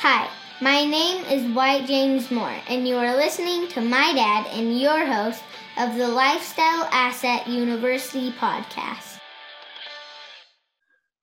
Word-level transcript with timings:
Hi, 0.00 0.30
my 0.60 0.84
name 0.84 1.24
is 1.24 1.52
Wyatt 1.56 1.86
James 1.86 2.30
Moore, 2.30 2.54
and 2.68 2.86
you 2.86 2.94
are 2.94 3.16
listening 3.16 3.66
to 3.70 3.80
my 3.80 4.12
dad 4.14 4.46
and 4.52 4.80
your 4.80 5.04
host 5.04 5.42
of 5.76 5.96
the 5.96 6.06
Lifestyle 6.06 6.84
Asset 6.92 7.48
University 7.48 8.30
podcast. 8.30 9.18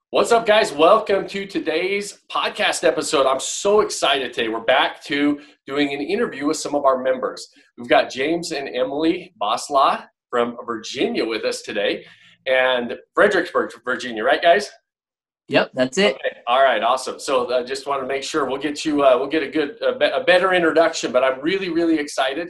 What's 0.09 0.33
up, 0.33 0.45
guys? 0.45 0.73
Welcome 0.73 1.25
to 1.29 1.45
today's 1.45 2.19
podcast 2.29 2.83
episode. 2.83 3.25
I'm 3.25 3.39
so 3.39 3.79
excited 3.79 4.33
today. 4.33 4.49
We're 4.49 4.59
back 4.59 5.01
to 5.05 5.39
doing 5.65 5.93
an 5.93 6.01
interview 6.01 6.47
with 6.47 6.57
some 6.57 6.75
of 6.75 6.83
our 6.83 7.01
members. 7.01 7.47
We've 7.77 7.87
got 7.87 8.11
James 8.11 8.51
and 8.51 8.67
Emily 8.67 9.33
Bosla 9.41 10.07
from 10.29 10.57
Virginia 10.65 11.23
with 11.23 11.45
us 11.45 11.61
today, 11.61 12.03
and 12.45 12.97
Fredericksburg, 13.13 13.71
Virginia, 13.85 14.25
right, 14.25 14.41
guys? 14.41 14.69
Yep, 15.47 15.71
that's 15.73 15.97
it. 15.97 16.15
Okay. 16.15 16.37
All 16.47 16.63
right, 16.63 16.81
awesome. 16.81 17.19
So 17.19 17.51
I 17.51 17.59
uh, 17.59 17.63
just 17.63 17.85
want 17.85 18.01
to 18.01 18.07
make 18.07 18.23
sure 18.23 18.45
we'll 18.45 18.61
get 18.61 18.83
you, 18.83 19.03
uh, 19.03 19.15
we'll 19.17 19.29
get 19.29 19.43
a 19.43 19.49
good, 19.49 19.79
a, 19.81 19.95
be- 19.95 20.05
a, 20.05 20.23
better 20.23 20.53
introduction. 20.53 21.11
But 21.11 21.23
I'm 21.23 21.39
really, 21.41 21.69
really 21.69 21.99
excited. 21.99 22.49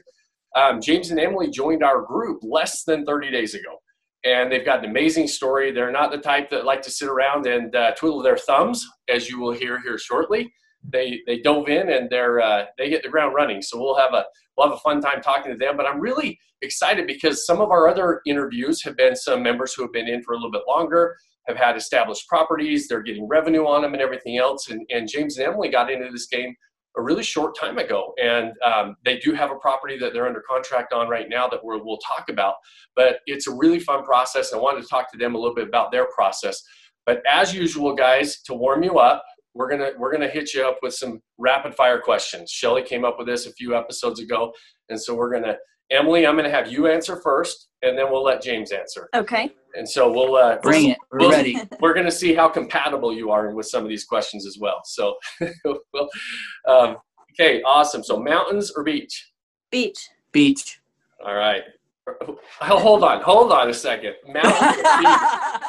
Um, 0.56 0.80
James 0.82 1.12
and 1.12 1.20
Emily 1.20 1.50
joined 1.50 1.84
our 1.84 2.02
group 2.02 2.40
less 2.42 2.84
than 2.86 3.06
30 3.06 3.32
days 3.32 3.54
ago, 3.54 3.80
and 4.24 4.50
they've 4.50 4.64
got 4.64 4.80
an 4.80 4.90
amazing 4.90 5.28
story. 5.28 5.72
They're 5.72 5.92
not 5.92 6.12
the 6.12 6.20
type 6.20 6.50
that 6.52 6.64
like 6.64 6.82
to 6.84 6.92
sit 6.92 7.10
around 7.10 7.48
and 7.48 7.76
uh, 7.76 7.92
twiddle 7.96 8.22
their 8.22 8.38
thumbs, 8.38 8.86
as 9.10 9.30
you 9.30 9.42
will 9.42 9.52
hear 9.52 9.82
here 9.82 9.98
shortly. 9.98 10.54
They 10.88 11.20
they 11.26 11.40
dove 11.40 11.68
in 11.68 11.90
and 11.90 12.10
they're 12.10 12.40
uh, 12.40 12.66
they 12.78 12.90
hit 12.90 13.04
the 13.04 13.10
ground 13.10 13.34
running. 13.36 13.62
So 13.62 13.78
we'll 13.78 13.98
have 13.98 14.14
a 14.14 14.24
we'll 14.56 14.70
have 14.70 14.78
a 14.78 14.80
fun 14.80 15.02
time 15.02 15.22
talking 15.22 15.52
to 15.52 15.58
them. 15.58 15.76
But 15.76 15.88
I'm 15.88 16.00
really 16.00 16.40
excited 16.62 17.08
because 17.08 17.46
some 17.46 17.60
of 17.60 17.72
our 17.72 17.90
other 17.90 18.22
interviews 18.26 18.84
have 18.84 18.96
been 18.96 19.16
some 19.16 19.44
members 19.44 19.74
who 19.74 19.82
have 19.82 19.92
been 19.92 20.08
in 20.08 20.22
for 20.22 20.34
a 20.34 20.38
little 20.38 20.52
bit 20.52 20.62
longer 20.68 21.18
have 21.48 21.58
had 21.58 21.76
established 21.76 22.28
properties, 22.28 22.88
they're 22.88 23.02
getting 23.02 23.28
revenue 23.28 23.66
on 23.66 23.82
them 23.82 23.94
and 23.94 24.02
everything 24.02 24.38
else. 24.38 24.70
And, 24.70 24.86
and 24.90 25.08
James 25.08 25.38
and 25.38 25.48
Emily 25.48 25.70
got 25.70 25.92
into 25.92 26.12
this 26.12 26.28
game 26.28 26.56
a 26.98 27.02
really 27.02 27.24
short 27.24 27.58
time 27.60 27.78
ago. 27.78 28.14
And 28.22 28.54
um, 28.64 28.96
they 29.04 29.18
do 29.20 29.34
have 29.34 29.52
a 29.52 29.56
property 29.56 29.98
that 30.00 30.14
they're 30.14 30.28
under 30.28 30.44
contract 30.50 30.94
on 30.94 31.10
right 31.10 31.28
now 31.30 31.48
that 31.48 31.64
we 31.64 31.78
will 31.80 32.00
talk 32.00 32.30
about. 32.30 32.56
But 32.96 33.20
it's 33.26 33.48
a 33.48 33.54
really 33.54 33.80
fun 33.80 34.04
process. 34.04 34.54
I 34.54 34.58
wanted 34.58 34.82
to 34.82 34.88
talk 34.88 35.12
to 35.12 35.18
them 35.18 35.36
a 35.36 35.38
little 35.38 35.56
bit 35.56 35.68
about 35.68 35.92
their 35.92 36.08
process. 36.16 36.62
But 37.06 37.22
as 37.30 37.54
usual, 37.54 37.94
guys, 37.94 38.42
to 38.44 38.54
warm 38.54 38.84
you 38.84 38.98
up, 39.00 39.24
we're 39.54 39.70
gonna 39.70 39.92
we're 39.98 40.12
gonna 40.12 40.28
hit 40.28 40.54
you 40.54 40.66
up 40.68 40.80
with 40.82 40.94
some 40.94 41.22
rapid 41.38 41.76
fire 41.76 42.02
questions. 42.02 42.52
Shelly 42.52 42.84
came 42.84 43.06
up 43.06 43.18
with 43.18 43.28
this 43.28 43.46
a 43.46 43.54
few 43.54 43.74
episodes 43.74 44.20
ago, 44.20 44.52
and 44.90 45.00
so 45.00 45.16
we're 45.16 45.32
gonna 45.32 45.56
Emily, 45.92 46.26
I'm 46.26 46.36
gonna 46.36 46.50
have 46.50 46.72
you 46.72 46.88
answer 46.88 47.22
first, 47.22 47.68
and 47.82 47.98
then 47.98 48.12
we'll 48.12 48.24
let 48.24 48.42
James 48.42 48.72
answer. 48.72 49.08
Okay. 49.16 49.52
And 49.78 49.88
so 49.88 50.12
we'll 50.12 50.36
uh, 50.36 50.58
bring 50.62 50.92
it. 50.92 50.98
We're 51.12 51.20
we'll, 51.20 51.32
ready. 51.32 51.60
We're 51.80 51.94
going 51.94 52.06
to 52.06 52.12
see 52.12 52.34
how 52.34 52.48
compatible 52.48 53.14
you 53.14 53.32
are 53.32 53.54
with 53.54 53.68
some 53.68 53.84
of 53.84 53.90
these 53.90 54.06
questions 54.06 54.46
as 54.46 54.58
well. 54.60 54.82
So, 54.86 55.16
well, 55.94 56.10
um, 56.68 56.98
okay, 57.34 57.62
awesome. 57.64 58.04
So, 58.04 58.20
mountains 58.20 58.72
or 58.76 58.84
beach? 58.84 59.32
Beach. 59.72 60.10
Beach. 60.32 60.80
All 61.26 61.36
right. 61.36 61.64
Hold 62.62 63.04
on. 63.04 63.22
Hold 63.22 63.52
on 63.52 63.70
a 63.70 63.74
second. 63.74 64.16
Mountains 64.28 64.82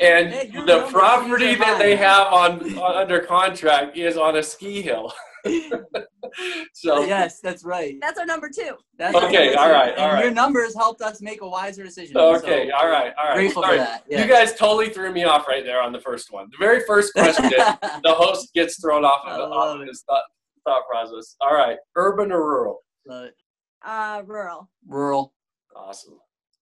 And 0.00 0.28
hey, 0.28 0.50
the 0.66 0.86
property 0.90 1.54
that 1.54 1.78
they 1.78 1.96
have 1.96 2.26
on, 2.32 2.78
on 2.78 2.96
under 2.96 3.20
contract 3.20 3.96
is 3.96 4.16
on 4.18 4.36
a 4.36 4.42
ski 4.42 4.82
hill. 4.82 5.12
so 6.72 7.04
yes, 7.04 7.40
that's 7.40 7.64
right. 7.64 7.96
That's 8.00 8.18
our 8.18 8.26
number 8.26 8.48
two. 8.48 8.76
That's 8.98 9.14
okay, 9.14 9.54
all 9.54 9.70
right, 9.70 9.96
all 9.96 10.04
and 10.04 10.14
right. 10.14 10.24
Your 10.24 10.34
numbers 10.34 10.74
helped 10.74 11.02
us 11.02 11.20
make 11.20 11.42
a 11.42 11.48
wiser 11.48 11.82
decision. 11.84 12.16
Okay, 12.16 12.68
so 12.68 12.76
all 12.76 12.88
right, 12.90 13.12
all 13.18 13.28
right. 13.28 13.34
Grateful 13.34 13.64
all 13.64 13.70
right. 13.70 13.78
for 13.78 13.84
that. 13.84 14.04
Yes. 14.08 14.22
You 14.22 14.32
guys 14.32 14.54
totally 14.54 14.90
threw 14.90 15.12
me 15.12 15.24
off 15.24 15.46
right 15.48 15.64
there 15.64 15.82
on 15.82 15.92
the 15.92 16.00
first 16.00 16.32
one. 16.32 16.48
The 16.50 16.58
very 16.58 16.82
first 16.86 17.12
question, 17.14 17.44
the 17.50 18.14
host 18.14 18.52
gets 18.54 18.80
thrown 18.80 19.04
off 19.04 19.26
of, 19.26 19.52
off 19.52 19.80
of 19.80 19.86
his 19.86 20.02
thought, 20.02 20.24
thought 20.64 20.82
process. 20.90 21.36
All 21.40 21.54
right, 21.54 21.76
urban 21.96 22.32
or 22.32 22.40
rural? 22.40 22.82
Uh, 23.84 24.22
rural. 24.26 24.68
Rural. 24.86 25.32
Awesome. 25.74 26.18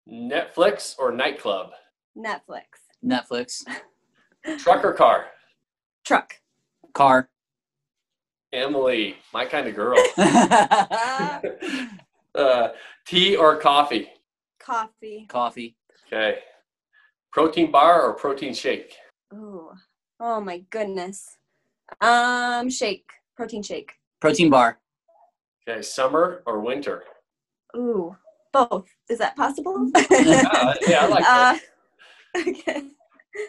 Netflix 0.09 0.95
or 0.99 1.11
nightclub? 1.11 1.71
Netflix. 2.17 2.63
Netflix. 3.03 3.63
Truck 4.59 4.85
or 4.85 4.93
car? 4.93 5.27
Truck. 6.05 6.35
Car. 6.93 7.29
Emily, 8.55 9.17
my 9.33 9.45
kind 9.45 9.67
of 9.67 9.75
girl. 9.75 9.97
uh, 12.35 12.69
tea 13.05 13.35
or 13.35 13.57
coffee? 13.57 14.09
Coffee. 14.59 15.25
Coffee. 15.29 15.75
Okay. 16.07 16.39
Protein 17.31 17.69
bar 17.71 18.01
or 18.01 18.13
protein 18.13 18.53
shake? 18.53 18.93
Oh, 19.33 19.73
oh 20.19 20.39
my 20.39 20.59
goodness. 20.69 21.37
Um, 22.01 22.69
shake. 22.69 23.09
Protein 23.35 23.61
shake. 23.61 23.91
Protein 24.21 24.49
bar. 24.49 24.79
Okay. 25.67 25.81
Summer 25.81 26.41
or 26.45 26.61
winter? 26.61 27.03
Ooh, 27.75 28.15
both. 28.53 28.87
Is 29.09 29.19
that 29.19 29.35
possible? 29.35 29.91
uh, 29.95 30.73
yeah, 30.87 31.01
I 31.01 31.07
like 31.07 31.23
that. 31.23 31.59
Uh, 32.35 32.39
okay. 32.49 32.81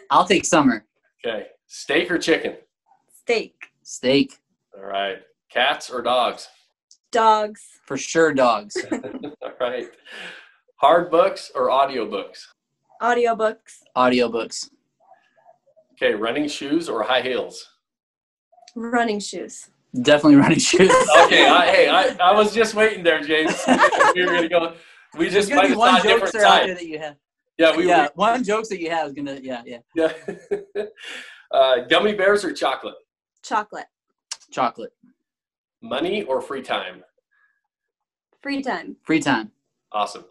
I'll 0.09 0.25
take 0.25 0.45
summer. 0.45 0.85
Okay. 1.25 1.47
Steak 1.67 2.11
or 2.11 2.17
chicken? 2.17 2.57
Steak. 3.21 3.55
Steak. 3.83 4.39
All 4.77 4.85
right. 4.85 5.17
Cats 5.49 5.89
or 5.89 6.01
dogs? 6.01 6.47
Dogs. 7.11 7.63
For 7.85 7.97
sure, 7.97 8.33
dogs. 8.33 8.77
All 8.91 9.51
right. 9.59 9.87
Hard 10.75 11.09
books 11.09 11.51
or 11.55 11.69
audiobooks? 11.69 12.45
Audiobooks. 13.01 13.81
Audiobooks. 13.95 14.69
Okay. 15.93 16.13
Running 16.13 16.47
shoes 16.47 16.89
or 16.89 17.03
high 17.03 17.21
heels? 17.21 17.67
Running 18.75 19.19
shoes. 19.19 19.69
Definitely 20.01 20.35
running 20.35 20.59
shoes. 20.59 20.91
okay. 21.23 21.47
I, 21.47 21.65
hey, 21.67 21.89
I, 21.89 22.15
I 22.21 22.33
was 22.33 22.53
just 22.53 22.75
waiting 22.75 23.03
there, 23.03 23.21
James. 23.21 23.59
we 24.15 24.25
were 24.25 24.33
gonna 24.33 24.49
go. 24.49 24.73
We 25.17 25.29
just 25.29 25.51
might 25.51 25.69
have 25.69 25.77
one 25.77 26.01
different 26.01 26.33
side. 26.33 26.69
that 26.69 26.85
you 26.85 26.99
have. 26.99 27.15
Yeah, 27.57 27.75
we, 27.75 27.87
yeah. 27.87 28.03
We, 28.03 28.09
one 28.13 28.43
jokes 28.43 28.69
that 28.69 28.79
you 28.79 28.91
have 28.91 29.07
is 29.07 29.13
gonna. 29.13 29.39
Yeah, 29.41 29.63
yeah. 29.65 29.79
Yeah. 29.95 30.11
uh, 31.51 31.85
gummy 31.89 32.13
bears 32.13 32.45
or 32.45 32.53
chocolate? 32.53 32.95
Chocolate. 33.41 33.87
Chocolate. 34.51 34.93
Money 35.81 36.23
or 36.23 36.41
free 36.41 36.61
time? 36.61 37.03
Free 38.41 38.61
time. 38.61 38.95
Free 39.03 39.19
time. 39.19 39.51
Awesome. 39.91 40.25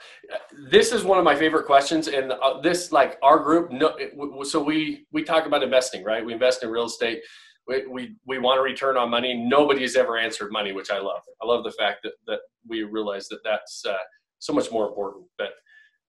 This 0.71 0.93
is 0.93 1.03
one 1.03 1.19
of 1.19 1.25
my 1.25 1.35
favorite 1.35 1.65
questions, 1.65 2.09
and 2.09 2.33
uh, 2.33 2.61
this 2.61 2.93
like 2.93 3.19
our 3.23 3.39
group. 3.39 3.71
No, 3.71 3.97
so 4.43 4.63
we 4.63 5.07
we 5.13 5.23
talk 5.23 5.47
about 5.47 5.63
investing, 5.63 6.05
right? 6.05 6.25
We 6.25 6.35
invest 6.35 6.63
in 6.63 6.69
real 6.69 6.85
estate. 6.85 7.23
We 7.67 7.87
we, 7.87 8.17
we 8.27 8.39
want 8.39 8.61
a 8.61 8.63
return 8.63 8.97
on 8.99 9.11
money. 9.11 9.35
Nobody's 9.35 9.97
ever 9.97 10.19
answered 10.19 10.53
money, 10.53 10.73
which 10.73 10.91
I 10.91 10.99
love. 10.99 11.23
I 11.43 11.47
love 11.47 11.65
the 11.65 11.73
fact 11.73 12.01
that 12.05 12.13
that 12.27 12.41
we 12.69 12.83
realize 12.83 13.29
that 13.29 13.43
that's 13.45 13.85
uh, 13.87 13.97
so 14.41 14.53
much 14.53 14.71
more 14.71 14.87
important. 14.87 15.25
But 15.39 15.53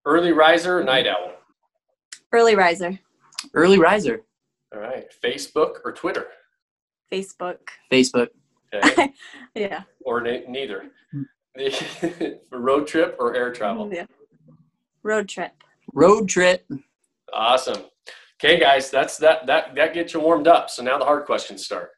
early 0.06 0.34
riser, 0.34 0.84
night 0.84 1.07
owl. 1.07 1.31
Early 2.34 2.56
riser. 2.56 3.00
Early 3.53 3.79
riser. 3.79 4.24
All 4.74 4.81
right. 4.81 5.06
Facebook 5.24 5.75
or 5.85 5.94
Twitter? 5.94 6.28
Facebook. 7.12 7.57
Facebook. 7.91 8.29
Okay. 8.73 9.13
yeah. 9.56 9.84
Or 10.06 10.22
na- 10.22 10.47
neither. 10.47 10.91
Road 12.51 12.88
trip 12.88 13.16
or 13.19 13.35
air 13.35 13.51
travel? 13.51 13.90
Yeah. 13.91 14.06
Road 15.03 15.28
trip. 15.28 15.51
Road 15.94 16.28
trip. 16.28 16.68
Awesome. 17.34 17.84
Okay, 18.40 18.59
guys, 18.59 18.91
that's 18.91 19.18
that 19.18 19.47
that 19.47 19.73
that 19.75 19.94
gets 19.94 20.13
you 20.13 20.19
warmed 20.19 20.47
up. 20.47 20.69
So 20.69 20.84
now 20.84 21.00
the 21.00 21.06
hard 21.06 21.25
questions 21.25 21.66
start. 21.66 21.90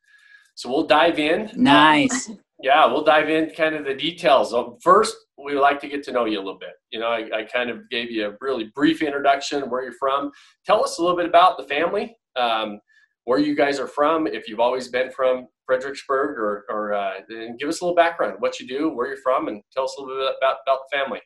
So 0.56 0.70
we'll 0.70 0.88
dive 0.88 1.20
in. 1.20 1.52
Nice. 1.56 2.32
Yeah, 2.62 2.86
we'll 2.88 3.06
dive 3.06 3.30
in 3.30 3.52
kind 3.52 3.74
of 3.74 3.86
the 3.86 3.94
details. 3.94 4.54
First, 4.84 5.16
we 5.42 5.54
like 5.54 5.80
to 5.80 5.88
get 5.88 6.04
to 6.04 6.12
know 6.12 6.26
you 6.26 6.40
a 6.40 6.44
little 6.44 6.60
bit. 6.60 6.74
You 6.92 7.00
know, 7.00 7.08
I, 7.08 7.30
I 7.34 7.44
kind 7.44 7.70
of 7.70 7.90
gave 7.90 8.12
you 8.12 8.28
a 8.28 8.36
really 8.42 8.70
brief 8.76 9.02
introduction, 9.02 9.70
where 9.70 9.82
you're 9.82 9.94
from. 9.94 10.30
Tell 10.66 10.84
us 10.84 10.98
a 10.98 11.02
little 11.02 11.16
bit 11.16 11.26
about 11.26 11.58
the 11.58 11.64
family, 11.64 12.18
um, 12.36 12.82
where 13.30 13.38
you 13.38 13.54
guys 13.56 13.80
are 13.80 13.86
from, 13.88 14.26
if 14.26 14.50
you've 14.50 14.60
always 14.60 14.88
been 14.88 15.12
from 15.12 15.48
Fredericksburg, 15.68 16.40
or, 16.40 16.66
or 16.68 16.94
uh, 16.96 17.12
and 17.30 17.60
give 17.60 17.70
us 17.70 17.80
a 17.80 17.84
little 17.86 17.96
background, 17.96 18.34
what 18.40 18.60
you 18.60 18.68
do, 18.68 18.90
where 18.90 19.06
you're 19.08 19.18
from, 19.18 19.48
and 19.50 19.62
tell 19.72 19.84
us 19.84 19.96
a 20.00 20.02
little 20.02 20.16
bit 20.18 20.34
about, 20.42 20.58
about 20.66 20.80
the 20.90 20.98
family. 20.98 21.20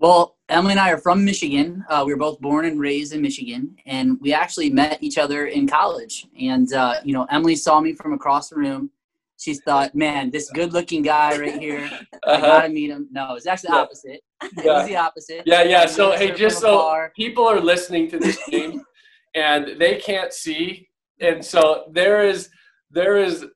Well, 0.00 0.36
Emily 0.48 0.72
and 0.72 0.80
I 0.80 0.90
are 0.90 0.98
from 0.98 1.24
Michigan. 1.24 1.84
Uh, 1.88 2.02
we 2.04 2.12
were 2.12 2.18
both 2.18 2.40
born 2.40 2.64
and 2.64 2.80
raised 2.80 3.12
in 3.14 3.22
Michigan, 3.22 3.76
and 3.86 4.20
we 4.20 4.34
actually 4.34 4.70
met 4.70 4.98
each 5.00 5.18
other 5.18 5.46
in 5.46 5.68
college. 5.68 6.26
And 6.38 6.72
uh, 6.72 6.94
you 7.04 7.12
know, 7.12 7.28
Emily 7.30 7.54
saw 7.54 7.78
me 7.80 7.94
from 7.94 8.12
across 8.12 8.48
the 8.48 8.56
room. 8.56 8.90
She 9.38 9.54
thought, 9.54 9.94
"Man, 9.94 10.30
this 10.32 10.50
good-looking 10.50 11.02
guy 11.02 11.38
right 11.38 11.54
here, 11.54 11.88
I 12.12 12.32
Uh-huh. 12.32 12.40
gotta 12.40 12.68
meet 12.70 12.90
him." 12.90 13.06
No, 13.12 13.36
it's 13.36 13.46
actually 13.46 13.68
the 13.68 13.76
Yeah. 13.76 13.82
opposite. 13.82 14.20
It 14.42 14.64
Yeah. 14.64 14.78
was 14.78 14.86
the 14.88 14.96
opposite. 14.96 15.42
Yeah, 15.46 15.62
yeah. 15.62 15.86
So 15.86 16.10
hey, 16.10 16.32
just 16.32 16.58
so 16.58 17.06
people 17.14 17.46
are 17.46 17.60
listening 17.60 18.10
to 18.10 18.18
this 18.18 18.36
game 18.50 18.82
and 19.36 19.78
they 19.78 19.96
can't 19.96 20.32
see, 20.32 20.85
and 21.20 21.44
so 21.44 21.84
there 21.92 22.26
is 22.26 22.48
there 22.90 23.16
is 23.16 23.46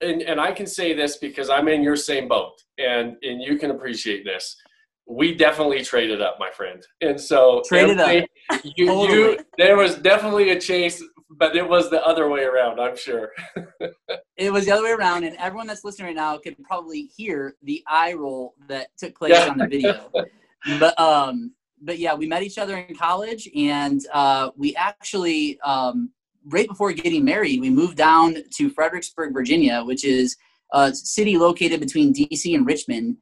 and, 0.00 0.22
and 0.22 0.40
I 0.40 0.52
can 0.52 0.66
say 0.66 0.94
this 0.94 1.16
because 1.16 1.50
I'm 1.50 1.68
in 1.68 1.82
your 1.82 1.96
same 1.96 2.28
boat 2.28 2.54
and 2.78 3.16
and 3.22 3.42
you 3.42 3.56
can 3.58 3.70
appreciate 3.70 4.24
this. 4.24 4.56
We 5.10 5.34
definitely 5.34 5.82
traded 5.82 6.20
up, 6.20 6.36
my 6.38 6.50
friend. 6.50 6.86
And 7.00 7.18
so 7.18 7.62
Traded 7.66 7.98
up. 7.98 8.26
You, 8.62 9.08
you 9.08 9.38
there 9.56 9.76
was 9.76 9.96
definitely 9.96 10.50
a 10.50 10.60
chase 10.60 11.02
but 11.30 11.54
it 11.56 11.68
was 11.68 11.90
the 11.90 12.04
other 12.04 12.28
way 12.28 12.44
around, 12.44 12.80
I'm 12.80 12.96
sure. 12.96 13.32
it 14.36 14.52
was 14.52 14.64
the 14.64 14.72
other 14.72 14.84
way 14.84 14.90
around, 14.92 15.24
and 15.24 15.36
everyone 15.36 15.66
that's 15.66 15.84
listening 15.84 16.06
right 16.06 16.16
now 16.16 16.38
could 16.38 16.56
probably 16.64 17.02
hear 17.02 17.54
the 17.62 17.82
eye 17.86 18.14
roll 18.14 18.54
that 18.68 18.88
took 18.96 19.14
place 19.16 19.32
Yeah. 19.32 19.48
on 19.50 19.58
the 19.58 19.66
video. 19.66 20.10
but 20.80 20.98
um, 20.98 21.52
but 21.80 21.98
yeah, 21.98 22.14
we 22.14 22.26
met 22.26 22.42
each 22.42 22.58
other 22.58 22.76
in 22.76 22.94
college, 22.94 23.48
and 23.54 24.00
uh, 24.12 24.50
we 24.56 24.74
actually 24.74 25.60
um, 25.60 26.10
right 26.46 26.68
before 26.68 26.92
getting 26.92 27.24
married, 27.24 27.60
we 27.60 27.70
moved 27.70 27.96
down 27.96 28.36
to 28.56 28.70
Fredericksburg, 28.70 29.32
Virginia, 29.32 29.82
which 29.84 30.04
is 30.04 30.36
a 30.72 30.94
city 30.94 31.36
located 31.36 31.80
between 31.80 32.12
DC 32.12 32.54
and 32.54 32.66
Richmond, 32.66 33.16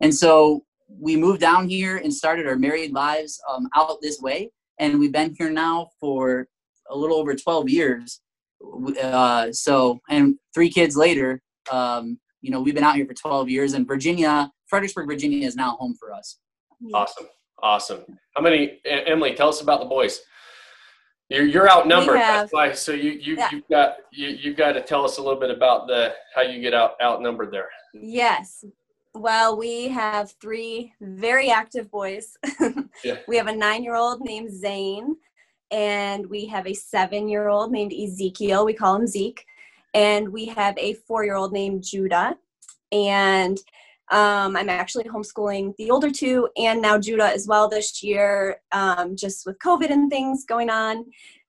and 0.00 0.14
so 0.14 0.64
we 0.88 1.16
moved 1.16 1.40
down 1.40 1.68
here 1.68 1.96
and 1.96 2.12
started 2.12 2.46
our 2.46 2.56
married 2.56 2.92
lives 2.92 3.40
um, 3.48 3.68
out 3.74 3.96
this 4.02 4.20
way, 4.20 4.50
and 4.78 4.98
we've 4.98 5.12
been 5.12 5.34
here 5.38 5.50
now 5.50 5.88
for 6.00 6.48
a 6.90 6.96
little 6.96 7.16
over 7.16 7.34
12 7.34 7.68
years 7.68 8.20
uh, 9.00 9.50
so 9.50 10.00
and 10.10 10.36
three 10.54 10.68
kids 10.68 10.96
later 10.96 11.40
um, 11.70 12.18
you 12.42 12.50
know 12.50 12.60
we've 12.60 12.74
been 12.74 12.84
out 12.84 12.96
here 12.96 13.06
for 13.06 13.14
12 13.14 13.48
years 13.48 13.72
and 13.72 13.86
virginia 13.86 14.50
fredericksburg 14.66 15.06
virginia 15.06 15.46
is 15.46 15.56
now 15.56 15.76
home 15.76 15.94
for 15.98 16.12
us 16.12 16.38
Awesome. 16.92 17.26
Awesome. 17.62 18.04
How 18.34 18.42
many, 18.42 18.80
Emily, 18.84 19.34
tell 19.34 19.48
us 19.48 19.60
about 19.60 19.80
the 19.80 19.86
boys. 19.86 20.20
You're, 21.32 21.46
you're 21.46 21.70
outnumbered. 21.70 22.18
Have- 22.18 22.40
That's 22.42 22.52
why. 22.52 22.72
So 22.72 22.92
you, 22.92 23.12
you, 23.12 23.36
Yeah. 23.36 23.48
you've 23.52 23.68
got, 23.68 23.96
you, 24.12 24.28
you've 24.28 24.56
got 24.56 24.72
to 24.72 24.82
tell 24.82 25.04
us 25.04 25.18
a 25.18 25.22
little 25.22 25.40
bit 25.40 25.50
about 25.50 25.86
the, 25.86 26.14
how 26.34 26.42
you 26.42 26.60
get 26.60 26.74
out, 26.74 26.92
outnumbered 27.02 27.50
there. 27.52 27.68
Yes. 27.94 28.64
Well, 29.14 29.56
we 29.58 29.88
have 29.88 30.32
three 30.40 30.92
very 31.00 31.50
active 31.50 31.90
boys. 31.90 32.36
Yeah. 33.04 33.16
We 33.26 33.36
have 33.38 33.46
a 33.48 33.56
nine 33.56 33.82
year 33.82 33.96
old 33.96 34.20
named 34.20 34.52
Zane, 34.52 35.16
and 35.72 36.26
we 36.26 36.44
have 36.46 36.66
a 36.68 36.74
seven 36.74 37.26
year 37.26 37.48
old 37.48 37.72
named 37.72 37.92
Ezekiel. 37.92 38.64
We 38.66 38.74
call 38.74 38.94
him 38.96 39.06
Zeke. 39.08 39.44
And 39.94 40.28
we 40.28 40.44
have 40.46 40.76
a 40.78 40.92
four 40.94 41.24
year 41.24 41.34
old 41.34 41.52
named 41.52 41.82
Judah. 41.82 42.36
And 42.92 43.58
um, 44.10 44.56
I'm 44.56 44.68
actually 44.68 45.04
homeschooling 45.04 45.74
the 45.76 45.90
older 45.90 46.10
two 46.10 46.48
and 46.56 46.82
now 46.82 46.98
Judah 46.98 47.32
as 47.32 47.46
well 47.46 47.68
this 47.68 48.02
year, 48.02 48.56
um, 48.72 49.16
just 49.16 49.46
with 49.46 49.58
COVID 49.58 49.90
and 49.90 50.10
things 50.10 50.44
going 50.44 50.70
on. 50.70 51.04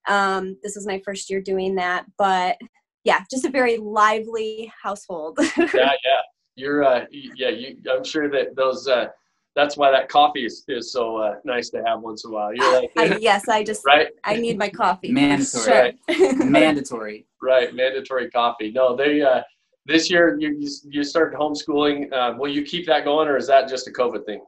Um, 0.08 0.58
this 0.64 0.78
is 0.78 0.86
my 0.86 1.02
first 1.04 1.30
year 1.30 1.42
doing 1.42 1.76
that. 1.76 2.06
But 2.18 2.58
yeah, 3.04 3.24
just 3.30 3.46
a 3.46 3.50
very 3.50 3.78
lively 3.78 4.72
household. 4.82 5.40
yeah. 5.58 5.68
Yeah. 5.74 6.22
You're, 6.56 6.84
uh, 6.84 7.06
yeah, 7.12 7.50
you, 7.50 7.78
I'm 7.92 8.04
sure 8.04 8.30
that 8.30 8.56
those, 8.56 8.88
uh, 8.88 9.08
that's 9.56 9.76
why 9.76 9.90
that 9.92 10.08
coffee 10.08 10.46
is, 10.46 10.64
is 10.68 10.92
so 10.92 11.18
uh, 11.18 11.36
nice 11.44 11.70
to 11.72 11.84
have 11.84 12.02
once 12.02 12.24
in 12.24 12.30
a 12.30 12.34
while. 12.34 12.54
You're 12.54 12.74
like, 12.82 12.92
I, 12.96 13.18
yes, 13.18 13.50
I 13.50 13.64
just 13.64 13.84
right, 13.86 14.10
I 14.24 14.36
need 14.36 14.58
my 14.58 14.70
coffee. 14.70 15.12
Mandatory. 15.12 15.98
sure. 16.12 16.46
mandatory 16.46 17.26
right. 17.42 17.74
Mandatory 17.76 18.30
coffee. 18.32 18.72
No, 18.72 18.96
they, 18.96 19.22
uh, 19.22 19.42
this 19.86 20.10
year 20.10 20.38
you, 20.40 20.56
you, 20.58 20.70
you 20.86 21.04
started 21.04 21.38
homeschooling. 21.38 22.12
Uh, 22.12 22.36
will 22.38 22.52
you 22.52 22.64
keep 22.64 22.86
that 22.88 23.04
going 23.04 23.28
or 23.28 23.38
is 23.38 23.48
that 23.48 23.68
just 23.68 23.88
a 23.88 23.92
COVID 23.92 24.26
thing? 24.26 24.44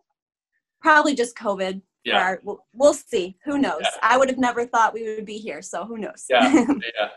Probably 0.81 1.15
just 1.15 1.35
COVID. 1.35 1.81
Yeah. 2.03 2.19
our- 2.19 2.39
we'll, 2.43 2.63
we'll 2.73 2.93
see. 2.93 3.35
Who 3.45 3.57
knows? 3.57 3.81
Yeah. 3.81 3.89
I 4.01 4.17
would 4.17 4.29
have 4.29 4.37
never 4.37 4.65
thought 4.65 4.93
we 4.93 5.03
would 5.15 5.25
be 5.25 5.37
here. 5.37 5.61
So 5.61 5.85
who 5.85 5.97
knows? 5.97 6.25
Yeah. 6.29 6.51
yeah 6.97 7.09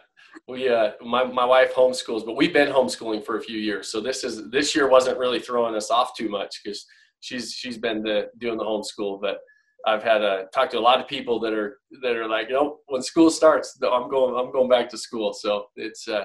we 0.47 0.69
uh 0.69 0.93
my, 1.05 1.25
my 1.25 1.45
wife 1.45 1.75
homeschools 1.75 2.25
but 2.25 2.37
we've 2.37 2.53
been 2.53 2.73
homeschooling 2.73 3.25
for 3.25 3.39
a 3.39 3.43
few 3.43 3.59
years 3.59 3.89
so 3.89 4.01
this 4.01 4.25
is 4.25 4.51
this 4.51 4.75
year 4.75 4.89
wasn't 4.89 5.19
really 5.19 5.41
throwing 5.41 5.75
us 5.75 5.91
off 5.91 6.17
too 6.17 6.29
much 6.29 6.61
because 6.63 6.87
she's 7.21 7.53
she's 7.53 7.79
been 7.79 8.03
the, 8.03 8.29
doing 8.39 8.59
the 8.59 8.65
homeschool 8.65 9.21
but 9.21 9.39
i've 9.87 10.03
had 10.03 10.23
uh 10.23 10.45
talked 10.55 10.73
to 10.73 10.79
a 10.79 10.81
lot 10.81 11.01
of 11.01 11.09
people 11.09 11.41
that 11.41 11.53
are 11.53 11.79
that 12.03 12.17
are 12.17 12.29
like 12.29 12.49
you 12.49 12.55
know 12.55 12.79
when 12.87 13.03
school 13.03 13.31
starts 13.31 13.79
i'm 13.83 14.09
going 14.09 14.35
i'm 14.37 14.53
going 14.53 14.69
back 14.69 14.89
to 14.89 14.99
school 14.99 15.33
so 15.33 15.67
it's 15.77 16.07
uh 16.09 16.25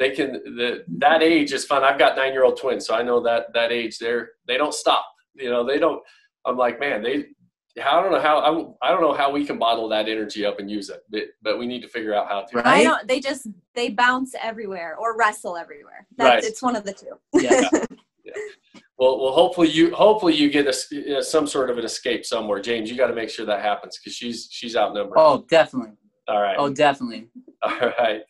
they 0.00 0.10
can 0.10 0.32
the 0.32 0.82
that 0.88 1.22
age 1.22 1.52
is 1.52 1.64
fun 1.64 1.84
i've 1.84 1.98
got 1.98 2.16
nine 2.16 2.32
year 2.32 2.44
old 2.44 2.58
twins 2.58 2.86
so 2.86 2.94
i 2.94 3.02
know 3.02 3.20
that 3.20 3.46
that 3.54 3.70
age 3.70 3.98
they're 3.98 4.30
they 4.48 4.56
don't 4.56 4.74
stop 4.74 5.06
you 5.34 5.50
know 5.50 5.64
they 5.64 5.78
don't 5.78 6.02
i'm 6.44 6.56
like 6.56 6.80
man 6.80 7.02
they 7.02 7.26
I 7.80 8.02
don't 8.02 8.10
know 8.10 8.20
how 8.20 8.38
I, 8.82 8.88
I 8.88 8.90
don't 8.90 9.00
know 9.00 9.14
how 9.14 9.30
we 9.30 9.46
can 9.46 9.56
bottle 9.56 9.88
that 9.90 10.08
energy 10.08 10.44
up 10.44 10.58
and 10.58 10.68
use 10.68 10.90
it, 10.90 11.02
but, 11.08 11.22
but 11.40 11.56
we 11.56 11.68
need 11.68 11.82
to 11.82 11.88
figure 11.88 12.12
out 12.12 12.26
how 12.26 12.42
to. 12.42 12.56
Right. 12.56 12.66
I 12.66 12.82
don't. 12.82 13.06
They 13.06 13.20
just 13.20 13.46
they 13.74 13.90
bounce 13.90 14.34
everywhere 14.42 14.96
or 14.96 15.16
wrestle 15.16 15.56
everywhere. 15.56 16.04
That's, 16.16 16.28
Right. 16.28 16.44
It's 16.44 16.60
one 16.60 16.74
of 16.74 16.84
the 16.84 16.92
two. 16.92 17.14
yeah 17.32 17.62
Well, 19.00 19.18
well, 19.18 19.32
hopefully 19.32 19.70
you 19.70 19.94
hopefully 19.94 20.34
you 20.34 20.50
get 20.50 20.66
a 20.66 20.70
s 20.70 20.92
uh, 20.92 21.22
some 21.22 21.46
sort 21.46 21.70
of 21.70 21.78
an 21.78 21.84
escape 21.86 22.26
somewhere, 22.26 22.60
James. 22.60 22.90
You 22.90 22.98
got 22.98 23.06
to 23.06 23.14
make 23.14 23.30
sure 23.30 23.46
that 23.46 23.62
happens 23.62 23.98
because 23.98 24.14
she's 24.14 24.48
she's 24.50 24.76
outnumbered. 24.76 25.16
oh 25.16 25.46
definitely 25.48 25.96
All 26.30 26.40
right, 26.40 26.56
oh 26.58 26.72
definitely 26.72 27.28
all 27.62 27.92
right, 27.98 28.22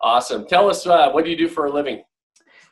awesome. 0.00 0.46
Tell 0.46 0.70
us 0.70 0.86
uh, 0.86 1.10
what 1.10 1.24
do 1.24 1.30
you 1.30 1.36
do 1.36 1.48
for 1.48 1.66
a 1.66 1.70
living? 1.70 2.02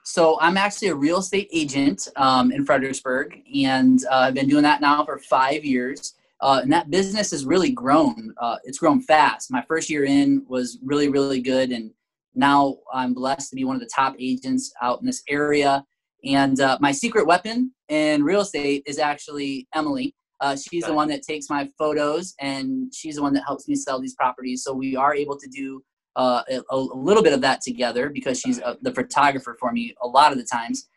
So 0.05 0.39
I'm 0.41 0.57
actually 0.57 0.89
a 0.89 0.95
real 0.95 1.19
estate 1.19 1.51
agent 1.53 2.09
um, 2.17 2.51
in 2.51 2.65
Fredericksburg, 2.65 3.43
and 3.55 4.03
uh, 4.11 4.15
I've 4.15 4.35
been 4.35 4.49
doing 4.49 4.63
that 4.63 4.81
now 4.81 5.05
for 5.05 5.19
five 5.19 5.67
years. 5.67 6.15
Uh, 6.41 6.61
and 6.63 6.73
that 6.73 6.89
business 6.89 7.33
has 7.33 7.45
really 7.45 7.73
grown. 7.73 8.33
Uh, 8.41 8.57
it's 8.65 8.79
grown 8.79 9.03
fast. 9.03 9.51
My 9.51 9.63
first 9.69 9.91
year 9.91 10.05
in 10.05 10.47
was 10.49 10.79
really, 10.83 11.09
really 11.09 11.43
good, 11.43 11.73
and 11.73 11.91
now 12.35 12.79
I'm 12.95 13.13
blessed 13.13 13.51
to 13.51 13.57
be 13.57 13.65
one 13.65 13.77
of 13.77 13.83
the 13.83 13.91
top 13.95 14.15
agents 14.19 14.73
out 14.81 15.01
in 15.01 15.07
this 15.07 15.23
area. 15.29 15.85
And 16.25 16.61
uh, 16.61 16.79
my 16.81 16.93
secret 16.93 17.27
weapon 17.27 17.73
in 17.89 18.23
real 18.23 18.41
estate 18.41 18.85
is 18.87 18.99
actually 18.99 19.69
Emily. 19.75 20.15
Uh, 20.41 20.57
she's 20.57 20.85
the 20.85 20.95
one 20.95 21.09
that 21.09 21.23
takes 21.23 21.51
my 21.51 21.69
photos, 21.79 22.35
and 22.41 22.93
she's 22.95 23.17
the 23.17 23.23
one 23.23 23.33
that 23.35 23.43
helps 23.45 23.67
me 23.69 23.75
sell 23.75 24.01
these 24.01 24.15
properties. 24.15 24.63
So 24.63 24.73
we 24.73 24.95
are 24.95 25.15
able 25.15 25.37
to 25.37 25.49
do 25.49 25.83
uh, 26.17 26.43
a, 26.51 26.61
a 26.71 26.77
little 26.77 27.23
bit 27.23 27.33
of 27.33 27.41
that 27.41 27.61
together 27.61 28.09
because 28.09 28.41
she's 28.41 28.61
uh, 28.61 28.75
the 28.83 28.95
photographer 28.95 29.57
for 29.59 29.73
me 29.73 29.95
a 30.03 30.07
lot 30.07 30.31
of 30.33 30.39
the 30.39 30.45
times. 30.45 30.89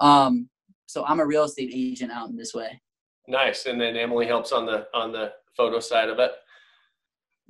Um, 0.00 0.48
so 0.86 1.04
I'm 1.04 1.20
a 1.20 1.26
real 1.26 1.44
estate 1.44 1.70
agent 1.74 2.10
out 2.10 2.28
in 2.30 2.36
this 2.36 2.54
way. 2.54 2.80
Nice, 3.28 3.66
and 3.66 3.80
then 3.80 3.96
Emily 3.96 4.26
helps 4.26 4.52
on 4.52 4.66
the 4.66 4.86
on 4.94 5.12
the 5.12 5.32
photo 5.56 5.80
side 5.80 6.08
of 6.08 6.18
it. 6.18 6.32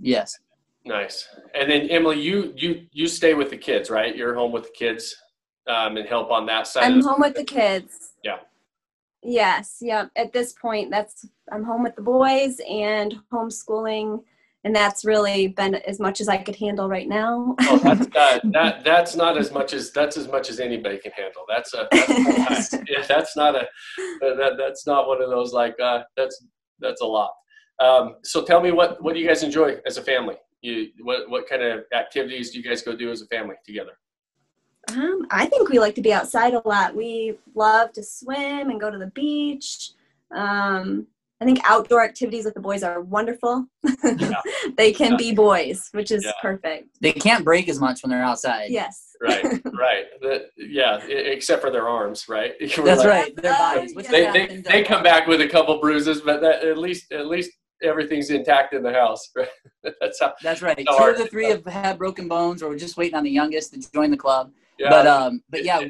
Yes. 0.01 0.37
Nice, 0.85 1.29
and 1.55 1.71
then 1.71 1.89
Emily, 1.91 2.21
you 2.21 2.53
you 2.57 2.87
you 2.93 3.07
stay 3.09 3.35
with 3.35 3.51
the 3.51 3.57
kids, 3.57 3.91
right? 3.91 4.17
You're 4.17 4.35
home 4.35 4.53
with 4.53 4.65
the 4.65 4.71
kids 4.71 5.15
um, 5.67 5.97
and 5.97 6.09
help 6.09 6.31
on 6.31 6.47
that 6.47 6.67
side. 6.67 6.85
I'm 6.85 6.99
of 6.99 7.03
the- 7.03 7.09
home 7.11 7.21
with 7.21 7.35
the 7.35 7.45
kids. 7.45 8.13
Yeah. 8.25 8.39
Yes. 9.27 9.79
Yeah. 9.81 10.07
At 10.15 10.33
this 10.33 10.53
point, 10.53 10.91
that's 10.91 11.29
I'm 11.51 11.65
home 11.65 11.83
with 11.83 11.97
the 11.97 12.03
boys 12.03 12.61
and 12.69 13.17
homeschooling, 13.33 14.23
and 14.63 14.75
that's 14.75 15.05
really 15.05 15.49
been 15.49 15.75
as 15.75 15.99
much 15.99 16.21
as 16.21 16.29
I 16.29 16.37
could 16.37 16.55
handle 16.55 16.89
right 16.89 17.09
now. 17.09 17.57
Oh, 17.63 17.79
that's 17.79 18.07
uh, 18.17 18.41
that 18.53 18.85
that's 18.85 19.17
not 19.17 19.37
as 19.37 19.51
much 19.51 19.73
as 19.73 19.91
that's 19.91 20.17
as 20.17 20.29
much 20.29 20.49
as 20.49 20.61
anybody 20.61 20.99
can 20.99 21.11
handle. 21.13 21.43
That's 21.49 21.75
a 21.75 21.89
that's, 21.91 22.69
full-time. 22.69 22.87
yeah, 22.89 23.05
that's 23.07 23.37
not 23.37 23.57
a 23.57 23.67
that 24.21 24.55
that's 24.57 24.87
not 24.87 25.09
one 25.09 25.21
of 25.21 25.29
those 25.29 25.53
like 25.53 25.75
uh, 25.81 26.05
that's 26.17 26.47
that's 26.79 27.01
a 27.01 27.07
lot. 27.07 27.33
Um, 27.81 28.17
so 28.23 28.45
tell 28.45 28.61
me 28.61 28.71
what 28.71 29.03
what 29.03 29.15
do 29.15 29.21
you 29.21 29.27
guys 29.27 29.43
enjoy 29.43 29.77
as 29.87 29.99
a 29.99 30.03
family? 30.03 30.37
You 30.61 30.89
what 31.03 31.29
what 31.29 31.49
kind 31.49 31.63
of 31.63 31.81
activities 31.93 32.53
do 32.53 32.59
you 32.59 32.65
guys 32.65 32.81
go 32.81 32.95
do 32.95 33.11
as 33.11 33.23
a 33.23 33.27
family 33.27 33.57
together? 33.67 33.99
Um, 34.93 35.27
I 35.31 35.47
think 35.47 35.69
we 35.69 35.79
like 35.79 35.95
to 35.97 36.03
be 36.03 36.13
outside 36.13 36.55
a 36.55 36.63
lot. 36.67 36.95
We 36.95 37.39
love 37.55 37.93
to 37.95 38.03
swim 38.03 38.71
and 38.71 38.81
go 38.81 38.91
to 38.91 38.99
the 38.99 39.09
beach. 39.09 39.91
Um, 40.35 41.07
I 41.41 41.45
think 41.45 41.59
outdoor 41.65 42.03
activities 42.03 42.45
with 42.47 42.55
the 42.55 42.61
boys 42.61 42.83
are 42.83 43.01
wonderful. 43.03 43.67
they 44.77 44.93
can 44.93 45.13
Yeah. 45.13 45.17
be 45.19 45.35
boys, 45.35 45.89
which 45.93 46.11
is 46.11 46.25
Yeah. 46.25 46.33
perfect. 46.41 46.89
They 47.01 47.13
can't 47.13 47.45
break 47.45 47.69
as 47.69 47.79
much 47.79 48.03
when 48.03 48.11
they're 48.11 48.23
outside. 48.23 48.71
Yes. 48.71 49.11
Right, 49.21 49.43
right. 49.65 50.05
The, 50.23 50.47
yeah, 50.57 50.99
except 51.07 51.61
for 51.63 51.71
their 51.71 51.89
arms, 51.89 52.27
right? 52.29 52.55
We're 52.61 52.85
That's 52.85 53.01
like- 53.01 53.09
right. 53.09 53.37
Their 53.37 53.53
Oh, 53.55 53.75
bodies. 53.77 53.95
Which 53.95 54.09
They, 54.09 54.31
they, 54.31 54.57
they 54.59 54.83
come 54.83 55.03
back 55.03 55.27
with 55.27 55.41
a 55.41 55.49
couple 55.49 55.79
bruises, 55.81 56.21
but 56.23 56.41
that, 56.41 56.65
at 56.65 56.79
least 56.79 57.13
at 57.13 57.27
least 57.27 57.51
everything's 57.83 58.31
intact 58.31 58.73
in 58.73 58.83
the 58.83 58.93
house. 58.93 59.31
That's 60.01 60.21
how. 60.21 60.33
That's 60.43 60.63
right. 60.63 60.79
So 60.89 60.99
Two 60.99 61.05
of 61.05 61.19
the 61.19 61.27
three 61.27 61.47
have 61.47 61.65
had 61.67 61.99
broken 61.99 62.29
bones, 62.29 62.63
or 62.63 62.71
we're 62.71 62.79
just 62.79 62.97
waiting 62.97 63.15
on 63.17 63.25
the 63.25 63.31
youngest 63.31 63.75
to 63.75 63.93
join 63.93 64.11
the 64.11 64.17
club. 64.17 64.53
Yeah. 64.79 64.91
But 64.91 65.07
um, 65.07 65.43
but 65.51 65.65
yeah, 65.65 65.81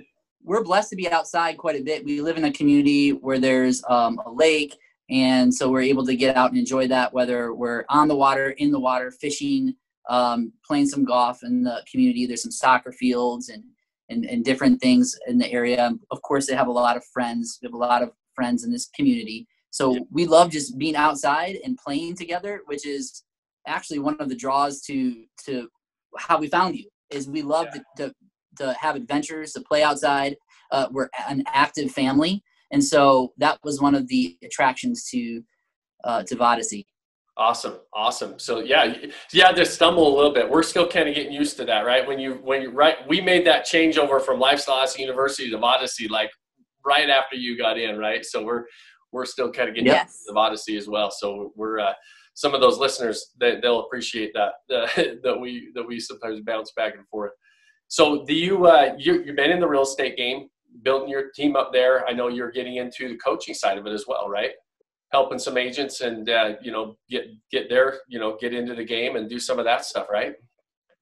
we're 0.43 0.62
blessed 0.62 0.90
to 0.90 0.97
be 0.97 1.11
outside 1.11 1.57
quite 1.59 1.78
a 1.81 1.83
bit. 1.83 2.05
We 2.05 2.21
live 2.21 2.37
in 2.37 2.45
a 2.45 2.52
community 2.52 3.11
where 3.11 3.38
there's 3.38 3.83
um, 3.88 4.21
a 4.25 4.31
lake, 4.31 4.76
and 5.11 5.52
so 5.52 5.71
we're 5.71 5.83
able 5.83 6.07
to 6.07 6.16
get 6.16 6.37
out 6.37 6.50
and 6.50 6.59
enjoy 6.59 6.87
that. 6.88 7.12
Whether 7.12 7.52
we're 7.55 7.85
on 7.88 8.09
the 8.09 8.16
water, 8.16 8.50
in 8.50 8.71
the 8.71 8.78
water, 8.81 9.11
fishing, 9.11 9.75
um, 10.09 10.52
playing 10.64 10.87
some 10.87 11.05
golf 11.05 11.43
in 11.43 11.62
the 11.62 11.83
community. 11.90 12.26
There's 12.26 12.43
some 12.43 12.52
soccer 12.52 12.93
fields 12.93 13.49
and, 13.49 13.64
and 14.09 14.25
and 14.25 14.45
different 14.45 14.81
things 14.81 15.19
in 15.26 15.38
the 15.38 15.50
area. 15.50 15.93
Of 16.11 16.23
course, 16.23 16.47
they 16.47 16.55
have 16.55 16.69
a 16.69 16.73
lot 16.73 16.97
of 16.97 17.05
friends. 17.07 17.59
We 17.61 17.66
have 17.66 17.75
a 17.75 17.78
lot 17.78 18.02
of 18.02 18.11
friends 18.35 18.64
in 18.64 18.71
this 18.71 18.88
community. 18.95 19.49
So 19.71 20.07
we 20.11 20.26
love 20.26 20.50
just 20.50 20.78
being 20.78 20.97
outside 20.97 21.59
and 21.64 21.76
playing 21.76 22.16
together, 22.16 22.62
which 22.66 22.87
is 22.87 23.25
actually 23.66 23.99
one 23.99 24.16
of 24.21 24.28
the 24.28 24.37
draws 24.37 24.81
to 24.83 25.25
to 25.47 25.69
how 26.19 26.38
we 26.38 26.47
found 26.47 26.76
you. 26.76 26.88
Is 27.11 27.28
we 27.28 27.43
love 27.43 27.66
Yeah. 27.75 27.83
to, 27.97 28.09
to 28.09 28.14
to 28.57 28.75
have 28.75 28.97
adventures, 28.97 29.53
to 29.53 29.61
play 29.61 29.83
outside. 29.83 30.37
Uh, 30.71 30.89
we're 30.91 31.09
an 31.29 31.45
active 31.47 31.91
family, 31.91 32.43
and 32.73 32.83
so 32.83 33.33
that 33.39 33.59
was 33.63 33.81
one 33.81 33.95
of 33.95 34.09
the 34.09 34.37
attractions 34.43 35.09
to 35.11 35.43
uh, 36.05 36.23
to 36.25 36.37
Vodyssey. 36.37 36.87
Awesome, 37.39 37.75
awesome. 37.93 38.39
So 38.39 38.61
yeah, 38.61 38.95
yeah, 39.31 39.53
just 39.53 39.75
stumble 39.75 40.13
a 40.13 40.15
little 40.17 40.33
bit. 40.33 40.49
We're 40.49 40.63
still 40.63 40.89
kind 40.89 41.07
of 41.07 41.15
getting 41.15 41.33
used 41.33 41.59
to 41.59 41.67
that, 41.67 41.81
right? 41.81 42.07
When 42.07 42.19
you 42.19 42.41
when 42.43 42.63
you 42.63 42.71
right, 42.71 42.97
we 43.07 43.21
made 43.21 43.47
that 43.47 43.67
change 43.67 43.99
over 43.99 44.21
from 44.21 44.41
Lifestyle 44.41 44.87
University 44.97 45.51
to 45.51 45.59
Odyssey 45.59 46.09
like 46.09 46.31
right 46.85 47.11
after 47.11 47.37
you 47.37 47.59
got 47.59 47.79
in, 47.79 47.99
right? 47.99 48.25
So 48.25 48.43
we're 48.43 48.65
we're 49.13 49.27
still 49.27 49.53
kind 49.53 49.69
of 49.69 49.75
getting 49.75 49.87
yes. 49.87 50.23
used 50.27 50.35
to 50.35 50.39
Odyssey 50.39 50.79
as 50.79 50.89
well. 50.89 51.11
So 51.11 51.53
we're 51.57 51.79
uh, 51.79 51.93
some 52.33 52.55
of 52.55 52.61
those 52.61 52.79
listeners 52.79 53.33
they, 53.39 53.61
they'll 53.61 53.81
appreciate 53.81 54.33
that 54.35 54.53
uh, 54.75 54.87
that 55.23 55.39
we 55.39 55.73
that 55.75 55.87
we 55.87 56.01
sometimes 56.01 56.41
bounce 56.41 56.73
back 56.73 56.95
and 56.97 57.07
forth. 57.09 57.33
So 57.88 58.25
do 58.25 58.35
you 58.35 58.66
uh, 58.66 58.95
you 58.99 59.23
you've 59.23 59.37
been 59.37 59.50
in 59.50 59.61
the 59.61 59.69
real 59.69 59.83
estate 59.83 60.16
game, 60.16 60.49
building 60.83 61.09
your 61.09 61.31
team 61.31 61.57
up 61.57 61.73
there. 61.73 62.07
I 62.07 62.12
know 62.12 62.28
you're 62.28 62.50
getting 62.50 62.76
into 62.76 63.09
the 63.09 63.16
coaching 63.16 63.55
side 63.55 63.78
of 63.78 63.87
it 63.87 63.93
as 63.93 64.07
well, 64.09 64.28
right? 64.28 64.52
helping 65.12 65.38
some 65.38 65.57
agents 65.57 66.00
and 66.00 66.28
uh, 66.28 66.55
you 66.61 66.73
know 66.73 66.97
get 67.09 67.26
get 67.50 67.69
there 67.69 68.00
you 68.09 68.19
know 68.19 68.37
get 68.40 68.52
into 68.52 68.75
the 68.75 68.85
game 68.85 69.16
and 69.16 69.28
do 69.28 69.38
some 69.38 69.59
of 69.59 69.64
that 69.64 69.85
stuff 69.85 70.07
right 70.11 70.35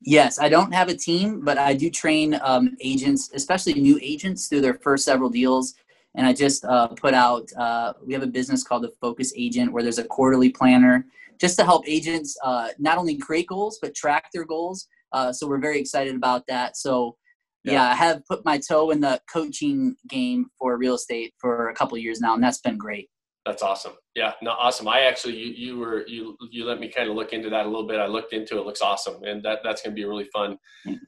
yes 0.01 0.39
i 0.39 0.49
don't 0.49 0.73
have 0.73 0.89
a 0.89 0.97
team 0.97 1.41
but 1.41 1.57
i 1.59 1.73
do 1.73 1.91
train 1.91 2.39
um, 2.43 2.77
agents 2.81 3.31
especially 3.35 3.75
new 3.75 3.99
agents 4.03 4.49
through 4.49 4.61
their 4.61 4.75
first 4.75 5.05
several 5.05 5.31
deals 5.31 5.75
and 6.15 6.27
i 6.27 6.33
just 6.33 6.65
uh, 6.65 6.89
put 6.89 7.15
out 7.15 7.51
uh, 7.57 7.93
we 8.07 8.13
have 8.13 8.23
a 8.23 8.27
business 8.27 8.63
called 8.63 8.83
the 8.83 8.93
focus 9.01 9.33
agent 9.37 9.73
where 9.73 9.83
there's 9.83 9.99
a 9.99 10.05
quarterly 10.05 10.51
planner 10.51 11.07
just 11.41 11.59
to 11.59 11.65
help 11.65 11.83
agents 11.89 12.37
uh, 12.45 12.69
not 12.79 12.99
only 12.99 13.17
create 13.17 13.47
goals 13.47 13.79
but 13.81 13.95
track 13.95 14.31
their 14.33 14.45
goals 14.45 14.89
uh, 15.13 15.33
so 15.33 15.47
we're 15.47 15.61
very 15.61 15.79
excited 15.79 16.15
about 16.15 16.43
that 16.49 16.77
so 16.77 17.17
yeah. 17.65 17.73
yeah. 17.73 17.91
i 17.91 17.95
have 17.95 18.25
put 18.27 18.45
my 18.45 18.59
toe 18.59 18.91
in 18.91 19.01
the 19.01 19.21
coaching 19.33 19.95
game 20.09 20.47
for 20.59 20.77
real 20.77 20.95
estate 20.95 21.33
for 21.41 21.69
a 21.69 21.75
couple 21.75 21.97
years 21.99 22.21
now 22.21 22.35
and 22.35 22.43
that's 22.43 22.61
been 22.61 22.79
great 22.79 23.09
that's 23.45 23.63
awesome. 23.63 23.93
Yeah, 24.15 24.33
no, 24.41 24.53
awesome. 24.53 24.89
I 24.89 25.01
actually, 25.01 25.37
you, 25.37 25.53
you 25.53 25.79
were, 25.79 26.07
you, 26.07 26.37
you 26.51 26.65
let 26.65 26.81
me 26.81 26.89
kind 26.89 27.11
of 27.11 27.17
look 27.17 27.35
into 27.35 27.51
that 27.51 27.67
a 27.67 27.69
little 27.69 27.87
bit. 27.87 28.01
I 28.01 28.07
looked 28.07 28.33
into 28.33 28.57
it. 28.57 28.61
it 28.61 28.67
looks 28.67 28.81
awesome. 28.81 29.23
And 29.23 29.43
that, 29.43 29.59
that's 29.63 29.83
going 29.83 29.95
to 29.95 29.95
be 29.95 30.05
a 30.05 30.09
really 30.09 30.29
fun 30.33 30.57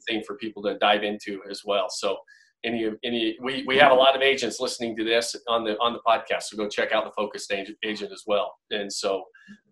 thing 0.07 0.23
for 0.27 0.37
people 0.37 0.63
to 0.65 0.77
dive 0.79 1.03
into 1.03 1.41
as 1.51 1.63
well. 1.65 1.87
So 1.89 2.19
any, 2.65 2.91
any, 3.05 3.39
we, 3.43 3.65
we 3.67 3.79
have 3.79 3.93
a 3.93 3.95
lot 3.95 4.15
of 4.15 4.23
agents 4.23 4.61
listening 4.61 4.97
to 4.97 5.05
this 5.05 5.35
on 5.49 5.65
the, 5.65 5.79
on 5.79 5.95
the 5.95 6.01
podcast. 6.07 6.45
So 6.45 6.59
go 6.59 6.69
check 6.69 6.93
out 6.93 7.05
the 7.05 7.13
focused 7.13 7.51
agent, 7.53 7.79
agent 7.83 8.13
as 8.13 8.25
well. 8.27 8.55
And 8.71 8.93
so, 8.93 9.25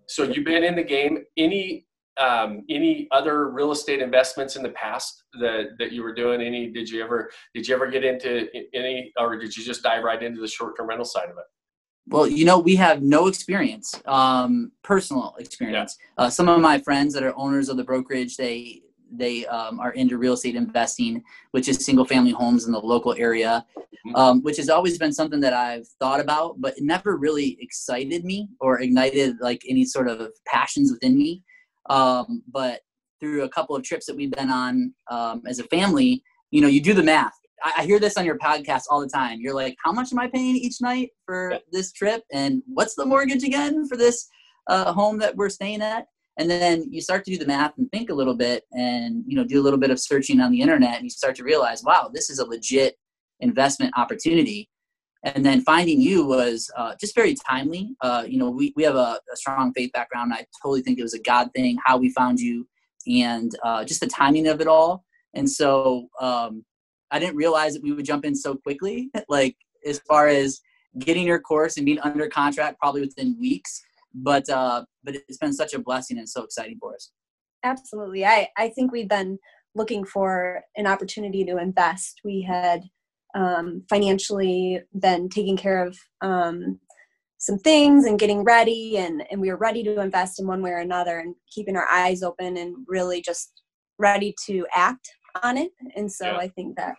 so 0.09 0.23
you've 0.23 0.45
been 0.47 0.64
in 0.64 0.75
the 0.75 0.85
game. 0.85 1.19
Any, 1.37 1.87
um, 2.18 2.64
any 2.68 3.09
other 3.11 3.50
real 3.50 3.73
estate 3.73 4.00
investments 4.00 4.56
in 4.56 4.62
the 4.62 4.71
past 4.71 5.25
that, 5.40 5.71
that 5.78 5.92
you 5.92 6.02
were 6.02 6.14
doing? 6.14 6.40
Any, 6.40 6.71
did 6.71 6.88
you 6.88 7.02
ever, 7.02 7.30
did 7.54 7.66
you 7.66 7.75
ever 7.75 7.88
get 7.88 8.04
into 8.04 8.47
any, 8.75 9.12
or 9.18 9.37
did 9.38 9.56
you 9.56 9.64
just 9.64 9.83
dive 9.83 10.04
right 10.04 10.23
into 10.23 10.40
the 10.40 10.49
short-term 10.49 10.88
rental 10.88 11.04
side 11.04 11.25
of 11.25 11.37
it? 11.38 11.44
Well, 12.06 12.26
you 12.26 12.44
know, 12.44 12.59
we 12.59 12.76
have 12.76 13.02
no 13.02 13.28
experience, 13.28 13.94
um, 14.04 14.73
personal 14.83 15.35
experience. 15.38 15.97
Yeah. 16.18 16.26
Uh, 16.26 16.30
some 16.30 16.50
of 16.50 16.61
my 16.61 16.78
friends 16.78 17.14
that 17.14 17.23
are 17.23 17.33
owners 17.37 17.71
of 17.71 17.78
the 17.78 17.85
brokerage, 17.85 18.37
they 18.37 18.83
they 19.16 19.47
um, 19.47 19.78
are 19.78 19.92
into 19.92 20.18
real 20.18 20.33
estate 20.33 20.56
investing, 20.56 21.23
which 21.52 21.68
is 21.68 21.85
single 21.85 22.04
family 22.04 22.33
homes 22.33 22.66
in 22.66 22.73
the 22.73 22.80
local 22.80 23.14
area, 23.16 23.64
mm-hmm. 23.78 24.16
um, 24.16 24.42
which 24.42 24.56
has 24.56 24.68
always 24.68 24.99
been 24.99 25.12
something 25.12 25.40
that 25.40 25.52
I've 25.52 25.87
thought 26.00 26.21
about, 26.21 26.61
but 26.61 26.76
it 26.76 26.83
never 26.83 27.16
really 27.16 27.56
excited 27.61 28.25
me 28.25 28.49
or 28.61 28.80
ignited 28.80 29.37
like 29.40 29.62
any 29.68 29.85
sort 29.85 30.09
of 30.09 30.30
passions 30.47 30.90
within 30.90 31.16
me. 31.16 31.42
Um, 31.90 32.42
but 32.50 32.80
through 33.20 33.44
a 33.44 33.48
couple 33.48 33.76
of 33.76 33.82
trips 33.82 34.06
that 34.06 34.16
we've 34.16 34.32
been 34.32 34.50
on 34.50 34.94
um, 35.10 35.42
as 35.46 35.58
a 35.58 35.64
family, 35.64 36.22
you 36.50 36.60
know, 36.60 36.68
you 36.68 36.80
do 36.80 36.94
the 36.94 37.02
math 37.02 37.32
I 37.64 37.84
hear 37.84 37.98
this 37.98 38.18
on 38.18 38.26
your 38.26 38.38
podcast 38.38 38.82
all 38.90 39.00
the 39.00 39.08
time. 39.08 39.40
You're 39.40 39.54
like, 39.54 39.76
how 39.82 39.90
much 39.90 40.12
am 40.12 40.18
I 40.18 40.28
paying 40.28 40.56
each 40.56 40.82
night 40.82 41.10
for 41.24 41.52
yeah. 41.52 41.58
this 41.72 41.92
trip? 41.92 42.22
And 42.30 42.62
what's 42.66 42.94
the 42.94 43.06
mortgage 43.06 43.42
again 43.42 43.88
for 43.88 43.96
this 43.96 44.28
uh, 44.68 44.92
home 44.92 45.18
that 45.18 45.34
we're 45.34 45.48
staying 45.48 45.80
at? 45.80 46.06
And 46.38 46.50
then 46.50 46.86
you 46.90 47.00
start 47.00 47.24
to 47.24 47.30
do 47.30 47.38
the 47.38 47.46
math 47.46 47.72
and 47.78 47.90
think 47.90 48.10
a 48.10 48.14
little 48.14 48.34
bit 48.34 48.64
and, 48.72 49.24
you 49.26 49.36
know, 49.36 49.44
do 49.44 49.60
a 49.60 49.62
little 49.62 49.78
bit 49.78 49.90
of 49.90 50.00
searching 50.00 50.40
on 50.40 50.50
the 50.50 50.60
internet 50.60 50.96
and 50.96 51.04
you 51.04 51.10
start 51.10 51.36
to 51.36 51.44
realize, 51.44 51.82
wow, 51.82 52.10
this 52.12 52.28
is 52.28 52.38
a 52.38 52.44
legit 52.44 52.96
investment 53.40 53.92
opportunity. 53.96 54.68
And 55.25 55.45
then 55.45 55.62
finding 55.62 56.00
you 56.00 56.26
was 56.26 56.71
uh, 56.76 56.95
just 57.00 57.14
very 57.14 57.35
timely. 57.35 57.97
Uh, 58.00 58.25
you 58.26 58.38
know, 58.38 58.50
we, 58.50 58.73
we 58.76 58.83
have 58.83 58.95
a, 58.95 59.19
a, 59.33 59.37
strong 59.37 59.73
faith 59.73 59.90
background. 59.93 60.35
I 60.35 60.47
totally 60.62 60.83
think 60.83 60.99
it 60.99 61.02
was 61.02 61.14
a 61.14 61.23
God 61.23 61.49
thing, 61.54 61.78
how 61.83 61.97
we 61.97 62.11
found 62.11 62.38
you 62.38 62.69
and 63.07 63.50
uh, 63.64 63.85
just 63.85 64.00
the 64.00 64.07
timing 64.07 64.47
of 64.49 64.61
it 64.61 64.66
all. 64.66 65.04
And 65.35 65.50
so, 65.50 66.09
um, 66.21 66.64
I 67.11 67.19
didn't 67.19 67.37
realize 67.37 67.75
that 67.75 67.83
we 67.83 67.93
would 67.93 68.04
jump 68.04 68.25
in 68.25 68.35
so 68.35 68.54
quickly. 68.57 69.11
Like 69.28 69.57
as 69.87 70.00
far 70.00 70.28
as 70.28 70.61
getting 70.99 71.26
your 71.26 71.40
course 71.40 71.76
and 71.76 71.87
being 71.87 72.00
under 72.00 72.28
contract 72.28 72.78
probably 72.78 73.00
within 73.00 73.37
weeks. 73.40 73.83
But 74.14 74.49
uh, 74.49 74.85
but 75.02 75.16
it's 75.16 75.38
been 75.38 75.52
such 75.52 75.75
a 75.75 75.78
blessing 75.78 76.19
and 76.19 76.28
so 76.28 76.45
exciting 76.45 76.78
for 76.81 76.95
us. 76.95 77.11
Absolutely. 77.64 78.25
I, 78.25 78.49
I 78.57 78.69
think 78.69 78.93
we've 78.93 79.09
been 79.09 79.38
looking 79.75 80.04
for 80.04 80.62
an 80.76 80.87
opportunity 80.87 81.45
to 81.47 81.59
invest. 81.59 82.21
We 82.25 82.43
had 82.43 82.85
um, 83.34 83.84
financially 83.88 84.80
then 84.92 85.28
taking 85.28 85.56
care 85.56 85.84
of 85.84 85.98
um, 86.20 86.78
some 87.38 87.58
things 87.58 88.06
and 88.06 88.18
getting 88.18 88.42
ready 88.44 88.96
and, 88.96 89.22
and 89.30 89.40
we 89.40 89.50
were 89.50 89.56
ready 89.56 89.82
to 89.82 90.00
invest 90.00 90.40
in 90.40 90.46
one 90.46 90.62
way 90.62 90.70
or 90.70 90.78
another 90.78 91.18
and 91.18 91.34
keeping 91.50 91.76
our 91.76 91.88
eyes 91.90 92.22
open 92.22 92.56
and 92.56 92.74
really 92.88 93.20
just 93.20 93.52
ready 93.98 94.34
to 94.46 94.66
act 94.74 95.08
on 95.42 95.58
it. 95.58 95.70
And 95.96 96.10
so 96.10 96.26
yeah. 96.26 96.36
I 96.38 96.48
think 96.48 96.76
that 96.76 96.94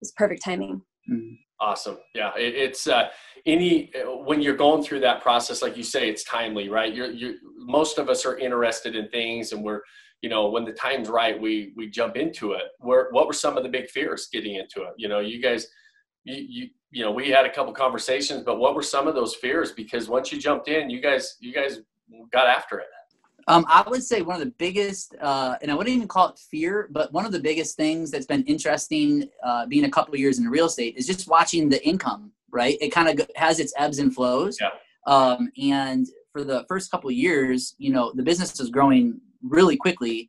was 0.00 0.12
perfect 0.16 0.42
timing. 0.42 0.82
Mm-hmm. 1.10 1.34
Awesome. 1.60 1.98
Yeah. 2.14 2.32
It, 2.36 2.54
it's 2.54 2.86
uh, 2.86 3.08
any, 3.44 3.92
when 4.24 4.40
you're 4.40 4.56
going 4.56 4.82
through 4.82 5.00
that 5.00 5.22
process, 5.22 5.60
like 5.60 5.76
you 5.76 5.82
say, 5.82 6.08
it's 6.08 6.24
timely, 6.24 6.68
right? 6.68 6.94
You're, 6.94 7.10
you 7.10 7.36
most 7.56 7.98
of 7.98 8.08
us 8.08 8.24
are 8.24 8.38
interested 8.38 8.96
in 8.96 9.08
things 9.08 9.52
and 9.52 9.64
we're, 9.64 9.80
you 10.22 10.28
know, 10.28 10.48
when 10.48 10.64
the 10.64 10.72
time's 10.72 11.08
right, 11.08 11.40
we, 11.40 11.72
we 11.76 11.88
jump 11.88 12.16
into 12.16 12.52
it. 12.52 12.64
Where, 12.80 13.08
what 13.12 13.26
were 13.26 13.32
some 13.32 13.56
of 13.56 13.62
the 13.62 13.68
big 13.68 13.88
fears 13.88 14.28
getting 14.32 14.56
into 14.56 14.82
it? 14.82 14.94
You 14.96 15.08
know, 15.08 15.20
you 15.20 15.40
guys, 15.40 15.68
you, 16.24 16.34
you, 16.48 16.68
you 16.90 17.04
know, 17.04 17.12
we 17.12 17.30
had 17.30 17.46
a 17.46 17.52
couple 17.52 17.72
conversations, 17.72 18.42
but 18.42 18.58
what 18.58 18.74
were 18.74 18.82
some 18.82 19.06
of 19.06 19.14
those 19.14 19.34
fears? 19.34 19.72
Because 19.72 20.08
once 20.08 20.32
you 20.32 20.38
jumped 20.38 20.68
in, 20.68 20.90
you 20.90 21.00
guys, 21.00 21.36
you 21.40 21.52
guys 21.52 21.80
got 22.32 22.46
after 22.46 22.78
it. 22.80 22.86
Um, 23.46 23.64
I 23.66 23.82
would 23.88 24.02
say 24.02 24.20
one 24.20 24.34
of 24.34 24.40
the 24.40 24.52
biggest, 24.58 25.14
uh, 25.22 25.56
and 25.62 25.70
I 25.70 25.74
wouldn't 25.74 25.96
even 25.96 26.08
call 26.08 26.28
it 26.28 26.38
fear, 26.38 26.88
but 26.90 27.10
one 27.14 27.24
of 27.24 27.32
the 27.32 27.40
biggest 27.40 27.76
things 27.76 28.10
that's 28.10 28.26
been 28.26 28.44
interesting 28.44 29.28
uh, 29.42 29.66
being 29.66 29.84
a 29.84 29.90
couple 29.90 30.14
years 30.16 30.38
in 30.38 30.48
real 30.48 30.66
estate 30.66 30.96
is 30.98 31.06
just 31.06 31.28
watching 31.28 31.70
the 31.70 31.82
income, 31.86 32.32
right? 32.50 32.76
It 32.80 32.90
kind 32.90 33.08
of 33.08 33.26
has 33.36 33.58
its 33.58 33.72
ebbs 33.78 34.00
and 34.00 34.14
flows. 34.14 34.58
Yeah. 34.60 34.68
Um, 35.06 35.50
and 35.62 36.06
for 36.30 36.44
the 36.44 36.66
first 36.68 36.90
couple 36.90 37.10
years, 37.10 37.74
you 37.78 37.90
know, 37.90 38.12
the 38.14 38.22
business 38.22 38.60
is 38.60 38.68
growing 38.68 39.18
really 39.42 39.76
quickly, 39.76 40.28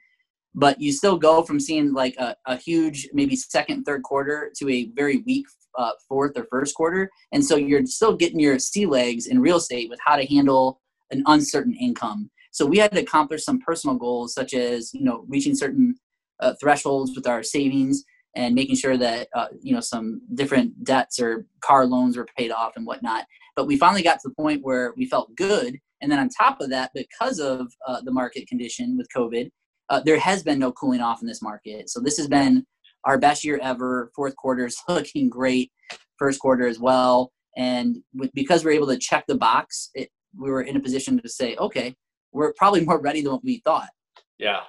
but 0.55 0.79
you 0.79 0.91
still 0.91 1.17
go 1.17 1.43
from 1.43 1.59
seeing 1.59 1.93
like 1.93 2.15
a, 2.17 2.35
a 2.45 2.55
huge, 2.55 3.07
maybe 3.13 3.35
second, 3.35 3.83
third 3.83 4.03
quarter 4.03 4.51
to 4.57 4.69
a 4.69 4.89
very 4.95 5.23
weak 5.25 5.45
uh, 5.77 5.91
fourth 6.07 6.37
or 6.37 6.47
first 6.49 6.75
quarter. 6.75 7.09
And 7.31 7.43
so 7.43 7.55
you're 7.55 7.85
still 7.85 8.15
getting 8.15 8.39
your 8.39 8.59
sea 8.59 8.85
legs 8.85 9.27
in 9.27 9.39
real 9.39 9.57
estate 9.57 9.89
with 9.89 9.99
how 10.05 10.15
to 10.15 10.25
handle 10.25 10.81
an 11.11 11.23
uncertain 11.27 11.75
income 11.75 12.29
so 12.51 12.65
we 12.65 12.77
had 12.77 12.91
to 12.91 13.01
accomplish 13.01 13.43
some 13.43 13.59
personal 13.59 13.95
goals, 13.95 14.33
such 14.33 14.53
as 14.53 14.93
you 14.93 15.03
know 15.03 15.25
reaching 15.27 15.55
certain 15.55 15.95
uh, 16.39 16.53
thresholds 16.59 17.15
with 17.15 17.27
our 17.27 17.43
savings 17.43 18.03
and 18.35 18.55
making 18.55 18.75
sure 18.75 18.97
that 18.97 19.27
uh, 19.35 19.47
you 19.61 19.73
know 19.73 19.79
some 19.81 20.21
different 20.33 20.83
debts 20.83 21.19
or 21.19 21.45
car 21.61 21.85
loans 21.85 22.17
were 22.17 22.27
paid 22.37 22.51
off 22.51 22.73
and 22.75 22.85
whatnot. 22.85 23.25
But 23.55 23.67
we 23.67 23.77
finally 23.77 24.03
got 24.03 24.19
to 24.21 24.29
the 24.29 24.35
point 24.35 24.63
where 24.63 24.93
we 24.97 25.05
felt 25.05 25.35
good. 25.35 25.79
And 26.01 26.11
then 26.11 26.19
on 26.19 26.29
top 26.29 26.61
of 26.61 26.69
that, 26.69 26.91
because 26.93 27.39
of 27.39 27.67
uh, 27.87 28.01
the 28.01 28.11
market 28.11 28.47
condition 28.47 28.97
with 28.97 29.07
COVID, 29.15 29.49
uh, 29.89 30.01
there 30.05 30.19
has 30.19 30.43
been 30.43 30.59
no 30.59 30.71
cooling 30.71 31.01
off 31.01 31.21
in 31.21 31.27
this 31.27 31.41
market. 31.41 31.89
So 31.89 31.99
this 31.99 32.17
has 32.17 32.27
been 32.27 32.65
our 33.05 33.17
best 33.17 33.43
year 33.43 33.59
ever. 33.61 34.11
Fourth 34.15 34.35
quarter 34.35 34.65
is 34.65 34.77
looking 34.89 35.29
great. 35.29 35.71
First 36.17 36.39
quarter 36.39 36.67
as 36.67 36.79
well. 36.79 37.31
And 37.57 37.97
because 38.33 38.63
we're 38.63 38.71
able 38.71 38.87
to 38.87 38.97
check 38.97 39.25
the 39.27 39.35
box, 39.35 39.89
it, 39.93 40.09
we 40.37 40.49
were 40.49 40.61
in 40.61 40.75
a 40.75 40.79
position 40.79 41.19
to 41.19 41.29
say, 41.29 41.55
okay, 41.57 41.95
we're 42.31 42.53
probably 42.53 42.85
more 42.85 42.99
ready 42.99 43.21
than 43.21 43.31
what 43.31 43.43
we 43.43 43.61
thought. 43.65 43.89
Yeah, 44.37 44.61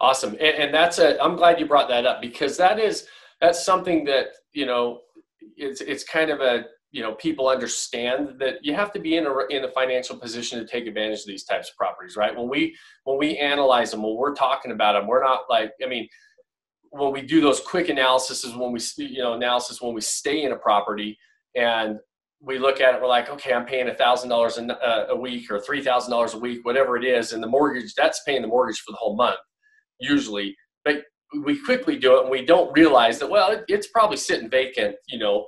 awesome. 0.00 0.32
And, 0.32 0.40
and 0.40 0.74
that's 0.74 0.98
a. 0.98 1.22
I'm 1.22 1.36
glad 1.36 1.60
you 1.60 1.66
brought 1.66 1.88
that 1.88 2.06
up 2.06 2.22
because 2.22 2.56
that 2.56 2.78
is 2.78 3.06
that's 3.40 3.64
something 3.64 4.04
that 4.06 4.28
you 4.52 4.64
know 4.64 5.00
it's 5.56 5.80
it's 5.82 6.04
kind 6.04 6.30
of 6.30 6.40
a 6.40 6.64
you 6.92 7.02
know 7.02 7.14
people 7.14 7.48
understand 7.48 8.38
that 8.38 8.58
you 8.62 8.74
have 8.74 8.92
to 8.92 9.00
be 9.00 9.16
in 9.16 9.26
a 9.26 9.38
in 9.50 9.64
a 9.64 9.70
financial 9.72 10.16
position 10.16 10.58
to 10.58 10.66
take 10.66 10.86
advantage 10.86 11.20
of 11.20 11.26
these 11.26 11.44
types 11.44 11.70
of 11.70 11.76
properties 11.76 12.16
right 12.16 12.36
when 12.36 12.48
we 12.48 12.76
when 13.04 13.18
we 13.18 13.36
analyze 13.38 13.90
them 13.90 14.02
when 14.02 14.14
we're 14.16 14.34
talking 14.34 14.72
about 14.72 14.92
them 14.92 15.06
we're 15.06 15.24
not 15.24 15.40
like 15.50 15.72
i 15.82 15.88
mean 15.88 16.06
when 16.90 17.10
we 17.12 17.22
do 17.22 17.40
those 17.40 17.60
quick 17.60 17.88
analysis 17.88 18.44
is 18.44 18.54
when 18.54 18.70
we 18.70 18.80
you 18.98 19.22
know 19.22 19.32
analysis 19.32 19.80
when 19.80 19.94
we 19.94 20.00
stay 20.00 20.44
in 20.44 20.52
a 20.52 20.56
property 20.56 21.18
and 21.56 21.98
we 22.44 22.58
look 22.58 22.80
at 22.80 22.94
it, 22.94 23.00
we're 23.00 23.08
like, 23.08 23.30
okay, 23.30 23.52
I'm 23.52 23.64
paying 23.64 23.88
a 23.88 23.94
thousand 23.94 24.28
dollars 24.28 24.58
uh, 24.58 25.06
a 25.08 25.16
week 25.16 25.50
or 25.50 25.60
three 25.60 25.82
thousand 25.82 26.10
dollars 26.10 26.34
a 26.34 26.38
week, 26.38 26.64
whatever 26.64 26.96
it 26.96 27.04
is, 27.04 27.32
and 27.32 27.42
the 27.42 27.46
mortgage 27.46 27.94
that's 27.94 28.22
paying 28.26 28.42
the 28.42 28.48
mortgage 28.48 28.80
for 28.80 28.90
the 28.90 28.96
whole 28.96 29.16
month, 29.16 29.38
usually. 30.00 30.56
But 30.84 31.04
we 31.44 31.62
quickly 31.64 31.96
do 31.96 32.18
it, 32.18 32.22
and 32.22 32.30
we 32.30 32.44
don't 32.44 32.76
realize 32.76 33.20
that 33.20 33.30
well, 33.30 33.52
it, 33.52 33.64
it's 33.68 33.86
probably 33.86 34.16
sitting 34.16 34.50
vacant, 34.50 34.96
you 35.08 35.18
know, 35.18 35.46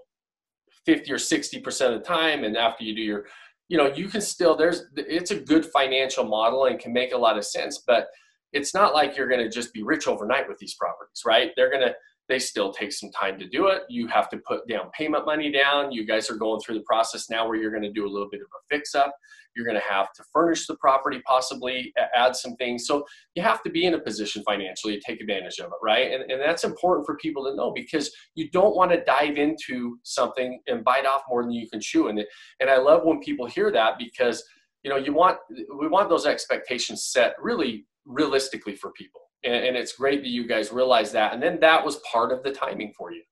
fifty 0.86 1.12
or 1.12 1.18
sixty 1.18 1.60
percent 1.60 1.94
of 1.94 2.00
the 2.00 2.06
time. 2.06 2.44
And 2.44 2.56
after 2.56 2.84
you 2.84 2.94
do 2.94 3.02
your 3.02 3.24
you 3.68 3.78
know 3.78 3.92
you 3.94 4.08
can 4.08 4.20
still 4.20 4.56
there's 4.56 4.84
it's 4.96 5.30
a 5.30 5.40
good 5.40 5.64
financial 5.66 6.24
model 6.24 6.66
and 6.66 6.78
can 6.78 6.92
make 6.92 7.12
a 7.12 7.18
lot 7.18 7.38
of 7.38 7.44
sense 7.44 7.82
but 7.86 8.08
it's 8.52 8.74
not 8.74 8.94
like 8.94 9.16
you're 9.16 9.28
going 9.28 9.40
to 9.40 9.48
just 9.48 9.72
be 9.72 9.82
rich 9.82 10.06
overnight 10.06 10.48
with 10.48 10.58
these 10.58 10.74
properties 10.74 11.22
right 11.24 11.50
they're 11.56 11.70
going 11.70 11.82
to 11.82 11.94
they 12.28 12.38
still 12.38 12.72
take 12.72 12.92
some 12.92 13.10
time 13.10 13.38
to 13.38 13.48
do 13.48 13.66
it. 13.68 13.82
You 13.88 14.06
have 14.08 14.28
to 14.30 14.38
put 14.38 14.66
down 14.66 14.90
payment 14.96 15.26
money 15.26 15.52
down. 15.52 15.92
You 15.92 16.06
guys 16.06 16.30
are 16.30 16.36
going 16.36 16.60
through 16.60 16.76
the 16.76 16.84
process 16.84 17.28
now 17.28 17.46
where 17.46 17.56
you're 17.56 17.70
going 17.70 17.82
to 17.82 17.92
do 17.92 18.06
a 18.06 18.10
little 18.10 18.28
bit 18.30 18.40
of 18.40 18.46
a 18.46 18.74
fix 18.74 18.94
up 18.94 19.14
you're 19.54 19.64
going 19.64 19.80
to 19.80 19.88
have 19.88 20.12
to 20.12 20.24
furnish 20.32 20.66
the 20.66 20.76
property 20.76 21.20
possibly 21.26 21.92
add 22.14 22.34
some 22.34 22.56
things. 22.56 22.86
So 22.86 23.04
you 23.34 23.42
have 23.42 23.62
to 23.62 23.70
be 23.70 23.86
in 23.86 23.94
a 23.94 23.98
position 23.98 24.42
financially 24.44 24.96
to 24.96 25.02
take 25.06 25.20
advantage 25.20 25.58
of 25.58 25.66
it 25.66 25.78
right? 25.82 26.12
And, 26.12 26.30
and 26.30 26.40
that's 26.40 26.64
important 26.64 27.06
for 27.06 27.16
people 27.16 27.44
to 27.44 27.54
know 27.54 27.72
because 27.72 28.10
you 28.34 28.50
don't 28.50 28.76
want 28.76 28.90
to 28.92 29.04
dive 29.04 29.36
into 29.36 29.98
something 30.02 30.60
and 30.66 30.84
bite 30.84 31.06
off 31.06 31.22
more 31.28 31.42
than 31.42 31.52
you 31.52 31.68
can 31.68 31.80
chew 31.80 32.08
and, 32.08 32.22
and 32.60 32.70
i 32.70 32.76
love 32.76 33.04
when 33.04 33.20
people 33.20 33.46
hear 33.46 33.70
that 33.70 33.98
because 33.98 34.44
you 34.82 34.90
know 34.90 34.96
you 34.96 35.12
want 35.12 35.38
we 35.78 35.88
want 35.88 36.08
those 36.08 36.26
expectations 36.26 37.04
set 37.04 37.34
really 37.40 37.86
realistically 38.04 38.74
for 38.74 38.90
people 38.92 39.20
and, 39.44 39.54
and 39.54 39.76
it's 39.76 39.92
great 39.92 40.22
that 40.22 40.30
you 40.30 40.46
guys 40.46 40.72
realize 40.72 41.12
that 41.12 41.32
and 41.32 41.42
then 41.42 41.58
that 41.60 41.84
was 41.84 41.96
part 42.10 42.32
of 42.32 42.42
the 42.42 42.52
timing 42.52 42.92
for 42.96 43.12
you 43.12 43.22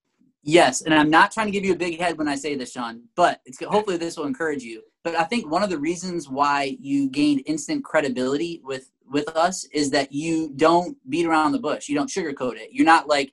Yes, 0.45 0.83
and 0.83 0.93
I'm 0.93 1.09
not 1.09 1.31
trying 1.31 1.47
to 1.47 1.53
give 1.53 1.65
you 1.65 1.73
a 1.73 1.77
big 1.77 2.01
head 2.01 2.19
when 2.19 2.27
I 2.27 2.35
say 2.35 2.57
this, 2.57 2.73
Sean, 2.73 3.03
but 3.15 3.41
it's 3.45 3.63
hopefully 3.63 3.97
this 3.97 4.17
will 4.17 4.27
encourage 4.27 4.65
you. 4.65 4.83
But 5.05 5.15
I 5.15 5.23
think 5.23 5.49
one 5.49 5.63
of 5.63 5.71
the 5.71 5.79
reasons 5.79 6.29
why 6.29 6.77
you 6.81 7.09
gained 7.11 7.43
instant 7.47 7.85
credibility 7.85 8.61
with 8.65 8.91
with 9.07 9.29
us 9.37 9.65
is 9.73 9.91
that 9.91 10.13
you 10.13 10.53
don't 10.57 10.97
beat 11.09 11.27
around 11.27 11.53
the 11.53 11.61
bush. 11.61 11.89
You 11.89 11.95
don't 11.95 12.11
sugarcoat 12.11 12.57
it. 12.57 12.71
You're 12.73 12.87
not 12.87 13.07
like, 13.07 13.33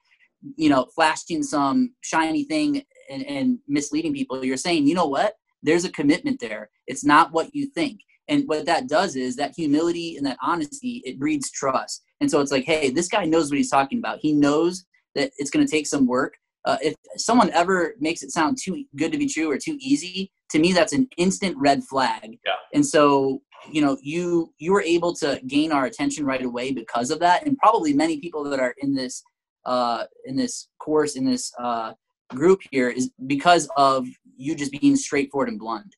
you 0.55 0.69
know, 0.69 0.85
flashing 0.93 1.41
some 1.41 1.93
shiny 2.01 2.43
thing 2.43 2.83
and, 3.09 3.25
and 3.25 3.59
misleading 3.67 4.13
people. 4.13 4.43
You're 4.43 4.57
saying, 4.57 4.85
you 4.85 4.93
know 4.93 5.07
what? 5.07 5.35
There's 5.63 5.85
a 5.85 5.91
commitment 5.91 6.39
there. 6.39 6.69
It's 6.85 7.03
not 7.03 7.31
what 7.31 7.55
you 7.55 7.67
think. 7.67 8.01
And 8.29 8.47
what 8.47 8.65
that 8.65 8.87
does 8.87 9.15
is 9.15 9.35
that 9.35 9.53
humility 9.55 10.15
and 10.17 10.25
that 10.25 10.37
honesty, 10.41 11.01
it 11.05 11.19
breeds 11.19 11.51
trust. 11.51 12.03
And 12.21 12.29
so 12.29 12.39
it's 12.39 12.51
like, 12.51 12.65
hey, 12.65 12.89
this 12.89 13.07
guy 13.07 13.25
knows 13.25 13.49
what 13.49 13.57
he's 13.57 13.69
talking 13.69 13.97
about. 13.97 14.19
He 14.21 14.31
knows 14.31 14.85
that 15.15 15.31
it's 15.37 15.49
going 15.49 15.65
to 15.65 15.71
take 15.71 15.87
some 15.87 16.05
work 16.05 16.35
uh, 16.65 16.77
if 16.81 16.95
someone 17.17 17.49
ever 17.51 17.95
makes 17.99 18.21
it 18.21 18.31
sound 18.31 18.57
too 18.61 18.83
good 18.95 19.11
to 19.11 19.17
be 19.17 19.27
true 19.27 19.49
or 19.49 19.57
too 19.57 19.77
easy, 19.79 20.31
to 20.51 20.59
me 20.59 20.73
that's 20.73 20.93
an 20.93 21.07
instant 21.17 21.55
red 21.57 21.83
flag. 21.83 22.37
Yeah. 22.45 22.53
And 22.73 22.85
so, 22.85 23.41
you 23.71 23.81
know, 23.81 23.97
you 24.01 24.53
you 24.57 24.71
were 24.71 24.81
able 24.81 25.13
to 25.15 25.41
gain 25.47 25.71
our 25.71 25.85
attention 25.85 26.25
right 26.25 26.43
away 26.43 26.71
because 26.71 27.11
of 27.11 27.19
that, 27.19 27.45
and 27.45 27.57
probably 27.57 27.93
many 27.93 28.19
people 28.19 28.43
that 28.43 28.59
are 28.59 28.75
in 28.79 28.93
this 28.93 29.23
uh, 29.65 30.03
in 30.25 30.35
this 30.35 30.67
course 30.79 31.15
in 31.15 31.25
this 31.25 31.51
uh, 31.59 31.93
group 32.35 32.61
here 32.71 32.89
is 32.89 33.11
because 33.27 33.69
of 33.77 34.07
you 34.37 34.55
just 34.55 34.71
being 34.71 34.95
straightforward 34.95 35.49
and 35.49 35.59
blunt. 35.59 35.95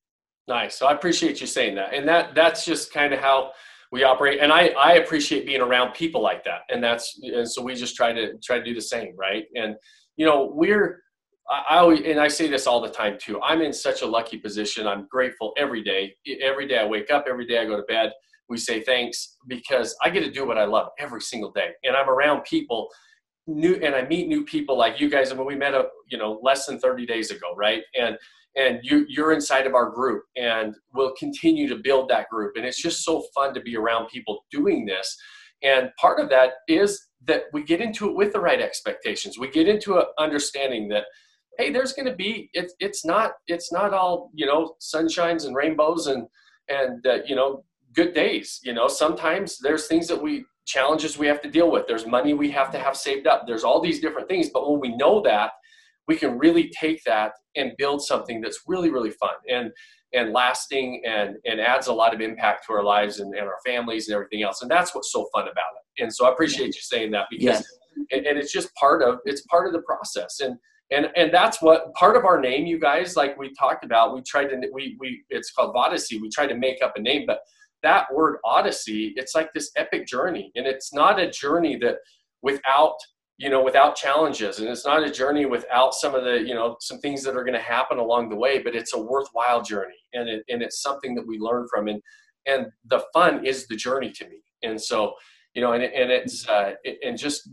Nice. 0.51 0.77
So 0.77 0.85
I 0.85 0.91
appreciate 0.91 1.39
you 1.39 1.47
saying 1.47 1.75
that, 1.75 1.93
and 1.93 2.05
that 2.09 2.35
that's 2.35 2.65
just 2.65 2.91
kind 2.91 3.13
of 3.13 3.21
how 3.21 3.51
we 3.93 4.03
operate 4.03 4.39
and 4.41 4.53
I, 4.53 4.67
I 4.69 4.93
appreciate 4.93 5.45
being 5.45 5.61
around 5.61 5.93
people 5.93 6.21
like 6.21 6.43
that 6.45 6.61
and 6.69 6.81
that's 6.81 7.19
and 7.21 7.49
so 7.49 7.61
we 7.61 7.75
just 7.75 7.95
try 7.95 8.13
to 8.13 8.37
try 8.37 8.57
to 8.57 8.63
do 8.63 8.73
the 8.73 8.81
same 8.81 9.13
right 9.17 9.45
and 9.55 9.75
you 10.17 10.25
know, 10.25 10.51
we're 10.53 11.01
I 11.49 11.77
always 11.77 12.01
and 12.05 12.19
I 12.19 12.27
say 12.27 12.47
this 12.47 12.67
all 12.67 12.81
the 12.81 12.89
time 12.89 13.17
too. 13.19 13.41
I'm 13.41 13.61
in 13.61 13.73
such 13.73 14.01
a 14.01 14.05
lucky 14.05 14.37
position. 14.37 14.87
I'm 14.87 15.07
grateful 15.09 15.53
every 15.57 15.83
day. 15.83 16.15
Every 16.41 16.67
day 16.67 16.77
I 16.79 16.85
wake 16.85 17.11
up, 17.11 17.25
every 17.29 17.45
day 17.45 17.59
I 17.59 17.65
go 17.65 17.75
to 17.75 17.83
bed. 17.83 18.11
We 18.49 18.57
say 18.57 18.81
thanks 18.81 19.37
because 19.47 19.95
I 20.03 20.09
get 20.09 20.21
to 20.21 20.31
do 20.31 20.45
what 20.45 20.57
I 20.57 20.65
love 20.65 20.89
every 20.99 21.21
single 21.21 21.51
day, 21.51 21.71
and 21.83 21.95
I'm 21.95 22.09
around 22.09 22.43
people 22.43 22.89
new, 23.47 23.75
and 23.75 23.95
I 23.95 24.03
meet 24.03 24.27
new 24.27 24.43
people 24.45 24.77
like 24.77 24.99
you 24.99 25.09
guys. 25.09 25.29
And 25.29 25.39
when 25.39 25.47
we 25.47 25.55
met 25.55 25.73
up, 25.73 25.91
you 26.09 26.17
know, 26.17 26.39
less 26.43 26.65
than 26.65 26.79
30 26.79 27.05
days 27.05 27.31
ago, 27.31 27.53
right? 27.55 27.83
And 27.99 28.17
and 28.55 28.79
you 28.83 29.05
you're 29.07 29.31
inside 29.31 29.65
of 29.65 29.75
our 29.75 29.89
group, 29.89 30.23
and 30.35 30.75
we'll 30.93 31.13
continue 31.15 31.67
to 31.69 31.77
build 31.77 32.09
that 32.09 32.29
group. 32.29 32.53
And 32.55 32.65
it's 32.65 32.81
just 32.81 33.03
so 33.03 33.23
fun 33.33 33.53
to 33.53 33.61
be 33.61 33.77
around 33.77 34.07
people 34.07 34.45
doing 34.51 34.85
this. 34.85 35.17
And 35.63 35.89
part 35.99 36.19
of 36.19 36.29
that 36.29 36.53
is 36.67 37.07
that 37.25 37.43
we 37.53 37.63
get 37.63 37.81
into 37.81 38.09
it 38.09 38.15
with 38.15 38.33
the 38.33 38.39
right 38.39 38.61
expectations. 38.61 39.37
We 39.37 39.49
get 39.49 39.67
into 39.67 39.99
an 39.99 40.05
understanding 40.17 40.89
that 40.89 41.05
hey, 41.57 41.71
there's 41.71 41.93
going 41.93 42.07
to 42.07 42.15
be 42.15 42.49
it's 42.53 42.73
it's 42.79 43.05
not 43.05 43.33
it's 43.47 43.71
not 43.71 43.93
all 43.93 44.31
you 44.33 44.45
know 44.45 44.75
sunshines 44.81 45.45
and 45.45 45.55
rainbows 45.55 46.07
and 46.07 46.27
and 46.69 47.05
uh, 47.05 47.19
you 47.25 47.35
know 47.35 47.63
good 47.93 48.13
days. 48.13 48.59
You 48.63 48.73
know 48.73 48.87
sometimes 48.87 49.59
there's 49.59 49.87
things 49.87 50.07
that 50.07 50.21
we 50.21 50.45
challenges 50.71 51.17
we 51.17 51.27
have 51.27 51.41
to 51.41 51.49
deal 51.49 51.71
with. 51.71 51.87
There's 51.87 52.05
money 52.05 52.33
we 52.33 52.51
have 52.51 52.71
to 52.71 52.79
have 52.79 52.95
saved 52.95 53.27
up. 53.27 53.43
There's 53.45 53.63
all 53.63 53.81
these 53.81 53.99
different 53.99 54.27
things. 54.27 54.49
But 54.53 54.69
when 54.69 54.79
we 54.79 54.95
know 54.95 55.21
that, 55.21 55.51
we 56.07 56.15
can 56.15 56.37
really 56.37 56.69
take 56.69 57.03
that 57.05 57.33
and 57.55 57.73
build 57.77 58.01
something 58.03 58.41
that's 58.41 58.61
really 58.67 58.89
really 58.89 59.11
fun 59.11 59.35
and 59.49 59.71
and 60.13 60.33
lasting 60.33 61.03
and 61.05 61.35
and 61.45 61.59
adds 61.59 61.87
a 61.87 61.93
lot 61.93 62.13
of 62.13 62.21
impact 62.21 62.65
to 62.65 62.73
our 62.73 62.83
lives 62.83 63.19
and, 63.19 63.33
and 63.35 63.45
our 63.47 63.59
families 63.65 64.07
and 64.07 64.15
everything 64.15 64.43
else. 64.43 64.61
And 64.61 64.71
that's 64.71 64.95
what's 64.95 65.11
so 65.11 65.27
fun 65.33 65.43
about 65.43 65.73
it 65.75 65.81
and 65.99 66.13
so 66.13 66.25
I 66.25 66.31
appreciate 66.31 66.67
you 66.67 66.81
saying 66.81 67.11
that 67.11 67.27
because 67.29 67.43
yes. 67.43 67.65
and, 68.11 68.25
and 68.25 68.37
it's 68.37 68.51
just 68.51 68.73
part 68.75 69.01
of 69.01 69.19
it's 69.25 69.41
part 69.43 69.67
of 69.67 69.73
the 69.73 69.81
process 69.81 70.39
and 70.39 70.57
and 70.91 71.07
and 71.15 71.33
that's 71.33 71.61
what 71.61 71.93
part 71.93 72.15
of 72.15 72.25
our 72.25 72.39
name 72.39 72.65
you 72.65 72.79
guys 72.79 73.15
like 73.15 73.37
we 73.37 73.53
talked 73.53 73.83
about 73.83 74.13
we 74.13 74.21
tried 74.21 74.47
to 74.47 74.61
we 74.73 74.97
we 74.99 75.23
it's 75.29 75.51
called 75.51 75.73
odyssey 75.75 76.19
we 76.19 76.29
tried 76.29 76.47
to 76.47 76.55
make 76.55 76.81
up 76.81 76.93
a 76.95 77.01
name 77.01 77.25
but 77.25 77.39
that 77.83 78.13
word 78.13 78.37
odyssey 78.45 79.13
it's 79.15 79.35
like 79.35 79.51
this 79.53 79.71
epic 79.75 80.07
journey. 80.07 80.51
And 80.55 80.67
it's 80.67 80.93
not 80.93 81.19
a 81.19 81.29
journey 81.29 81.77
that 81.77 81.97
without 82.41 82.95
you 83.37 83.49
know 83.49 83.63
without 83.63 83.95
challenges. 83.95 84.59
And 84.59 84.67
it's 84.67 84.85
not 84.85 85.03
a 85.03 85.11
journey 85.11 85.45
without 85.45 85.93
some 85.93 86.15
of 86.15 86.23
the 86.23 86.39
you 86.39 86.53
know 86.53 86.77
some 86.79 86.99
things 86.99 87.23
that 87.23 87.35
are 87.35 87.43
going 87.43 87.53
to 87.53 87.59
happen 87.59 87.97
along 87.97 88.29
the 88.29 88.35
way 88.35 88.59
but 88.59 88.75
it's 88.75 88.93
a 88.93 89.01
worthwhile 89.01 89.61
journey. 89.61 89.97
And 90.13 90.29
it, 90.29 90.43
and 90.49 90.61
it's 90.61 90.81
something 90.81 91.15
that 91.15 91.27
we 91.27 91.39
learn 91.39 91.67
from. 91.71 91.87
And 91.87 92.01
and 92.45 92.67
the 92.85 93.03
fun 93.13 93.45
is 93.45 93.67
the 93.67 93.75
journey 93.75 94.11
to 94.11 94.27
me. 94.27 94.41
And 94.63 94.81
so 94.81 95.13
you 95.53 95.61
know, 95.61 95.73
and, 95.73 95.83
and 95.83 96.11
it's, 96.11 96.47
uh, 96.47 96.73
and 97.03 97.17
just, 97.17 97.49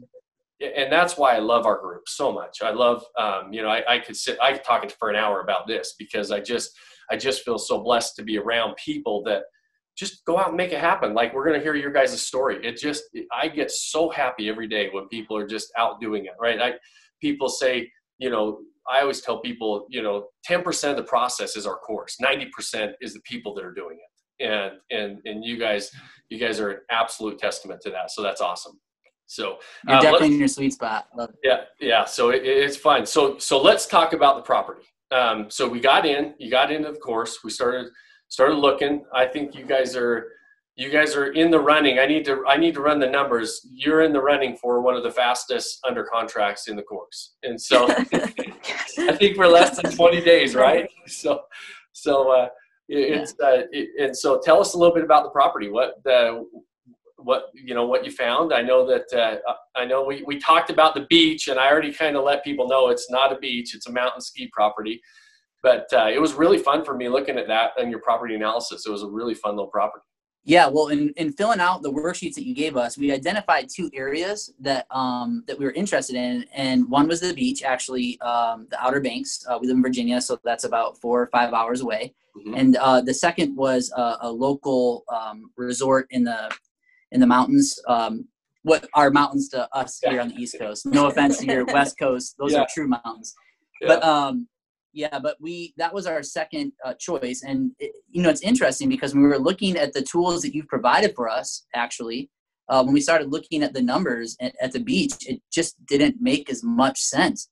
and 0.61 0.93
that's 0.93 1.17
why 1.17 1.35
I 1.35 1.39
love 1.39 1.67
our 1.67 1.81
group 1.81 2.09
so 2.09 2.33
much. 2.33 2.63
I 2.63 2.71
love, 2.71 3.05
um, 3.17 3.53
you 3.53 3.63
know, 3.63 3.69
I, 3.69 3.95
I 3.95 3.99
could 3.99 4.17
sit, 4.17 4.39
I 4.41 4.53
could 4.53 4.65
talk 4.65 4.89
for 4.99 5.11
an 5.11 5.17
hour 5.17 5.41
about 5.41 5.67
this 5.67 5.95
because 5.99 6.31
I 6.31 6.41
just, 6.41 6.77
I 7.11 7.17
just 7.17 7.45
feel 7.45 7.59
so 7.59 7.81
blessed 7.81 8.17
to 8.17 8.23
be 8.23 8.39
around 8.39 8.77
people 8.77 9.23
that 9.25 9.45
just 9.99 10.25
go 10.25 10.39
out 10.39 10.49
and 10.49 10.57
make 10.57 10.73
it 10.73 10.81
happen. 10.81 11.13
Like 11.15 11.35
we're 11.35 11.45
going 11.45 11.59
to 11.59 11.63
hear 11.63 11.75
your 11.75 11.91
guys' 11.91 12.21
story. 12.23 12.65
It 12.65 12.77
just, 12.77 13.05
I 13.33 13.49
get 13.49 13.71
so 13.71 14.09
happy 14.09 14.49
every 14.49 14.69
day 14.69 14.89
when 14.93 15.09
people 15.09 15.37
are 15.37 15.47
just 15.47 15.73
out 15.77 16.01
doing 16.01 16.27
it, 16.27 16.35
right? 16.41 16.61
I, 16.61 16.75
people 17.21 17.49
say, 17.49 17.91
you 18.19 18.31
know, 18.31 18.61
I 18.91 19.01
always 19.01 19.21
tell 19.21 19.41
people, 19.41 19.87
you 19.91 20.03
know, 20.03 20.29
10% 20.49 20.91
of 20.91 20.97
the 20.97 21.03
process 21.03 21.57
is 21.57 21.67
our 21.67 21.77
course. 21.79 22.17
90% 22.23 22.93
is 23.01 23.13
the 23.13 23.21
people 23.25 23.55
that 23.55 23.65
are 23.65 23.75
doing 23.75 23.97
it 23.97 24.09
and 24.41 24.73
and 24.91 25.19
and 25.25 25.45
you 25.45 25.59
guys 25.59 25.91
you 26.29 26.39
guys 26.39 26.61
are 26.61 26.71
an 26.71 26.81
absolute 26.91 27.39
testament 27.39 27.81
to 27.81 27.91
that 27.91 28.11
so 28.11 28.23
that's 28.23 28.41
awesome 28.41 28.79
so 29.27 29.59
you're 29.87 29.97
uh, 29.97 30.01
definitely 30.01 30.35
in 30.35 30.39
your 30.39 30.49
sweet 30.49 30.73
spot 30.73 31.09
yeah 31.43 31.63
yeah 31.81 32.05
so 32.05 32.31
it, 32.31 32.45
it's 32.45 32.77
fun 32.77 33.05
so 33.05 33.39
so 33.39 33.61
let's 33.61 33.87
talk 33.87 34.13
about 34.13 34.37
the 34.37 34.43
property 34.43 34.83
um, 35.11 35.51
so 35.51 35.67
we 35.67 35.81
got 35.81 36.05
in 36.07 36.35
you 36.39 36.51
got 36.51 36.71
into 36.71 36.93
the 36.93 36.99
course 36.99 37.39
we 37.43 37.51
started 37.51 37.89
started 38.29 38.55
looking 38.55 39.05
i 39.15 39.27
think 39.27 39.55
you 39.55 39.65
guys 39.65 39.97
are 39.97 40.29
you 40.77 40.91
guys 40.91 41.17
are 41.17 41.33
in 41.33 41.51
the 41.51 41.59
running 41.59 41.99
i 41.99 42.07
need 42.07 42.25
to 42.25 42.45
i 42.47 42.57
need 42.57 42.75
to 42.75 42.81
run 42.81 42.99
the 42.99 43.07
numbers 43.07 43.67
you're 43.73 44.03
in 44.03 44.13
the 44.13 44.21
running 44.21 44.57
for 44.57 44.81
one 44.81 44.95
of 44.95 45.03
the 45.03 45.11
fastest 45.11 45.81
under 45.87 46.05
contracts 46.05 46.69
in 46.69 46.77
the 46.77 46.83
course 46.83 47.37
and 47.43 47.61
so 47.61 47.87
i 47.91 49.17
think 49.17 49.37
we're 49.37 49.47
less 49.47 49.81
than 49.81 49.91
20 49.91 50.21
days 50.21 50.55
right 50.55 50.89
so 51.07 51.41
so 51.93 52.31
uh 52.31 52.49
it's 52.89 53.33
uh, 53.43 53.65
it, 53.71 53.91
and 54.01 54.17
so 54.17 54.41
tell 54.43 54.61
us 54.61 54.75
a 54.75 54.79
little 54.79 54.95
bit 54.95 55.05
about 55.05 55.25
the 55.25 55.31
property. 55.31 55.69
What 55.69 56.03
the 56.05 56.47
what 57.17 57.51
you 57.53 57.75
know 57.75 57.87
what 57.87 58.05
you 58.05 58.11
found. 58.11 58.53
I 58.53 58.63
know 58.63 58.87
that 58.87 59.13
uh, 59.13 59.53
I 59.77 59.85
know 59.85 60.05
we 60.05 60.23
we 60.27 60.39
talked 60.39 60.71
about 60.71 60.95
the 60.95 61.07
beach, 61.11 61.49
and 61.49 61.59
I 61.59 61.71
already 61.71 61.93
kind 61.93 62.17
of 62.17 62.25
let 62.25 62.45
people 62.45 62.67
know 62.67 62.89
it's 62.89 63.11
not 63.11 63.33
a 63.33 63.39
beach; 63.39 63.75
it's 63.75 63.87
a 63.87 63.93
mountain 63.93 64.21
ski 64.21 64.49
property. 64.53 65.01
But 65.63 65.87
uh, 65.93 66.09
it 66.13 66.21
was 66.21 66.35
really 66.35 66.59
fun 66.59 66.85
for 66.85 66.97
me 66.97 67.09
looking 67.09 67.37
at 67.39 67.49
that 67.49 67.73
and 67.79 67.91
your 67.91 68.01
property 68.01 68.35
analysis. 68.35 68.87
It 68.87 68.91
was 68.91 69.03
a 69.03 69.09
really 69.09 69.35
fun 69.35 69.57
little 69.57 69.71
property. 69.71 70.05
Yeah, 70.45 70.67
well, 70.67 70.89
in, 70.89 71.13
in 71.17 71.33
filling 71.33 71.61
out 71.61 71.83
the 71.83 71.93
worksheets 71.93 72.35
that 72.37 72.47
you 72.47 72.55
gave 72.55 72.75
us, 72.75 72.97
we 72.97 73.13
identified 73.13 73.69
two 73.69 73.91
areas 73.93 74.51
that 74.61 74.87
um, 74.91 75.45
that 75.47 75.59
we 75.59 75.67
were 75.67 75.73
interested 75.73 76.17
in, 76.17 76.47
and 76.55 76.89
one 76.89 77.07
was 77.07 77.21
the 77.21 77.35
beach, 77.35 77.63
actually, 77.63 78.19
um, 78.23 78.67
the 78.71 78.83
Outer 78.83 79.01
Banks. 79.01 79.45
Uh, 79.47 79.59
we 79.61 79.67
live 79.67 79.77
in 79.77 79.83
Virginia, 79.83 80.23
so 80.23 80.41
that's 80.45 80.65
about 80.65 80.97
four 80.99 81.21
or 81.21 81.27
five 81.27 81.53
hours 81.53 81.83
away. 81.83 82.15
Mm-hmm. 82.35 82.55
And 82.55 82.77
uh, 82.77 83.03
the 83.03 83.13
second 83.13 83.57
was 83.57 83.93
a, 83.95 84.17
a 84.23 84.33
local 84.33 85.05
um, 85.13 85.51
resort 85.57 86.07
in 86.11 86.25
the 86.25 86.51
in 87.13 87.21
the 87.21 87.27
mountains. 87.27 87.79
Um, 87.87 88.27
what 88.63 88.89
are 88.95 89.11
mountains 89.11 89.51
to 89.51 89.69
us 89.77 90.01
here 90.03 90.21
on 90.21 90.29
the 90.29 90.37
East 90.37 90.57
Coast? 90.59 90.87
No 90.87 91.09
offense 91.09 91.39
to 91.41 91.47
your 91.47 91.65
West 91.67 91.99
Coast; 91.99 92.37
those 92.39 92.53
yeah. 92.53 92.61
are 92.61 92.67
true 92.73 92.89
mountains. 92.89 93.35
Yeah. 93.83 93.89
But 93.89 94.03
um, 94.03 94.49
yeah, 94.99 95.19
but 95.21 95.37
we 95.41 95.75
that 95.77 95.95
was 95.95 96.07
our 96.09 96.25
second 96.25 96.73
uh, 96.85 96.95
choice, 96.95 97.45
and 97.47 97.71
it, 97.79 97.93
you 98.11 98.21
know 98.21 98.31
it's 98.31 98.43
interesting 98.43 98.89
because 98.89 99.15
when 99.15 99.23
we 99.23 99.29
were 99.29 99.39
looking 99.39 99.77
at 99.77 99.93
the 99.93 100.03
tools 100.03 100.43
that 100.43 100.55
you've 100.55 100.67
provided 100.67 101.15
for 101.15 101.29
us, 101.29 101.67
actually, 101.73 102.31
uh, 102.69 102.83
when 102.83 102.93
we 102.93 103.01
started 103.01 103.31
looking 103.31 103.63
at 103.63 103.73
the 103.73 103.81
numbers 103.81 104.37
at, 104.41 104.55
at 104.61 104.73
the 104.73 104.81
beach, 104.81 105.15
it 105.31 105.41
just 105.53 105.75
didn't 105.87 106.17
make 106.21 106.51
as 106.51 106.65
much 106.65 106.99
sense. 106.99 107.49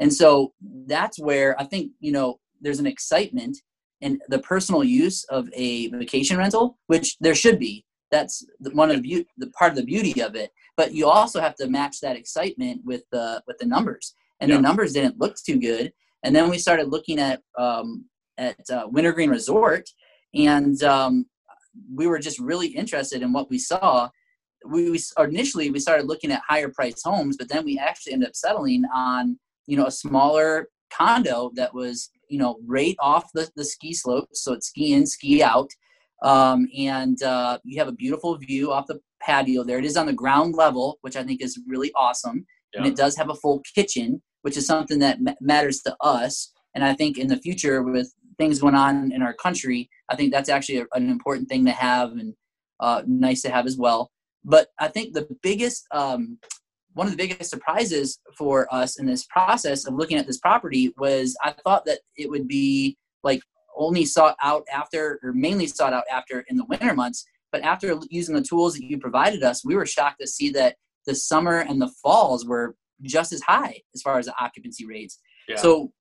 And 0.00 0.12
so 0.12 0.52
that's 0.86 1.18
where 1.20 1.50
I 1.60 1.64
think 1.64 1.92
you 2.00 2.10
know 2.10 2.40
there's 2.60 2.80
an 2.80 2.86
excitement 2.86 3.56
and 4.02 4.20
the 4.28 4.40
personal 4.40 4.82
use 4.82 5.22
of 5.24 5.48
a 5.54 5.88
vacation 5.90 6.36
rental, 6.36 6.78
which 6.88 7.16
there 7.20 7.34
should 7.36 7.58
be. 7.60 7.84
That's 8.10 8.44
one 8.72 8.90
of 8.90 8.96
the, 8.96 9.02
be- 9.02 9.26
the 9.36 9.50
part 9.50 9.70
of 9.70 9.76
the 9.76 9.84
beauty 9.84 10.20
of 10.20 10.34
it. 10.34 10.50
But 10.76 10.94
you 10.94 11.06
also 11.08 11.40
have 11.40 11.54
to 11.56 11.68
match 11.68 12.00
that 12.00 12.16
excitement 12.16 12.80
with 12.84 13.02
the 13.12 13.40
with 13.46 13.58
the 13.58 13.66
numbers, 13.66 14.14
and 14.40 14.48
Yeah. 14.50 14.56
the 14.56 14.62
numbers 14.62 14.92
didn't 14.94 15.20
look 15.20 15.36
too 15.36 15.60
good. 15.60 15.92
And 16.22 16.34
then 16.34 16.50
we 16.50 16.58
started 16.58 16.88
looking 16.88 17.18
at 17.18 17.40
um, 17.58 18.06
at 18.36 18.58
uh, 18.70 18.86
Wintergreen 18.88 19.30
Resort, 19.30 19.88
and 20.34 20.82
um, 20.82 21.26
we 21.92 22.06
were 22.06 22.18
just 22.18 22.38
really 22.38 22.68
interested 22.68 23.22
in 23.22 23.32
what 23.32 23.50
we 23.50 23.58
saw. 23.58 24.08
We, 24.66 24.90
we 24.90 25.00
initially 25.18 25.70
we 25.70 25.78
started 25.78 26.06
looking 26.06 26.32
at 26.32 26.42
higher 26.48 26.68
price 26.68 27.02
homes, 27.04 27.36
but 27.36 27.48
then 27.48 27.64
we 27.64 27.78
actually 27.78 28.14
ended 28.14 28.30
up 28.30 28.36
settling 28.36 28.84
on 28.94 29.38
you 29.66 29.76
know 29.76 29.86
a 29.86 29.90
smaller 29.90 30.68
condo 30.90 31.50
that 31.54 31.74
was 31.74 32.10
you 32.28 32.38
know 32.38 32.58
right 32.66 32.96
off 32.98 33.30
the, 33.34 33.48
the 33.56 33.64
ski 33.64 33.92
slope, 33.92 34.28
so 34.32 34.52
it's 34.52 34.68
ski 34.68 34.94
in, 34.94 35.06
ski 35.06 35.42
out, 35.42 35.70
um, 36.22 36.68
and 36.76 37.22
uh, 37.22 37.58
you 37.64 37.78
have 37.78 37.88
a 37.88 37.92
beautiful 37.92 38.36
view 38.36 38.72
off 38.72 38.86
the 38.86 39.00
patio 39.20 39.64
there. 39.64 39.78
It 39.78 39.84
is 39.84 39.96
on 39.96 40.06
the 40.06 40.12
ground 40.12 40.54
level, 40.54 40.98
which 41.02 41.16
I 41.16 41.22
think 41.22 41.42
is 41.42 41.60
really 41.66 41.92
awesome, 41.94 42.44
and 42.74 42.86
it 42.86 42.96
does 42.96 43.16
have 43.16 43.30
a 43.30 43.34
full 43.34 43.62
kitchen, 43.74 44.22
which 44.48 44.56
is 44.56 44.66
something 44.66 44.98
that 44.98 45.20
ma- 45.20 45.34
matters 45.42 45.82
to 45.82 45.94
us. 46.00 46.54
And 46.74 46.82
I 46.82 46.94
think 46.94 47.18
in 47.18 47.28
the 47.28 47.36
future, 47.36 47.82
with 47.82 48.10
things 48.38 48.60
going 48.60 48.74
on 48.74 49.12
in 49.12 49.20
our 49.20 49.34
country, 49.34 49.90
I 50.08 50.16
think 50.16 50.32
that's 50.32 50.48
actually 50.48 50.78
a, 50.78 50.86
an 50.94 51.10
important 51.10 51.50
thing 51.50 51.66
to 51.66 51.70
have 51.70 52.12
and 52.12 52.32
uh, 52.80 53.02
nice 53.06 53.42
to 53.42 53.50
have 53.50 53.66
as 53.66 53.76
well. 53.76 54.10
But 54.46 54.68
I 54.78 54.88
think 54.88 55.12
the 55.12 55.28
biggest, 55.42 55.84
um, 55.92 56.38
one 56.94 57.06
of 57.06 57.10
the 57.10 57.18
biggest 57.18 57.50
surprises 57.50 58.20
for 58.38 58.72
us 58.72 58.98
in 58.98 59.04
this 59.04 59.26
process 59.26 59.86
of 59.86 59.92
looking 59.92 60.16
at 60.16 60.26
this 60.26 60.38
property 60.38 60.94
was 60.96 61.36
I 61.44 61.50
thought 61.52 61.84
that 61.84 61.98
it 62.16 62.30
would 62.30 62.48
be 62.48 62.96
like 63.22 63.42
only 63.76 64.06
sought 64.06 64.36
out 64.42 64.64
after, 64.72 65.20
or 65.22 65.34
mainly 65.34 65.66
sought 65.66 65.92
out 65.92 66.04
after 66.10 66.42
in 66.48 66.56
the 66.56 66.64
winter 66.64 66.94
months. 66.94 67.26
But 67.52 67.60
after 67.64 68.00
using 68.08 68.34
the 68.34 68.40
tools 68.40 68.76
that 68.76 68.84
you 68.84 68.96
provided 68.96 69.42
us, 69.42 69.62
we 69.62 69.76
were 69.76 69.84
shocked 69.84 70.20
to 70.22 70.26
see 70.26 70.48
that 70.52 70.76
the 71.04 71.14
summer 71.14 71.58
and 71.58 71.82
the 71.82 71.92
falls 72.02 72.46
were 72.46 72.74
just 73.02 73.32
as 73.32 73.40
high 73.42 73.80
as 73.94 74.02
far 74.02 74.18
as 74.18 74.26
the 74.26 74.34
occupancy 74.40 74.86
rates. 74.86 75.18
Yeah. 75.48 75.56
So, 75.56 75.92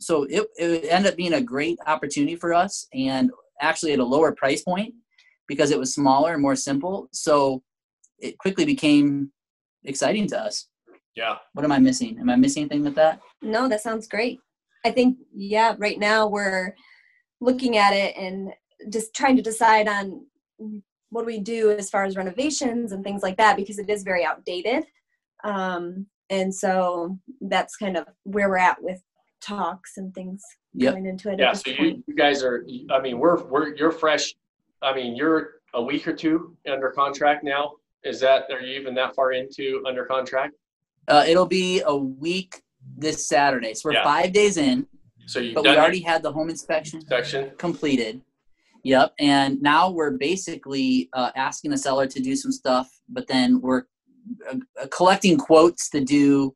so 0.00 0.24
it, 0.24 0.46
it 0.56 0.86
ended 0.90 1.12
up 1.12 1.16
being 1.16 1.34
a 1.34 1.40
great 1.40 1.78
opportunity 1.86 2.36
for 2.36 2.52
us, 2.54 2.86
and 2.94 3.30
actually 3.60 3.92
at 3.92 3.98
a 3.98 4.04
lower 4.04 4.32
price 4.32 4.62
point 4.62 4.94
because 5.46 5.70
it 5.70 5.78
was 5.78 5.94
smaller 5.94 6.32
and 6.32 6.42
more 6.42 6.56
simple. 6.56 7.08
So 7.12 7.62
it 8.18 8.38
quickly 8.38 8.64
became 8.64 9.32
exciting 9.84 10.26
to 10.28 10.38
us. 10.40 10.68
yeah. 11.14 11.36
What 11.54 11.64
am 11.64 11.72
I 11.72 11.78
missing? 11.78 12.18
Am 12.20 12.30
I 12.30 12.36
missing 12.36 12.62
anything 12.62 12.84
with 12.84 12.94
that? 12.94 13.20
No, 13.42 13.68
that 13.68 13.82
sounds 13.82 14.06
great. 14.06 14.38
I 14.84 14.90
think, 14.90 15.18
yeah, 15.34 15.74
right 15.78 15.98
now 15.98 16.26
we're 16.26 16.74
looking 17.40 17.76
at 17.76 17.92
it 17.92 18.16
and 18.16 18.52
just 18.90 19.14
trying 19.14 19.36
to 19.36 19.42
decide 19.42 19.88
on 19.88 20.24
what 21.10 21.22
do 21.22 21.26
we 21.26 21.38
do 21.38 21.70
as 21.72 21.90
far 21.90 22.04
as 22.04 22.16
renovations 22.16 22.92
and 22.92 23.02
things 23.02 23.22
like 23.22 23.36
that 23.36 23.56
because 23.56 23.78
it 23.78 23.90
is 23.90 24.02
very 24.02 24.24
outdated. 24.24 24.84
Um, 25.42 26.06
and 26.30 26.54
so 26.54 27.18
that's 27.42 27.76
kind 27.76 27.96
of 27.96 28.06
where 28.22 28.48
we're 28.48 28.56
at 28.56 28.82
with 28.82 29.02
talks 29.40 29.96
and 29.98 30.14
things 30.14 30.42
Yep. 30.74 30.92
going 30.94 31.06
into 31.06 31.30
it 31.32 31.40
Yeah. 31.40 31.50
at 31.50 31.56
So 31.58 31.70
you, 31.72 32.02
you 32.06 32.14
guys 32.14 32.44
are. 32.44 32.64
I 32.92 33.00
mean, 33.00 33.18
we're 33.18 33.42
we're 33.44 33.74
you're 33.74 33.90
fresh. 33.90 34.34
I 34.82 34.94
mean, 34.94 35.16
you're 35.16 35.54
a 35.74 35.82
week 35.82 36.06
or 36.06 36.12
two 36.14 36.56
under 36.70 36.90
contract 36.90 37.42
now. 37.42 37.72
Is 38.04 38.20
that 38.20 38.44
are 38.50 38.60
you 38.60 38.78
even 38.80 38.94
that 38.94 39.14
far 39.16 39.32
into 39.32 39.82
under 39.86 40.04
contract? 40.04 40.54
Uh, 41.08 41.24
it'll 41.26 41.46
be 41.46 41.82
a 41.84 41.94
week 41.96 42.62
this 42.96 43.26
Saturday. 43.26 43.74
So 43.74 43.88
we're 43.88 43.94
Yeah. 43.94 44.04
five 44.04 44.32
days 44.32 44.56
in, 44.58 44.86
So 45.26 45.40
you've 45.40 45.54
but 45.56 45.64
we 45.64 45.70
already 45.70 45.98
your 45.98 46.08
had 46.10 46.22
the 46.22 46.32
home 46.32 46.50
inspection 46.50 47.04
section. 47.06 47.50
completed. 47.58 48.20
Yep. 48.84 49.14
And 49.18 49.60
now 49.60 49.90
we're 49.90 50.12
basically 50.12 51.08
uh, 51.12 51.32
asking 51.34 51.72
the 51.72 51.78
seller 51.78 52.06
to 52.06 52.20
do 52.20 52.36
some 52.36 52.52
stuff, 52.52 52.88
but 53.08 53.26
then 53.26 53.60
we're 53.60 53.84
collecting 54.90 55.36
quotes 55.36 55.88
to 55.90 56.00
do 56.04 56.54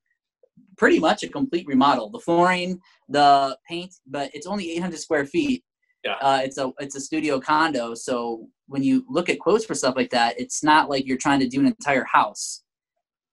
pretty 0.76 0.98
much 0.98 1.22
a 1.22 1.28
complete 1.28 1.66
remodel. 1.66 2.10
The 2.10 2.18
flooring, 2.18 2.80
the 3.08 3.56
paint, 3.68 3.94
but 4.06 4.30
it's 4.34 4.46
only 4.46 4.72
800 4.72 4.98
square 4.98 5.26
feet. 5.26 5.64
Yeah. 6.04 6.16
Uh, 6.20 6.40
it's 6.44 6.58
a 6.58 6.70
it's 6.78 6.96
a 6.96 7.00
studio 7.00 7.40
condo, 7.40 7.94
so 7.94 8.46
when 8.66 8.82
you 8.82 9.04
look 9.08 9.28
at 9.30 9.38
quotes 9.38 9.64
for 9.64 9.74
stuff 9.74 9.94
like 9.96 10.10
that, 10.10 10.38
it's 10.38 10.62
not 10.62 10.90
like 10.90 11.06
you're 11.06 11.16
trying 11.16 11.40
to 11.40 11.48
do 11.48 11.60
an 11.60 11.66
entire 11.66 12.04
house. 12.04 12.62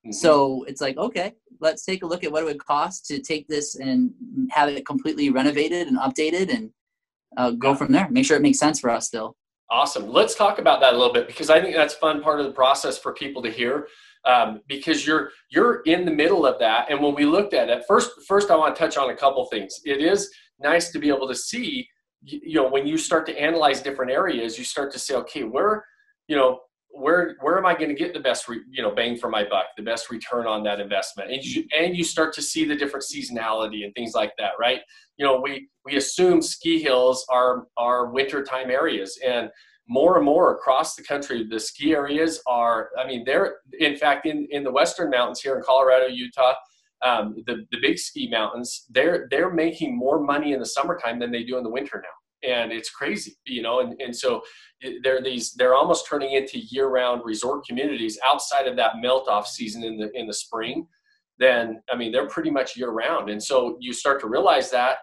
Mhm. 0.07 0.13
So 0.13 0.63
it's 0.67 0.79
like, 0.81 0.97
okay, 0.97 1.33
let's 1.59 1.83
take 1.85 2.03
a 2.03 2.07
look 2.07 2.23
at 2.23 2.31
what 2.31 2.43
it 2.43 2.45
would 2.45 2.63
cost 2.65 3.05
to 3.07 3.19
take 3.21 3.47
this 3.47 3.75
and 3.75 4.11
have 4.51 4.69
it 4.69 4.85
completely 4.85 5.29
renovated 5.29 5.87
and 5.87 5.97
updated 5.97 6.53
and 6.53 6.71
uh, 7.37 7.51
go 7.51 7.69
Yeah. 7.71 7.75
from 7.75 7.91
there. 7.91 8.09
Make 8.09 8.25
sure 8.25 8.37
it 8.37 8.41
makes 8.41 8.59
sense 8.59 8.79
for 8.79 8.89
us 8.89 9.07
still. 9.07 9.35
Awesome. 9.69 10.07
Let's 10.09 10.35
talk 10.35 10.59
about 10.59 10.81
that 10.81 10.93
a 10.93 10.97
little 10.97 11.13
bit 11.13 11.27
because 11.27 11.49
I 11.49 11.61
think 11.61 11.75
that's 11.75 11.93
a 11.93 11.97
fun 11.97 12.21
part 12.21 12.39
of 12.41 12.45
the 12.45 12.51
process 12.51 12.97
for 12.97 13.13
people 13.13 13.41
to 13.43 13.49
hear. 13.49 13.87
Um, 14.23 14.61
because 14.67 15.05
you're 15.07 15.31
you're 15.49 15.81
in 15.81 16.05
the 16.05 16.11
middle 16.11 16.45
of 16.45 16.59
that, 16.59 16.91
and 16.91 17.01
when 17.01 17.15
we 17.15 17.25
looked 17.25 17.55
at 17.55 17.69
it 17.69 17.83
first, 17.87 18.11
first 18.27 18.51
I 18.51 18.55
want 18.55 18.75
to 18.75 18.79
touch 18.79 18.95
on 18.95 19.09
a 19.09 19.15
couple 19.15 19.43
things. 19.45 19.79
It 19.83 19.99
is 19.99 20.31
nice 20.59 20.91
to 20.91 20.99
be 20.99 21.09
able 21.09 21.27
to 21.27 21.35
see, 21.35 21.87
you, 22.21 22.55
know, 22.55 22.69
when 22.69 22.85
you 22.85 22.97
start 22.97 23.25
to 23.27 23.41
analyze 23.41 23.81
different 23.81 24.11
areas, 24.11 24.57
you 24.57 24.63
start 24.63 24.91
to 24.93 24.99
say, 24.99 25.15
okay, 25.15 25.43
where, 25.43 25.83
you 26.27 26.35
know, 26.35 26.59
where 26.93 27.35
where 27.41 27.57
am 27.57 27.65
I 27.65 27.73
going 27.73 27.89
to 27.89 27.95
get 27.95 28.13
the 28.13 28.19
best, 28.19 28.47
re, 28.47 28.59
you 28.69 28.83
know, 28.83 28.93
bang 28.93 29.17
for 29.17 29.29
my 29.29 29.43
buck, 29.43 29.65
the 29.77 29.83
best 29.83 30.09
return 30.09 30.45
on 30.45 30.61
that 30.63 30.79
investment, 30.79 31.31
and 31.31 31.43
you 31.43 31.63
and 31.77 31.95
you 31.95 32.03
start 32.03 32.33
to 32.33 32.41
see 32.41 32.65
the 32.65 32.75
different 32.75 33.05
seasonality 33.05 33.85
and 33.85 33.93
things 33.95 34.13
like 34.13 34.33
that, 34.37 34.51
right? 34.59 34.81
You 35.17 35.25
know, 35.25 35.39
we 35.39 35.69
we 35.85 35.95
assume 35.95 36.41
ski 36.41 36.81
hills 36.81 37.25
are 37.29 37.67
are 37.77 38.11
wintertime 38.11 38.69
areas, 38.69 39.17
and 39.25 39.49
more 39.87 40.17
and 40.17 40.25
more 40.25 40.55
across 40.55 40.95
the 40.95 41.03
country, 41.03 41.45
the 41.49 41.59
ski 41.59 41.93
areas 41.93 42.41
are, 42.47 42.89
I 42.97 43.05
mean, 43.05 43.23
they're, 43.25 43.57
in 43.79 43.97
fact, 43.97 44.25
in, 44.25 44.47
in 44.51 44.63
the 44.63 44.71
Western 44.71 45.09
mountains 45.09 45.41
here 45.41 45.57
in 45.57 45.63
Colorado, 45.63 46.07
Utah, 46.07 46.53
um, 47.03 47.43
the, 47.47 47.65
the 47.71 47.79
big 47.81 47.97
ski 47.97 48.29
mountains, 48.29 48.85
they're, 48.89 49.27
they're 49.31 49.49
making 49.51 49.97
more 49.97 50.19
money 50.21 50.53
in 50.53 50.59
the 50.59 50.65
summertime 50.65 51.19
than 51.19 51.31
they 51.31 51.43
do 51.43 51.57
in 51.57 51.63
the 51.63 51.69
winter 51.69 52.01
now. 52.03 52.49
And 52.49 52.71
it's 52.71 52.89
crazy, 52.89 53.35
you 53.45 53.61
know, 53.61 53.81
and, 53.81 53.99
and 54.01 54.15
so 54.15 54.41
they're 55.03 55.21
these, 55.21 55.53
they're 55.53 55.75
almost 55.75 56.07
turning 56.07 56.33
into 56.33 56.57
year 56.57 56.87
round 56.87 57.21
resort 57.23 57.65
communities 57.65 58.17
outside 58.25 58.67
of 58.67 58.75
that 58.77 58.93
melt 58.99 59.27
off 59.27 59.47
season 59.47 59.83
in 59.83 59.97
the, 59.97 60.09
in 60.13 60.25
the 60.25 60.33
spring. 60.33 60.87
Then, 61.37 61.81
I 61.91 61.95
mean, 61.95 62.11
they're 62.11 62.27
pretty 62.27 62.49
much 62.49 62.77
year 62.77 62.89
round. 62.89 63.29
And 63.29 63.41
so 63.41 63.77
you 63.79 63.93
start 63.93 64.21
to 64.21 64.27
realize 64.27 64.71
that, 64.71 64.97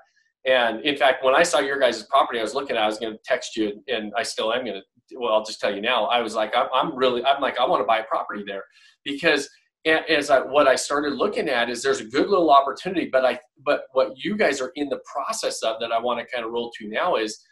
and 0.48 0.80
in 0.80 0.96
fact, 0.96 1.22
when 1.22 1.34
I 1.34 1.42
saw 1.42 1.58
your 1.58 1.78
guys' 1.78 2.02
property, 2.04 2.38
I 2.38 2.42
was 2.42 2.54
looking 2.54 2.74
at, 2.74 2.82
I 2.82 2.86
was 2.86 2.98
going 2.98 3.12
to 3.12 3.18
text 3.22 3.54
you, 3.54 3.82
and 3.86 4.12
I 4.16 4.22
still 4.22 4.52
am 4.52 4.64
going 4.64 4.80
to. 4.80 5.18
Well, 5.18 5.32
I'll 5.32 5.44
just 5.44 5.60
tell 5.60 5.74
you 5.74 5.82
now. 5.82 6.06
I 6.06 6.20
was 6.20 6.34
like, 6.34 6.54
I'm, 6.56 6.68
I'm 6.72 6.96
really, 6.96 7.24
I'm 7.24 7.40
like, 7.40 7.58
I 7.58 7.66
want 7.66 7.82
to 7.82 7.86
buy 7.86 7.98
a 7.98 8.04
property 8.04 8.44
there 8.46 8.64
because 9.04 9.48
as 9.86 10.28
I, 10.28 10.40
what 10.40 10.68
I 10.68 10.74
started 10.74 11.14
looking 11.14 11.48
at 11.48 11.70
is 11.70 11.82
there's 11.82 12.00
a 12.00 12.04
good 12.04 12.28
little 12.28 12.50
opportunity, 12.50 13.08
but 13.10 13.24
I, 13.24 13.38
but 13.64 13.82
what 13.92 14.22
you 14.22 14.36
guys 14.36 14.60
are 14.60 14.72
in 14.74 14.88
the 14.88 15.00
process 15.10 15.62
of 15.62 15.76
that 15.80 15.92
I 15.92 15.98
want 15.98 16.20
to 16.20 16.26
kind 16.34 16.44
of 16.44 16.52
roll 16.52 16.70
to 16.78 16.88
now 16.88 17.16
is 17.16 17.42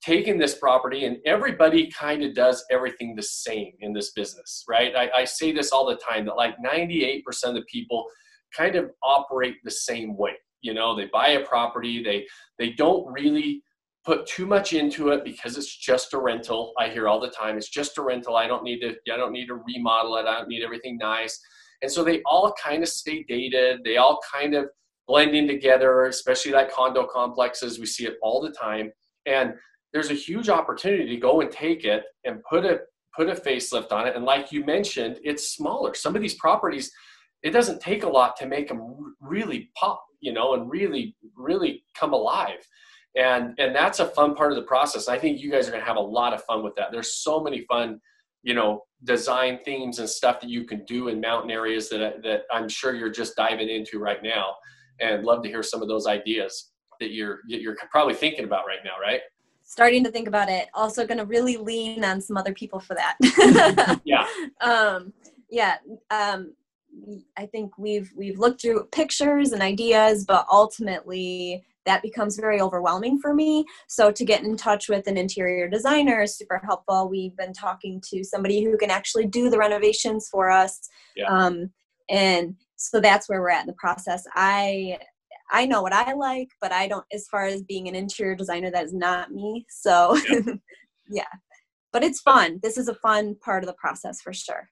taking 0.00 0.38
this 0.38 0.56
property 0.56 1.06
and 1.06 1.16
everybody 1.26 1.90
kind 1.90 2.22
of 2.22 2.34
does 2.34 2.64
everything 2.70 3.16
the 3.16 3.22
same 3.22 3.72
in 3.80 3.92
this 3.92 4.12
business, 4.12 4.64
right? 4.68 4.94
I, 4.94 5.10
I 5.10 5.24
say 5.24 5.50
this 5.50 5.72
all 5.72 5.86
the 5.86 5.96
time 5.96 6.26
that 6.26 6.36
like 6.36 6.54
98% 6.64 7.22
of 7.44 7.54
the 7.54 7.62
people 7.62 8.04
kind 8.56 8.76
of 8.76 8.90
operate 9.02 9.56
the 9.64 9.70
same 9.72 10.16
way 10.16 10.34
you 10.66 10.74
know 10.74 10.94
they 10.96 11.06
buy 11.06 11.28
a 11.28 11.46
property 11.46 12.02
they 12.02 12.26
they 12.58 12.72
don't 12.72 13.06
really 13.12 13.62
put 14.06 14.24
too 14.26 14.46
much 14.46 14.72
into 14.72 15.08
it 15.08 15.24
because 15.24 15.58
it's 15.58 15.76
just 15.76 16.14
a 16.14 16.18
rental. 16.18 16.72
I 16.78 16.88
hear 16.88 17.08
all 17.08 17.18
the 17.18 17.28
time 17.28 17.58
it's 17.58 17.68
just 17.68 17.98
a 17.98 18.02
rental. 18.02 18.36
I 18.36 18.46
don't 18.46 18.62
need 18.62 18.80
to 18.80 18.94
i 19.12 19.16
don't 19.16 19.32
need 19.32 19.48
to 19.48 19.60
remodel 19.66 20.16
it. 20.16 20.26
I 20.26 20.38
don't 20.38 20.48
need 20.48 20.62
everything 20.62 20.96
nice. 20.96 21.38
And 21.82 21.90
so 21.90 22.04
they 22.04 22.22
all 22.24 22.54
kind 22.62 22.82
of 22.82 22.88
stay 22.88 23.24
dated. 23.28 23.80
They 23.84 23.96
all 23.96 24.20
kind 24.32 24.54
of 24.54 24.66
blend 25.08 25.34
in 25.34 25.46
together 25.46 26.06
especially 26.06 26.52
like 26.52 26.72
condo 26.72 27.06
complexes. 27.06 27.78
We 27.78 27.86
see 27.86 28.06
it 28.06 28.16
all 28.22 28.40
the 28.40 28.52
time. 28.52 28.92
And 29.26 29.54
there's 29.92 30.10
a 30.10 30.14
huge 30.14 30.48
opportunity 30.48 31.06
to 31.06 31.16
go 31.16 31.40
and 31.40 31.50
take 31.50 31.84
it 31.84 32.04
and 32.24 32.42
put 32.48 32.64
a 32.64 32.80
put 33.16 33.28
a 33.28 33.34
facelift 33.34 33.92
on 33.92 34.06
it. 34.06 34.14
And 34.14 34.24
like 34.24 34.52
you 34.52 34.64
mentioned 34.64 35.18
it's 35.24 35.50
smaller. 35.50 35.94
Some 35.94 36.14
of 36.14 36.22
these 36.22 36.34
properties 36.34 36.92
it 37.42 37.50
doesn't 37.50 37.80
take 37.80 38.02
a 38.02 38.08
lot 38.08 38.36
to 38.36 38.46
make 38.46 38.68
them 38.68 39.14
really 39.20 39.70
pop 39.76 40.04
you 40.20 40.32
know 40.32 40.54
and 40.54 40.70
really 40.70 41.16
really 41.36 41.84
come 41.94 42.12
alive 42.12 42.66
and 43.16 43.54
and 43.58 43.74
that's 43.74 44.00
a 44.00 44.06
fun 44.06 44.34
part 44.34 44.52
of 44.52 44.56
the 44.56 44.64
process 44.64 45.08
i 45.08 45.18
think 45.18 45.40
you 45.40 45.50
guys 45.50 45.68
are 45.68 45.70
going 45.70 45.82
to 45.82 45.86
have 45.86 45.96
a 45.96 46.00
lot 46.00 46.32
of 46.32 46.42
fun 46.44 46.62
with 46.62 46.74
that 46.74 46.90
there's 46.90 47.14
so 47.14 47.40
many 47.40 47.64
fun 47.66 48.00
you 48.42 48.54
know 48.54 48.82
design 49.04 49.58
themes 49.64 49.98
and 49.98 50.08
stuff 50.08 50.40
that 50.40 50.50
you 50.50 50.64
can 50.64 50.84
do 50.84 51.08
in 51.08 51.20
mountain 51.20 51.50
areas 51.50 51.88
that 51.88 52.22
that 52.22 52.42
i'm 52.52 52.68
sure 52.68 52.94
you're 52.94 53.10
just 53.10 53.36
diving 53.36 53.68
into 53.68 53.98
right 53.98 54.22
now 54.22 54.54
and 55.00 55.24
love 55.24 55.42
to 55.42 55.48
hear 55.48 55.62
some 55.62 55.82
of 55.82 55.88
those 55.88 56.06
ideas 56.06 56.72
that 57.00 57.12
you're 57.12 57.40
you're 57.46 57.76
probably 57.90 58.14
thinking 58.14 58.44
about 58.44 58.66
right 58.66 58.80
now 58.84 58.98
right 59.00 59.20
Starting 59.68 60.04
to 60.04 60.12
think 60.12 60.28
about 60.28 60.48
it. 60.48 60.68
Also, 60.74 61.04
going 61.04 61.18
to 61.18 61.24
really 61.24 61.56
lean 61.56 62.04
on 62.04 62.20
some 62.20 62.36
other 62.36 62.54
people 62.54 62.78
for 62.78 62.94
that. 62.94 64.00
yeah 64.04 64.24
um, 64.60 65.12
yeah. 65.50 65.76
Um, 66.10 66.54
I 67.36 67.46
think 67.46 67.76
we've 67.78 68.10
we've 68.16 68.38
looked 68.38 68.62
through 68.62 68.88
pictures 68.92 69.52
and 69.52 69.62
ideas, 69.62 70.24
but 70.24 70.46
ultimately 70.50 71.64
that 71.84 72.02
becomes 72.02 72.36
very 72.36 72.60
overwhelming 72.60 73.18
for 73.18 73.32
me. 73.32 73.64
So 73.86 74.10
to 74.10 74.24
get 74.24 74.42
in 74.42 74.56
touch 74.56 74.88
with 74.88 75.06
an 75.06 75.16
interior 75.16 75.68
designer 75.68 76.22
is 76.22 76.36
super 76.36 76.60
helpful. 76.64 77.08
We've 77.08 77.36
been 77.36 77.52
talking 77.52 78.02
to 78.10 78.24
somebody 78.24 78.62
who 78.64 78.76
can 78.76 78.90
actually 78.90 79.26
do 79.26 79.48
the 79.48 79.58
renovations 79.58 80.28
for 80.28 80.50
us. 80.50 80.88
Yeah. 81.14 81.26
Um, 81.26 81.70
and 82.10 82.56
so 82.74 83.00
that's 83.00 83.28
where 83.28 83.40
we're 83.40 83.50
at 83.50 83.62
in 83.62 83.68
the 83.68 83.72
process. 83.74 84.24
I 84.34 84.98
I 85.52 85.64
know 85.64 85.80
what 85.80 85.92
I 85.92 86.12
like, 86.14 86.48
but 86.60 86.72
I 86.72 86.88
don't 86.88 87.06
as 87.12 87.28
far 87.28 87.44
as 87.44 87.62
being 87.62 87.88
an 87.88 87.94
interior 87.94 88.34
designer 88.34 88.70
that 88.72 88.84
is 88.84 88.94
not 88.94 89.30
me. 89.30 89.64
So 89.68 90.18
yeah. 90.28 90.40
yeah. 91.08 91.22
But 91.92 92.02
it's 92.04 92.20
fun. 92.20 92.58
This 92.62 92.76
is 92.76 92.88
a 92.88 92.94
fun 92.96 93.36
part 93.42 93.62
of 93.62 93.68
the 93.68 93.74
process 93.74 94.20
for 94.20 94.32
sure 94.32 94.68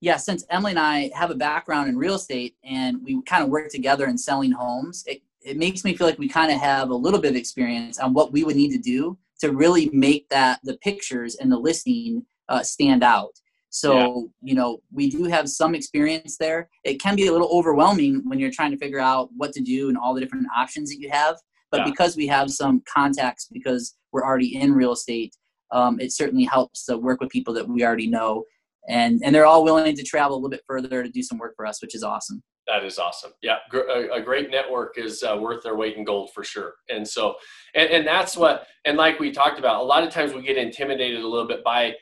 yeah, 0.00 0.16
since 0.16 0.44
Emily 0.50 0.72
and 0.72 0.78
I 0.78 1.10
have 1.14 1.30
a 1.30 1.34
background 1.34 1.88
in 1.88 1.96
real 1.96 2.14
estate 2.14 2.56
and 2.64 3.02
we 3.02 3.22
kind 3.22 3.42
of 3.42 3.48
work 3.48 3.70
together 3.70 4.06
in 4.06 4.18
selling 4.18 4.52
homes, 4.52 5.04
it, 5.06 5.22
it 5.42 5.56
makes 5.56 5.84
me 5.84 5.96
feel 5.96 6.06
like 6.06 6.18
we 6.18 6.28
kind 6.28 6.52
of 6.52 6.60
have 6.60 6.90
a 6.90 6.94
little 6.94 7.20
bit 7.20 7.30
of 7.30 7.36
experience 7.36 7.98
on 7.98 8.12
what 8.12 8.32
we 8.32 8.44
would 8.44 8.56
need 8.56 8.72
to 8.72 8.78
do 8.78 9.16
to 9.40 9.52
really 9.52 9.90
make 9.92 10.28
that 10.28 10.60
the 10.64 10.76
pictures 10.78 11.36
and 11.36 11.50
the 11.50 11.58
listing 11.58 12.24
uh, 12.48 12.62
stand 12.62 13.02
out. 13.02 13.32
So, 13.70 13.94
yeah. 14.42 14.50
you 14.50 14.54
know, 14.54 14.80
we 14.92 15.10
do 15.10 15.24
have 15.24 15.48
some 15.48 15.74
experience 15.74 16.36
there. 16.38 16.68
It 16.84 17.00
can 17.00 17.16
be 17.16 17.26
a 17.26 17.32
little 17.32 17.48
overwhelming 17.50 18.22
when 18.24 18.38
you're 18.38 18.50
trying 18.50 18.70
to 18.70 18.78
figure 18.78 19.00
out 19.00 19.28
what 19.36 19.52
to 19.52 19.60
do 19.60 19.88
and 19.88 19.98
all 19.98 20.14
the 20.14 20.20
different 20.20 20.46
options 20.56 20.90
that 20.90 21.00
you 21.00 21.10
have. 21.10 21.36
But 21.70 21.80
yeah. 21.80 21.90
because 21.90 22.16
we 22.16 22.26
have 22.28 22.50
some 22.50 22.82
contacts, 22.92 23.48
because 23.52 23.96
we're 24.12 24.24
already 24.24 24.56
in 24.56 24.72
real 24.72 24.92
estate, 24.92 25.36
um, 25.72 26.00
it 26.00 26.12
certainly 26.12 26.44
helps 26.44 26.86
to 26.86 26.96
work 26.96 27.20
with 27.20 27.28
people 27.30 27.52
that 27.54 27.68
we 27.68 27.84
already 27.84 28.06
know 28.06 28.44
and 28.88 29.20
and 29.24 29.34
they're 29.34 29.46
all 29.46 29.64
willing 29.64 29.94
to 29.96 30.02
travel 30.02 30.36
a 30.36 30.38
little 30.38 30.50
bit 30.50 30.62
further 30.66 31.02
to 31.02 31.10
do 31.10 31.22
some 31.22 31.38
work 31.38 31.54
for 31.56 31.66
us, 31.66 31.80
which 31.82 31.94
is 31.94 32.02
awesome. 32.02 32.42
That 32.66 32.84
is 32.84 32.98
awesome. 32.98 33.30
Yeah, 33.42 33.58
a, 34.12 34.20
great 34.20 34.50
network 34.50 34.98
is 34.98 35.22
uh, 35.22 35.38
worth 35.40 35.62
their 35.62 35.76
weight 35.76 35.96
in 35.96 36.04
gold 36.04 36.30
for 36.34 36.42
sure. 36.42 36.74
And 36.88 37.06
so, 37.06 37.36
and, 37.76 37.88
and 37.90 38.06
that's 38.06 38.36
what, 38.36 38.66
and 38.84 38.96
like 38.96 39.20
we 39.20 39.30
talked 39.30 39.60
about, 39.60 39.80
a 39.80 39.84
lot 39.84 40.02
of 40.02 40.10
times 40.10 40.32
we 40.32 40.42
get 40.42 40.56
intimidated 40.56 41.20
a 41.20 41.28
little 41.28 41.46
bit 41.46 41.62
by 41.62 41.94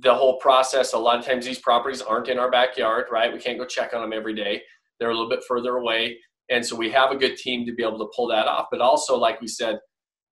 the 0.00 0.12
whole 0.12 0.38
process. 0.38 0.92
A 0.92 0.98
lot 0.98 1.20
of 1.20 1.24
times 1.24 1.46
these 1.46 1.60
properties 1.60 2.02
aren't 2.02 2.28
in 2.28 2.38
our 2.38 2.50
backyard, 2.50 3.06
right? 3.12 3.32
We 3.32 3.38
can't 3.38 3.58
go 3.58 3.64
check 3.64 3.94
on 3.94 4.02
them 4.02 4.12
every 4.12 4.34
day. 4.34 4.60
They're 4.98 5.10
a 5.10 5.14
little 5.14 5.30
bit 5.30 5.44
further 5.46 5.76
away. 5.76 6.18
And 6.50 6.66
so 6.66 6.74
we 6.74 6.90
have 6.90 7.12
a 7.12 7.16
good 7.16 7.36
team 7.36 7.64
to 7.66 7.72
be 7.72 7.84
able 7.84 7.98
to 7.98 8.10
pull 8.14 8.26
that 8.28 8.48
off. 8.48 8.66
But 8.72 8.80
also, 8.80 9.16
like 9.16 9.40
we 9.40 9.46
said, 9.48 9.78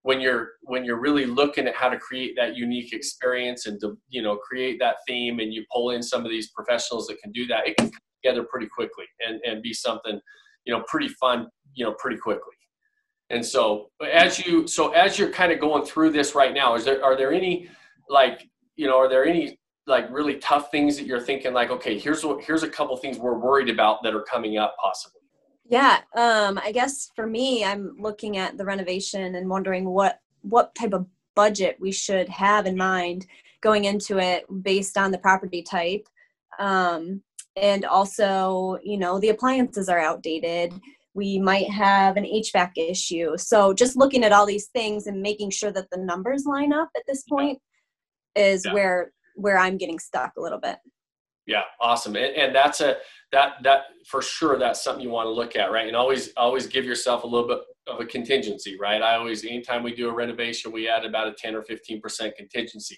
when 0.04 0.20
you're 0.20 0.50
when 0.62 0.84
you're 0.84 1.00
really 1.00 1.24
looking 1.24 1.66
at 1.66 1.74
how 1.74 1.88
to 1.88 1.98
create 1.98 2.34
that 2.36 2.56
unique 2.56 2.92
experience 2.92 3.66
and 3.66 3.80
to 3.80 3.96
you 4.08 4.22
know 4.22 4.36
create 4.36 4.78
that 4.78 4.96
theme 5.08 5.40
and 5.40 5.52
you 5.52 5.64
pull 5.72 5.90
in 5.90 6.02
some 6.02 6.24
of 6.24 6.30
these 6.30 6.50
professionals 6.50 7.06
that 7.06 7.18
can 7.22 7.32
do 7.32 7.46
that 7.46 7.66
it 7.66 7.76
can 7.78 7.90
come 7.90 8.00
together 8.22 8.46
pretty 8.48 8.68
quickly 8.68 9.06
and 9.26 9.40
and 9.44 9.62
be 9.62 9.72
something 9.72 10.20
you 10.64 10.72
know 10.72 10.84
pretty 10.88 11.08
fun 11.08 11.48
you 11.74 11.84
know 11.84 11.92
pretty 11.98 12.16
quickly. 12.16 12.52
And 13.30 13.44
so 13.44 13.88
as 14.12 14.44
you 14.44 14.66
so 14.68 14.92
as 14.92 15.18
you're 15.18 15.30
kind 15.30 15.50
of 15.50 15.58
going 15.58 15.84
through 15.84 16.10
this 16.10 16.34
right 16.34 16.52
now 16.52 16.74
is 16.74 16.84
there 16.84 17.02
are 17.02 17.16
there 17.16 17.32
any 17.32 17.68
like 18.08 18.46
you 18.76 18.86
know 18.86 18.98
are 18.98 19.08
there 19.08 19.24
any 19.24 19.58
like 19.86 20.06
really 20.10 20.36
tough 20.36 20.70
things 20.70 20.96
that 20.98 21.06
you're 21.06 21.20
thinking 21.20 21.54
like 21.54 21.70
okay 21.70 21.98
here's 21.98 22.22
what 22.24 22.44
here's 22.44 22.62
a 22.62 22.68
couple 22.68 22.94
things 22.98 23.18
we're 23.18 23.38
worried 23.38 23.70
about 23.70 24.02
that 24.02 24.14
are 24.14 24.22
coming 24.22 24.58
up 24.58 24.76
possibly 24.82 25.22
yeah, 25.66 26.00
um, 26.16 26.60
I 26.62 26.72
guess 26.72 27.10
for 27.16 27.26
me, 27.26 27.64
I'm 27.64 27.96
looking 27.98 28.36
at 28.36 28.58
the 28.58 28.64
renovation 28.64 29.34
and 29.34 29.48
wondering 29.48 29.88
what 29.88 30.20
what 30.42 30.74
type 30.74 30.92
of 30.92 31.06
budget 31.34 31.76
we 31.80 31.90
should 31.90 32.28
have 32.28 32.66
in 32.66 32.76
mind 32.76 33.26
going 33.62 33.86
into 33.86 34.18
it 34.18 34.44
based 34.62 34.98
on 34.98 35.10
the 35.10 35.18
property 35.18 35.62
type. 35.62 36.06
Um, 36.58 37.22
and 37.56 37.84
also, 37.84 38.78
you 38.82 38.98
know, 38.98 39.18
the 39.18 39.30
appliances 39.30 39.88
are 39.88 39.98
outdated. 39.98 40.74
We 41.14 41.38
might 41.38 41.70
have 41.70 42.16
an 42.16 42.24
HVAC 42.24 42.72
issue. 42.76 43.36
So 43.38 43.72
just 43.72 43.96
looking 43.96 44.22
at 44.24 44.32
all 44.32 44.44
these 44.44 44.66
things 44.66 45.06
and 45.06 45.22
making 45.22 45.50
sure 45.50 45.72
that 45.72 45.88
the 45.90 45.98
numbers 45.98 46.44
line 46.44 46.72
up 46.72 46.90
at 46.96 47.04
this 47.06 47.22
point 47.22 47.58
is 48.36 48.64
yeah. 48.64 48.74
where 48.74 49.12
where 49.36 49.58
I'm 49.58 49.78
getting 49.78 49.98
stuck 49.98 50.32
a 50.36 50.40
little 50.40 50.60
bit. 50.60 50.76
Yeah, 51.46 51.62
awesome. 51.80 52.16
And, 52.16 52.34
and 52.36 52.54
that's 52.54 52.80
a 52.80 52.96
that 53.34 53.54
that 53.64 53.80
for 54.06 54.22
sure 54.22 54.58
that's 54.58 54.82
something 54.82 55.02
you 55.02 55.10
want 55.10 55.26
to 55.26 55.32
look 55.32 55.56
at, 55.56 55.72
right? 55.72 55.88
And 55.88 55.96
always 55.96 56.32
always 56.36 56.66
give 56.66 56.84
yourself 56.84 57.24
a 57.24 57.26
little 57.26 57.48
bit 57.48 57.58
of 57.88 58.00
a 58.00 58.06
contingency, 58.06 58.76
right? 58.80 59.02
I 59.02 59.16
always 59.16 59.44
anytime 59.44 59.82
we 59.82 59.94
do 59.94 60.08
a 60.08 60.14
renovation, 60.14 60.70
we 60.70 60.88
add 60.88 61.04
about 61.04 61.26
a 61.26 61.32
10 61.32 61.56
or 61.56 61.62
15% 61.62 62.34
contingency. 62.36 62.96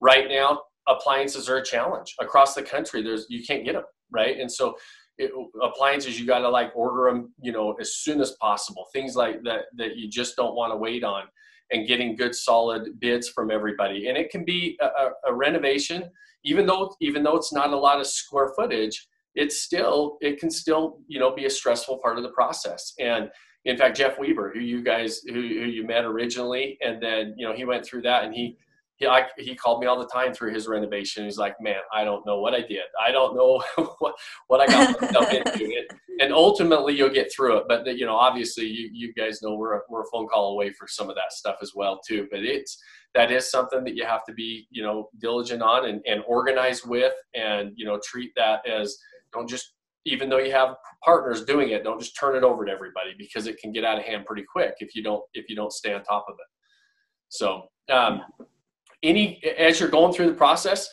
Right 0.00 0.28
now, 0.28 0.60
appliances 0.86 1.48
are 1.48 1.56
a 1.56 1.64
challenge 1.64 2.14
across 2.20 2.54
the 2.54 2.62
country. 2.62 3.02
There's 3.02 3.26
you 3.30 3.42
can't 3.42 3.64
get 3.64 3.72
them, 3.72 3.84
right? 4.10 4.38
And 4.38 4.52
so 4.52 4.76
it, 5.16 5.32
appliances 5.62 6.20
you 6.20 6.26
got 6.26 6.40
to 6.40 6.48
like 6.50 6.70
order 6.76 7.10
them, 7.10 7.32
you 7.40 7.50
know, 7.50 7.74
as 7.80 7.96
soon 7.96 8.20
as 8.20 8.32
possible. 8.40 8.86
Things 8.92 9.16
like 9.16 9.42
that 9.44 9.62
that 9.76 9.96
you 9.96 10.08
just 10.08 10.36
don't 10.36 10.54
want 10.54 10.70
to 10.72 10.76
wait 10.76 11.02
on 11.02 11.24
and 11.70 11.88
getting 11.88 12.14
good 12.14 12.34
solid 12.34 13.00
bids 13.00 13.28
from 13.30 13.50
everybody. 13.50 14.08
And 14.08 14.18
it 14.18 14.30
can 14.30 14.44
be 14.44 14.78
a, 14.80 15.30
a 15.30 15.34
renovation, 15.34 16.10
even 16.44 16.66
though 16.66 16.94
even 17.00 17.22
though 17.22 17.36
it's 17.36 17.54
not 17.54 17.72
a 17.72 17.76
lot 17.76 18.00
of 18.00 18.06
square 18.06 18.52
footage, 18.54 19.08
it's 19.34 19.62
still 19.62 20.18
it 20.20 20.38
can 20.38 20.50
still 20.50 20.98
you 21.06 21.18
know 21.18 21.34
be 21.34 21.46
a 21.46 21.50
stressful 21.50 21.98
part 21.98 22.16
of 22.16 22.22
the 22.22 22.30
process. 22.30 22.94
And 22.98 23.30
in 23.64 23.76
fact, 23.76 23.96
Jeff 23.96 24.18
Weaver, 24.18 24.52
who 24.54 24.60
you 24.60 24.82
guys 24.82 25.20
who, 25.26 25.34
who 25.34 25.40
you 25.66 25.86
met 25.86 26.04
originally, 26.04 26.78
and 26.80 27.02
then 27.02 27.34
you 27.36 27.46
know 27.46 27.54
he 27.54 27.64
went 27.64 27.84
through 27.84 28.02
that 28.02 28.24
and 28.24 28.34
he 28.34 28.56
he, 28.98 29.06
I, 29.06 29.26
he 29.36 29.54
called 29.54 29.80
me 29.80 29.86
all 29.86 29.98
the 29.98 30.06
time 30.06 30.34
through 30.34 30.52
his 30.52 30.66
renovation. 30.66 31.24
He's 31.24 31.38
like, 31.38 31.54
man, 31.60 31.80
I 31.94 32.02
don't 32.02 32.26
know 32.26 32.40
what 32.40 32.52
I 32.52 32.62
did. 32.62 32.82
I 33.00 33.12
don't 33.12 33.36
know 33.36 33.62
what, 33.98 34.14
what 34.48 34.60
I 34.60 34.66
got 34.66 35.32
into. 35.32 35.64
It, 35.64 35.86
and 36.20 36.32
ultimately, 36.32 36.96
you'll 36.96 37.08
get 37.08 37.32
through 37.32 37.58
it. 37.58 37.64
But 37.68 37.84
the, 37.84 37.96
you 37.96 38.06
know, 38.06 38.16
obviously, 38.16 38.66
you 38.66 38.90
you 38.92 39.14
guys 39.14 39.40
know 39.40 39.54
we're 39.54 39.76
a, 39.76 39.80
we're 39.88 40.02
a 40.02 40.10
phone 40.12 40.26
call 40.26 40.52
away 40.52 40.72
for 40.72 40.88
some 40.88 41.08
of 41.08 41.14
that 41.14 41.32
stuff 41.32 41.58
as 41.62 41.72
well 41.74 42.00
too. 42.06 42.26
But 42.30 42.40
it's 42.40 42.76
that 43.14 43.30
is 43.30 43.50
something 43.50 43.84
that 43.84 43.94
you 43.94 44.04
have 44.04 44.24
to 44.24 44.32
be 44.32 44.66
you 44.70 44.82
know 44.82 45.10
diligent 45.20 45.62
on 45.62 45.88
and, 45.88 46.00
and 46.06 46.22
organized 46.26 46.88
with, 46.88 47.14
and 47.34 47.70
you 47.76 47.86
know 47.86 48.00
treat 48.04 48.32
that 48.36 48.68
as 48.68 48.98
don't 49.32 49.48
just 49.48 49.72
even 50.04 50.28
though 50.30 50.38
you 50.38 50.52
have 50.52 50.74
partners 51.04 51.44
doing 51.44 51.70
it, 51.70 51.84
don't 51.84 52.00
just 52.00 52.16
turn 52.18 52.34
it 52.34 52.42
over 52.42 52.64
to 52.64 52.72
everybody 52.72 53.10
because 53.18 53.46
it 53.46 53.58
can 53.58 53.72
get 53.72 53.84
out 53.84 53.98
of 53.98 54.04
hand 54.04 54.24
pretty 54.24 54.44
quick 54.50 54.74
if 54.78 54.94
you 54.94 55.02
don't 55.02 55.22
if 55.34 55.48
you 55.48 55.56
don't 55.56 55.72
stay 55.72 55.92
on 55.92 56.02
top 56.02 56.26
of 56.28 56.34
it. 56.38 56.46
So. 57.28 57.62
Um, 57.90 58.22
any 59.02 59.42
as 59.58 59.78
you're 59.78 59.88
going 59.88 60.12
through 60.12 60.26
the 60.26 60.34
process 60.34 60.88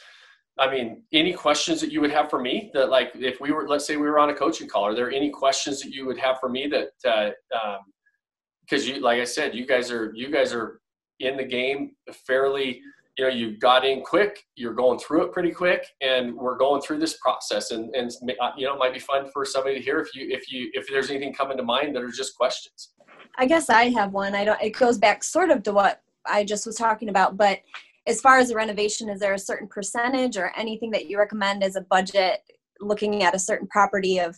i 0.60 0.70
mean 0.70 1.04
any 1.12 1.34
questions 1.34 1.82
that 1.82 1.92
you 1.92 2.02
would 2.02 2.12
have 2.12 2.30
for 2.30 2.40
me 2.40 2.70
that 2.74 2.90
like 2.90 3.12
if 3.16 3.40
we 3.42 3.52
were 3.52 3.68
let's 3.68 3.86
say 3.86 3.98
we 3.98 4.08
were 4.08 4.20
on 4.20 4.30
a 4.30 4.34
coaching 4.34 4.68
call 4.68 4.86
are 4.86 4.96
there 4.96 5.12
any 5.12 5.30
questions 5.30 5.82
that 5.82 5.92
you 5.92 6.06
would 6.06 6.18
have 6.18 6.40
for 6.40 6.50
me 6.50 6.68
that 6.68 6.90
because 7.02 8.88
uh, 8.88 8.92
um, 8.92 8.96
you 8.96 9.00
like 9.02 9.20
i 9.20 9.24
said 9.24 9.56
you 9.56 9.66
guys 9.66 9.92
are 9.92 10.12
you 10.16 10.32
guys 10.32 10.54
are 10.54 10.80
in 11.20 11.38
the 11.38 11.44
game 11.44 11.92
fairly 12.28 12.82
you 13.18 13.26
know 13.26 13.32
you 13.32 13.58
got 13.58 13.86
in 13.86 14.02
quick 14.02 14.44
you're 14.56 14.74
going 14.74 15.00
through 15.00 15.24
it 15.24 15.32
pretty 15.32 15.52
quick 15.52 15.86
and 16.02 16.36
we're 16.36 16.58
going 16.58 16.82
through 16.82 17.00
this 17.00 17.18
process. 17.18 17.72
And 17.72 17.94
and 17.96 18.12
uh, 18.42 18.52
you 18.58 18.66
know 18.66 18.74
it 18.74 18.80
might 18.80 18.94
be 18.94 19.00
fun 19.00 19.30
for 19.32 19.46
somebody 19.46 19.76
to 19.76 19.82
hear 19.82 20.00
if 20.00 20.14
you 20.16 20.28
if 20.30 20.52
you 20.52 20.70
if 20.74 20.88
there's 20.88 21.10
anything 21.10 21.34
coming 21.34 21.58
to 21.58 21.64
mind 21.64 21.96
that 21.96 22.04
are 22.04 22.12
just 22.12 22.36
questions. 22.36 22.92
I 23.38 23.46
guess 23.46 23.70
i 23.70 23.90
have 23.90 24.14
one. 24.14 24.36
I 24.36 24.46
don't 24.46 24.62
it 24.62 24.72
goes 24.72 24.98
back 24.98 25.24
sort 25.24 25.50
of 25.50 25.64
to 25.64 25.74
what 25.74 26.02
i 26.26 26.44
just 26.44 26.66
was 26.66 26.76
talking 26.76 27.10
about 27.10 27.38
but 27.38 27.60
as 28.08 28.22
far 28.22 28.38
as 28.38 28.50
the 28.50 28.56
renovation 28.56 29.10
is 29.10 29.20
there 29.20 29.34
a 29.34 29.40
certain 29.40 29.68
percentage 29.68 30.38
or 30.38 30.52
anything 30.58 30.92
that 30.92 31.08
you 31.08 31.18
recommend 31.18 31.64
as 31.64 31.76
a 31.76 31.82
budget 31.82 32.40
looking 32.80 33.24
at 33.24 33.36
a 33.36 33.40
certain 33.40 33.68
property 33.68 34.20
of 34.20 34.36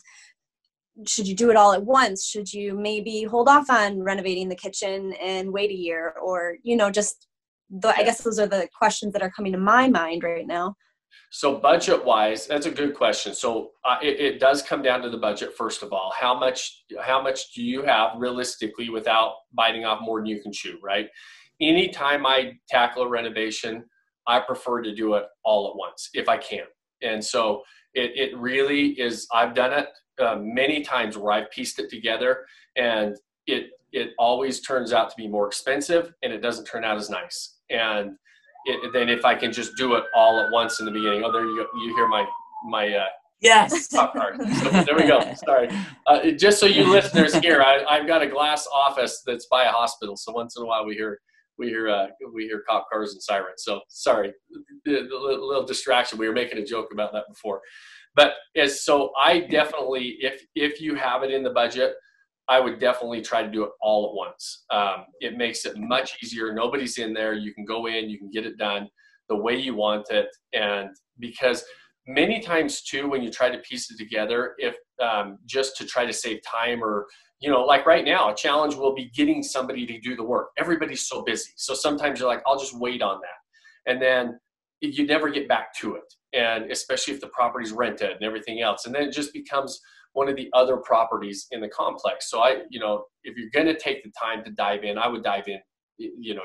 should 1.06 1.28
you 1.28 1.36
do 1.36 1.52
it 1.52 1.56
all 1.56 1.74
at 1.74 1.86
once? 1.86 2.26
Should 2.26 2.52
you 2.52 2.74
maybe 2.74 3.24
hold 3.24 3.48
off 3.48 3.70
on 3.70 4.02
renovating 4.02 4.50
the 4.50 4.56
kitchen 4.56 5.14
and 5.22 5.52
wait 5.52 5.70
a 5.70 5.76
year? 5.76 6.16
Or 6.22 6.56
you 6.64 6.76
know 6.76 6.90
just 6.90 7.28
the, 7.70 7.90
i 7.90 8.04
guess 8.04 8.22
those 8.22 8.40
are 8.40 8.48
the 8.48 8.68
questions 8.78 9.14
that 9.14 9.22
are 9.22 9.32
coming 9.32 9.52
to 9.52 9.58
my 9.58 9.90
mind 9.90 10.24
right 10.24 10.48
now. 10.48 10.76
So 11.30 11.58
budget 11.58 12.06
wise 12.06 12.48
that's 12.48 12.68
a 12.68 12.72
good 12.72 12.94
question. 12.94 13.34
So 13.34 13.72
uh, 13.84 13.98
it, 14.02 14.20
it 14.20 14.40
does 14.40 14.62
come 14.62 14.82
down 14.82 15.02
to 15.02 15.10
the 15.10 15.18
budget 15.18 15.56
first 15.58 15.84
of 15.84 15.92
all. 15.92 16.14
How 16.18 16.38
much 16.38 16.86
how 17.02 17.22
much 17.22 17.54
do 17.54 17.64
you 17.64 17.82
have 17.84 18.12
realistically 18.18 18.90
without 18.90 19.34
biting 19.54 19.84
off 19.84 20.00
more 20.02 20.20
than 20.20 20.28
you 20.28 20.42
can 20.42 20.54
chew 20.54 20.78
right? 20.82 21.10
Anytime 21.60 22.26
I 22.26 22.54
tackle 22.70 23.04
a 23.04 23.10
renovation, 23.10 23.84
I 24.28 24.40
prefer 24.42 24.82
to 24.82 24.94
do 24.94 25.16
it 25.16 25.26
all 25.44 25.70
at 25.70 25.76
once 25.76 26.10
if 26.14 26.30
I 26.30 26.38
can. 26.38 26.66
And 27.02 27.24
so 27.24 27.64
it, 27.94 28.12
it 28.16 28.38
really 28.38 28.90
is, 29.00 29.28
I've 29.34 29.56
done 29.56 29.74
it 29.74 29.88
uh, 30.20 30.38
many 30.40 30.82
times 30.82 31.18
where 31.18 31.32
I've 31.32 31.50
pieced 31.52 31.80
it 31.80 31.90
together 31.90 32.46
and 32.76 33.16
it, 33.48 33.72
it 33.92 34.12
always 34.20 34.60
turns 34.62 34.94
out 34.94 35.10
to 35.10 35.16
be 35.16 35.28
more 35.28 35.48
expensive 35.48 36.14
and 36.22 36.34
it 36.34 36.42
doesn't 36.42 36.66
turn 36.66 36.84
out 36.84 36.98
as 36.98 37.10
nice. 37.10 37.57
And 37.70 38.16
it, 38.66 38.92
then 38.94 39.10
if 39.10 39.26
I 39.26 39.36
can 39.36 39.52
just 39.52 39.76
do 39.76 39.96
it 39.96 40.04
all 40.16 40.40
at 40.40 40.52
once 40.52 40.80
in 40.80 40.86
the 40.86 40.92
beginning, 40.92 41.24
oh, 41.24 41.32
there 41.32 41.46
you 41.46 41.56
go. 41.58 41.68
You 41.80 41.96
hear 41.96 42.08
my, 42.08 42.26
my, 42.66 42.94
uh, 42.94 43.06
Yes. 43.40 43.90
So 43.94 44.12
there 44.72 44.96
we 44.96 45.06
go. 45.06 45.20
Sorry. 45.46 45.70
Uh, 46.08 46.32
just 46.32 46.60
so 46.60 46.66
you 46.66 46.90
listeners 46.90 47.36
hear, 47.36 47.62
I, 47.62 47.84
I've 47.88 48.08
got 48.08 48.24
a 48.24 48.28
glass 48.28 48.68
office 48.74 49.22
that's 49.28 49.46
by 49.46 49.66
a 49.66 49.70
hospital. 49.70 50.18
So 50.18 50.32
once 50.32 50.58
in 50.58 50.64
a 50.64 50.66
while 50.66 50.86
we 50.88 50.96
hear 50.96 51.20
we 51.58 51.68
hear 51.68 51.90
uh, 51.90 52.08
we 52.34 52.44
hear 52.44 52.64
cop 52.68 52.88
cars 52.92 53.14
and 53.14 53.22
sirens. 53.22 53.64
So 53.64 53.82
sorry, 53.90 54.34
a 54.88 54.92
little 54.92 55.66
distraction. 55.66 56.18
We 56.18 56.28
were 56.28 56.34
making 56.34 56.58
a 56.60 56.66
joke 56.66 56.90
about 56.92 57.14
that 57.14 57.26
before, 57.30 57.62
but 58.16 58.34
as 58.56 58.84
so 58.84 59.12
I 59.20 59.42
definitely 59.42 60.18
if 60.20 60.42
if 60.56 60.82
you 60.82 60.96
have 60.96 61.24
it 61.24 61.32
in 61.32 61.44
the 61.44 61.50
budget, 61.50 61.94
I 62.50 62.60
would 62.60 62.80
definitely 62.80 63.22
try 63.22 63.44
to 63.44 63.52
do 63.52 63.64
it 63.64 63.72
all 63.82 64.08
at 64.10 64.16
once. 64.16 64.64
Um, 64.70 65.06
it 65.20 65.38
makes 65.38 65.66
it 65.66 65.78
much 65.78 66.18
easier. 66.24 66.54
Nobody's 66.54 66.98
in 66.98 67.14
there. 67.14 67.34
You 67.34 67.54
can 67.54 67.66
go 67.66 67.88
in, 67.88 68.10
you 68.10 68.18
can 68.18 68.30
get 68.30 68.46
it 68.46 68.58
done 68.58 68.88
the 69.30 69.36
way 69.36 69.56
you 69.56 69.76
want 69.76 70.10
it, 70.10 70.28
and 70.54 70.90
because 71.20 71.66
many 72.08 72.40
times 72.40 72.82
too, 72.82 73.10
when 73.10 73.22
you 73.22 73.30
try 73.30 73.50
to 73.50 73.58
piece 73.58 73.92
it 73.92 73.98
together, 73.98 74.54
if 74.58 74.76
um, 75.02 75.38
just 75.46 75.76
to 75.78 75.86
try 75.86 76.06
to 76.06 76.14
save 76.14 76.40
time 76.44 76.84
or 76.84 77.08
you 77.40 77.52
know, 77.52 77.64
like 77.64 77.86
right 77.86 78.04
now, 78.04 78.32
a 78.32 78.36
challenge 78.36 78.74
will 78.74 78.96
be 78.96 79.12
getting 79.14 79.44
somebody 79.44 79.86
to 79.86 80.00
do 80.00 80.16
the 80.16 80.24
work. 80.24 80.48
Everybody's 80.58 81.06
so 81.06 81.24
busy, 81.24 81.52
so 81.58 81.74
sometimes 81.74 82.20
you're 82.20 82.30
like, 82.30 82.42
I'll 82.48 82.58
just 82.58 82.80
wait 82.80 83.02
on 83.02 83.20
that, 83.22 83.92
and 83.92 84.02
then 84.02 84.40
you 84.82 85.06
never 85.06 85.30
get 85.30 85.48
back 85.48 85.74
to 85.74 85.96
it 85.96 86.14
and 86.34 86.72
especially 86.72 87.14
if 87.14 87.22
the 87.22 87.28
property's 87.28 87.72
rented 87.72 88.12
and 88.12 88.24
everything 88.24 88.62
else 88.62 88.86
and 88.86 88.94
then 88.94 89.04
it 89.04 89.12
just 89.12 89.34
becomes 89.34 89.80
one 90.18 90.28
of 90.28 90.36
the 90.36 90.50
other 90.54 90.78
properties 90.78 91.46
in 91.52 91.62
the 91.62 91.68
complex. 91.70 92.32
So 92.32 92.40
i 92.40 92.64
you 92.70 92.80
know 92.80 93.06
if 93.24 93.38
you're 93.38 93.52
going 93.54 93.68
to 93.68 93.78
take 93.78 94.04
the 94.04 94.12
time 94.20 94.44
to 94.44 94.52
dive 94.52 94.84
in 94.84 94.98
i 94.98 95.08
would 95.08 95.24
dive 95.24 95.48
in 95.48 95.60
you 95.98 96.34
know 96.34 96.42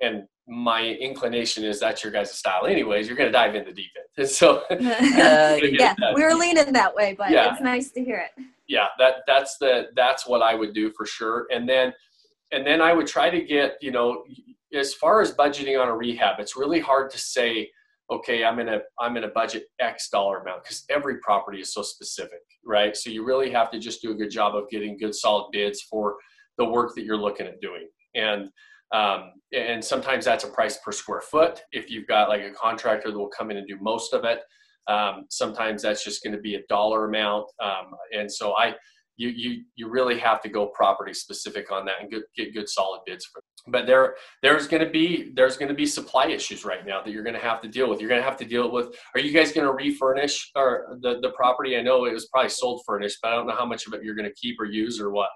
and 0.00 0.22
my 0.46 0.86
inclination 1.08 1.64
is 1.64 1.80
that's 1.80 2.02
your 2.04 2.12
guys' 2.12 2.32
style 2.32 2.66
anyways 2.66 3.08
you're 3.08 3.16
going 3.16 3.28
to 3.28 3.38
dive 3.42 3.54
into 3.54 3.72
deep 3.72 3.90
end. 3.96 4.06
And 4.18 4.28
so 4.40 4.62
uh, 4.70 4.76
yeah 5.62 5.94
we 6.14 6.22
were 6.22 6.34
leaning 6.34 6.72
that 6.72 6.94
way 6.94 7.14
but 7.18 7.30
yeah. 7.30 7.52
it's 7.52 7.60
nice 7.60 7.90
to 7.92 8.04
hear 8.04 8.18
it. 8.26 8.44
Yeah 8.68 8.86
that 9.00 9.14
that's 9.26 9.58
the 9.58 9.88
that's 9.96 10.26
what 10.26 10.40
i 10.42 10.54
would 10.54 10.72
do 10.72 10.92
for 10.96 11.04
sure. 11.04 11.46
And 11.50 11.68
then 11.68 11.92
and 12.52 12.64
then 12.64 12.80
i 12.80 12.92
would 12.92 13.08
try 13.08 13.30
to 13.30 13.40
get 13.42 13.78
you 13.80 13.90
know 13.90 14.24
as 14.74 14.94
far 14.94 15.20
as 15.20 15.32
budgeting 15.32 15.80
on 15.80 15.88
a 15.88 15.96
rehab, 15.96 16.38
it's 16.38 16.56
really 16.56 16.80
hard 16.80 17.10
to 17.10 17.18
say, 17.18 17.70
okay, 18.10 18.44
I'm 18.44 18.58
in 18.58 18.68
a 18.68 18.80
I'm 18.98 19.16
in 19.16 19.24
a 19.24 19.28
budget 19.28 19.64
X 19.80 20.08
dollar 20.10 20.38
amount 20.38 20.64
because 20.64 20.84
every 20.90 21.18
property 21.18 21.60
is 21.60 21.72
so 21.72 21.82
specific, 21.82 22.40
right? 22.64 22.96
So 22.96 23.10
you 23.10 23.24
really 23.24 23.50
have 23.50 23.70
to 23.70 23.78
just 23.78 24.02
do 24.02 24.12
a 24.12 24.14
good 24.14 24.30
job 24.30 24.54
of 24.56 24.68
getting 24.70 24.98
good 24.98 25.14
solid 25.14 25.50
bids 25.52 25.82
for 25.82 26.16
the 26.56 26.64
work 26.64 26.94
that 26.94 27.04
you're 27.04 27.16
looking 27.16 27.46
at 27.46 27.60
doing. 27.60 27.88
And 28.14 28.48
um, 28.92 29.32
and 29.52 29.84
sometimes 29.84 30.24
that's 30.24 30.44
a 30.44 30.48
price 30.48 30.78
per 30.78 30.92
square 30.92 31.20
foot. 31.20 31.60
If 31.72 31.90
you've 31.90 32.06
got 32.06 32.28
like 32.28 32.42
a 32.42 32.50
contractor 32.50 33.10
that 33.10 33.18
will 33.18 33.28
come 33.28 33.50
in 33.50 33.58
and 33.58 33.68
do 33.68 33.76
most 33.80 34.14
of 34.14 34.24
it, 34.24 34.40
um, 34.88 35.26
sometimes 35.28 35.82
that's 35.82 36.02
just 36.02 36.24
going 36.24 36.34
to 36.34 36.40
be 36.40 36.54
a 36.54 36.62
dollar 36.68 37.06
amount. 37.06 37.46
Um, 37.60 37.90
and 38.16 38.30
so 38.30 38.56
I 38.56 38.74
you 39.18 39.28
you 39.30 39.64
you 39.74 39.88
really 39.90 40.18
have 40.18 40.40
to 40.40 40.48
go 40.48 40.68
property 40.68 41.12
specific 41.12 41.70
on 41.70 41.84
that 41.84 41.96
and 42.00 42.10
get, 42.10 42.22
get 42.36 42.54
good 42.54 42.68
solid 42.68 43.00
bids 43.04 43.26
for 43.26 43.40
them. 43.40 43.72
but 43.72 43.86
there 43.86 44.14
there's 44.42 44.66
going 44.66 44.82
to 44.82 44.88
be 44.88 45.32
there's 45.34 45.56
going 45.56 45.68
to 45.68 45.74
be 45.74 45.84
supply 45.84 46.28
issues 46.28 46.64
right 46.64 46.86
now 46.86 47.02
that 47.02 47.10
you're 47.10 47.24
going 47.24 47.34
to 47.34 47.40
have 47.40 47.60
to 47.60 47.68
deal 47.68 47.90
with. 47.90 48.00
You're 48.00 48.08
going 48.08 48.22
to 48.22 48.26
have 48.26 48.38
to 48.38 48.44
deal 48.44 48.70
with 48.70 48.96
are 49.14 49.20
you 49.20 49.32
guys 49.32 49.52
going 49.52 49.66
to 49.66 49.72
refurnish 49.72 50.50
or 50.56 50.96
the 51.02 51.20
the 51.20 51.30
property? 51.30 51.76
I 51.76 51.82
know 51.82 52.06
it 52.06 52.14
was 52.14 52.28
probably 52.28 52.48
sold 52.48 52.82
furnished 52.86 53.18
but 53.20 53.32
i 53.32 53.34
don't 53.34 53.46
know 53.46 53.56
how 53.56 53.66
much 53.66 53.86
of 53.86 53.92
it 53.92 54.02
you're 54.02 54.14
going 54.14 54.28
to 54.28 54.34
keep 54.34 54.58
or 54.58 54.64
use 54.64 55.00
or 55.00 55.10
what. 55.10 55.28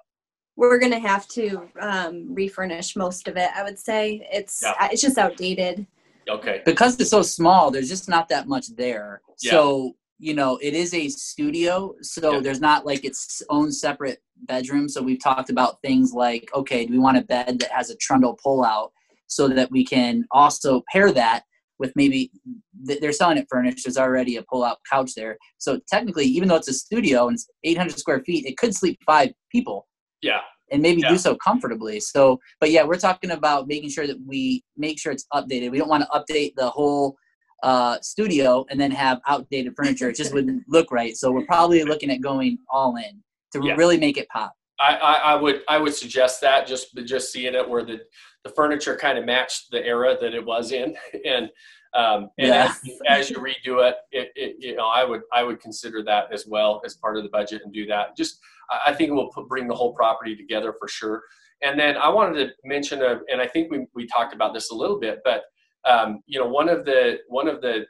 We're 0.54 0.78
going 0.78 0.92
to 0.92 1.00
have 1.00 1.26
to 1.28 1.68
um, 1.80 2.32
refurnish 2.32 2.94
most 2.94 3.26
of 3.26 3.36
it 3.36 3.50
i 3.56 3.64
would 3.64 3.78
say. 3.78 4.26
It's 4.32 4.62
yeah. 4.62 4.88
it's 4.92 5.02
just 5.02 5.18
outdated. 5.18 5.86
Okay. 6.28 6.62
Because 6.64 7.00
it's 7.00 7.10
so 7.10 7.22
small 7.22 7.72
there's 7.72 7.88
just 7.88 8.08
not 8.08 8.28
that 8.28 8.46
much 8.46 8.68
there. 8.76 9.22
Yeah. 9.42 9.50
so 9.50 9.96
you 10.22 10.34
know, 10.34 10.56
it 10.62 10.72
is 10.72 10.94
a 10.94 11.08
studio, 11.08 11.96
so 12.00 12.34
yeah. 12.34 12.40
there's 12.40 12.60
not 12.60 12.86
like 12.86 13.04
its 13.04 13.42
own 13.50 13.72
separate 13.72 14.20
bedroom. 14.42 14.88
So 14.88 15.02
we've 15.02 15.20
talked 15.20 15.50
about 15.50 15.82
things 15.82 16.12
like, 16.12 16.48
okay, 16.54 16.86
do 16.86 16.92
we 16.92 17.00
want 17.00 17.16
a 17.16 17.22
bed 17.22 17.58
that 17.58 17.72
has 17.72 17.90
a 17.90 17.96
trundle 17.96 18.38
pullout 18.46 18.90
so 19.26 19.48
that 19.48 19.68
we 19.72 19.84
can 19.84 20.24
also 20.30 20.84
pair 20.92 21.10
that 21.10 21.42
with 21.80 21.92
maybe 21.96 22.30
they're 22.72 23.10
selling 23.10 23.36
it 23.36 23.48
furnished. 23.50 23.84
There's 23.84 23.98
already 23.98 24.36
a 24.36 24.44
pull-out 24.44 24.78
couch 24.88 25.10
there. 25.16 25.38
So 25.58 25.80
technically, 25.90 26.26
even 26.26 26.48
though 26.48 26.54
it's 26.54 26.68
a 26.68 26.72
studio 26.72 27.26
and 27.26 27.34
it's 27.34 27.48
800 27.64 27.98
square 27.98 28.20
feet, 28.20 28.46
it 28.46 28.56
could 28.56 28.76
sleep 28.76 29.00
five 29.04 29.32
people. 29.50 29.88
Yeah. 30.20 30.42
And 30.70 30.80
maybe 30.80 31.00
yeah. 31.00 31.08
do 31.08 31.18
so 31.18 31.34
comfortably. 31.34 31.98
So, 31.98 32.38
but 32.60 32.70
yeah, 32.70 32.84
we're 32.84 32.94
talking 32.94 33.32
about 33.32 33.66
making 33.66 33.90
sure 33.90 34.06
that 34.06 34.18
we 34.24 34.62
make 34.76 35.00
sure 35.00 35.10
it's 35.10 35.26
updated. 35.34 35.72
We 35.72 35.78
don't 35.78 35.88
want 35.88 36.04
to 36.04 36.08
update 36.16 36.52
the 36.56 36.70
whole 36.70 37.16
uh, 37.62 37.98
studio 38.00 38.64
and 38.70 38.80
then 38.80 38.90
have 38.90 39.20
outdated 39.26 39.74
furniture. 39.76 40.08
It 40.08 40.16
just 40.16 40.34
wouldn't 40.34 40.64
look 40.68 40.90
right. 40.90 41.16
So 41.16 41.30
we're 41.30 41.46
probably 41.46 41.84
looking 41.84 42.10
at 42.10 42.20
going 42.20 42.58
all 42.68 42.96
in 42.96 43.22
to 43.52 43.60
yeah. 43.64 43.74
really 43.74 43.98
make 43.98 44.18
it 44.18 44.28
pop. 44.28 44.52
I, 44.80 44.96
I, 44.96 45.14
I, 45.14 45.34
would 45.36 45.62
I 45.68 45.78
would 45.78 45.94
suggest 45.94 46.40
that 46.40 46.66
just 46.66 46.96
just 47.04 47.32
seeing 47.32 47.54
it 47.54 47.68
where 47.68 47.84
the 47.84 48.00
the 48.42 48.50
furniture 48.50 48.96
kind 48.96 49.16
of 49.16 49.24
matched 49.24 49.70
the 49.70 49.84
era 49.84 50.16
that 50.20 50.34
it 50.34 50.44
was 50.44 50.72
in 50.72 50.96
and 51.24 51.48
um, 51.94 52.30
and 52.38 52.48
yeah. 52.48 52.74
as, 52.84 53.00
as, 53.06 53.30
you 53.30 53.36
redo 53.36 53.86
it, 53.86 53.96
it, 54.12 54.32
it, 54.34 54.56
you 54.58 54.74
know 54.74 54.86
I 54.86 55.04
would 55.04 55.20
I 55.32 55.42
would 55.42 55.60
consider 55.60 56.02
that 56.04 56.32
as 56.32 56.46
well 56.46 56.80
as 56.84 56.94
part 56.94 57.18
of 57.18 57.22
the 57.22 57.28
budget 57.28 57.62
and 57.64 57.72
do 57.72 57.86
that. 57.86 58.16
Just 58.16 58.40
I 58.86 58.94
think 58.94 59.10
it 59.10 59.12
will 59.12 59.28
put, 59.28 59.46
bring 59.46 59.68
the 59.68 59.74
whole 59.74 59.92
property 59.92 60.34
together 60.34 60.74
for 60.78 60.88
sure. 60.88 61.22
And 61.62 61.78
then 61.78 61.96
I 61.96 62.08
wanted 62.08 62.46
to 62.46 62.54
mention 62.64 63.02
a, 63.02 63.20
and 63.30 63.40
I 63.40 63.46
think 63.46 63.70
we 63.70 63.86
we 63.94 64.06
talked 64.06 64.34
about 64.34 64.54
this 64.54 64.70
a 64.70 64.74
little 64.74 64.98
bit, 64.98 65.20
but 65.22 65.44
um, 65.84 66.20
you 66.26 66.38
know, 66.38 66.46
one 66.46 66.68
of 66.68 66.84
the 66.84 67.18
one 67.28 67.48
of 67.48 67.60
the 67.60 67.84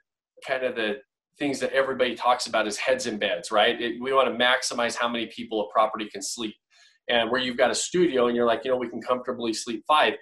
kind 0.46 0.64
of 0.64 0.74
the 0.74 0.96
things 1.38 1.58
that 1.60 1.72
everybody 1.72 2.14
talks 2.14 2.46
about 2.46 2.66
is 2.66 2.76
heads 2.76 3.06
in 3.06 3.18
beds, 3.18 3.50
right? 3.50 3.80
It, 3.80 4.00
we 4.00 4.12
want 4.12 4.28
to 4.28 4.44
maximize 4.44 4.96
how 4.96 5.08
many 5.08 5.26
people 5.26 5.62
a 5.62 5.72
property 5.72 6.08
can 6.10 6.22
sleep. 6.22 6.54
And 7.08 7.30
where 7.30 7.40
you've 7.40 7.56
got 7.56 7.70
a 7.70 7.74
studio 7.74 8.28
and 8.28 8.36
you're 8.36 8.46
like, 8.46 8.64
you 8.64 8.70
know, 8.70 8.76
we 8.76 8.88
can 8.88 9.02
comfortably 9.02 9.52
sleep 9.52 9.82
five. 9.88 10.14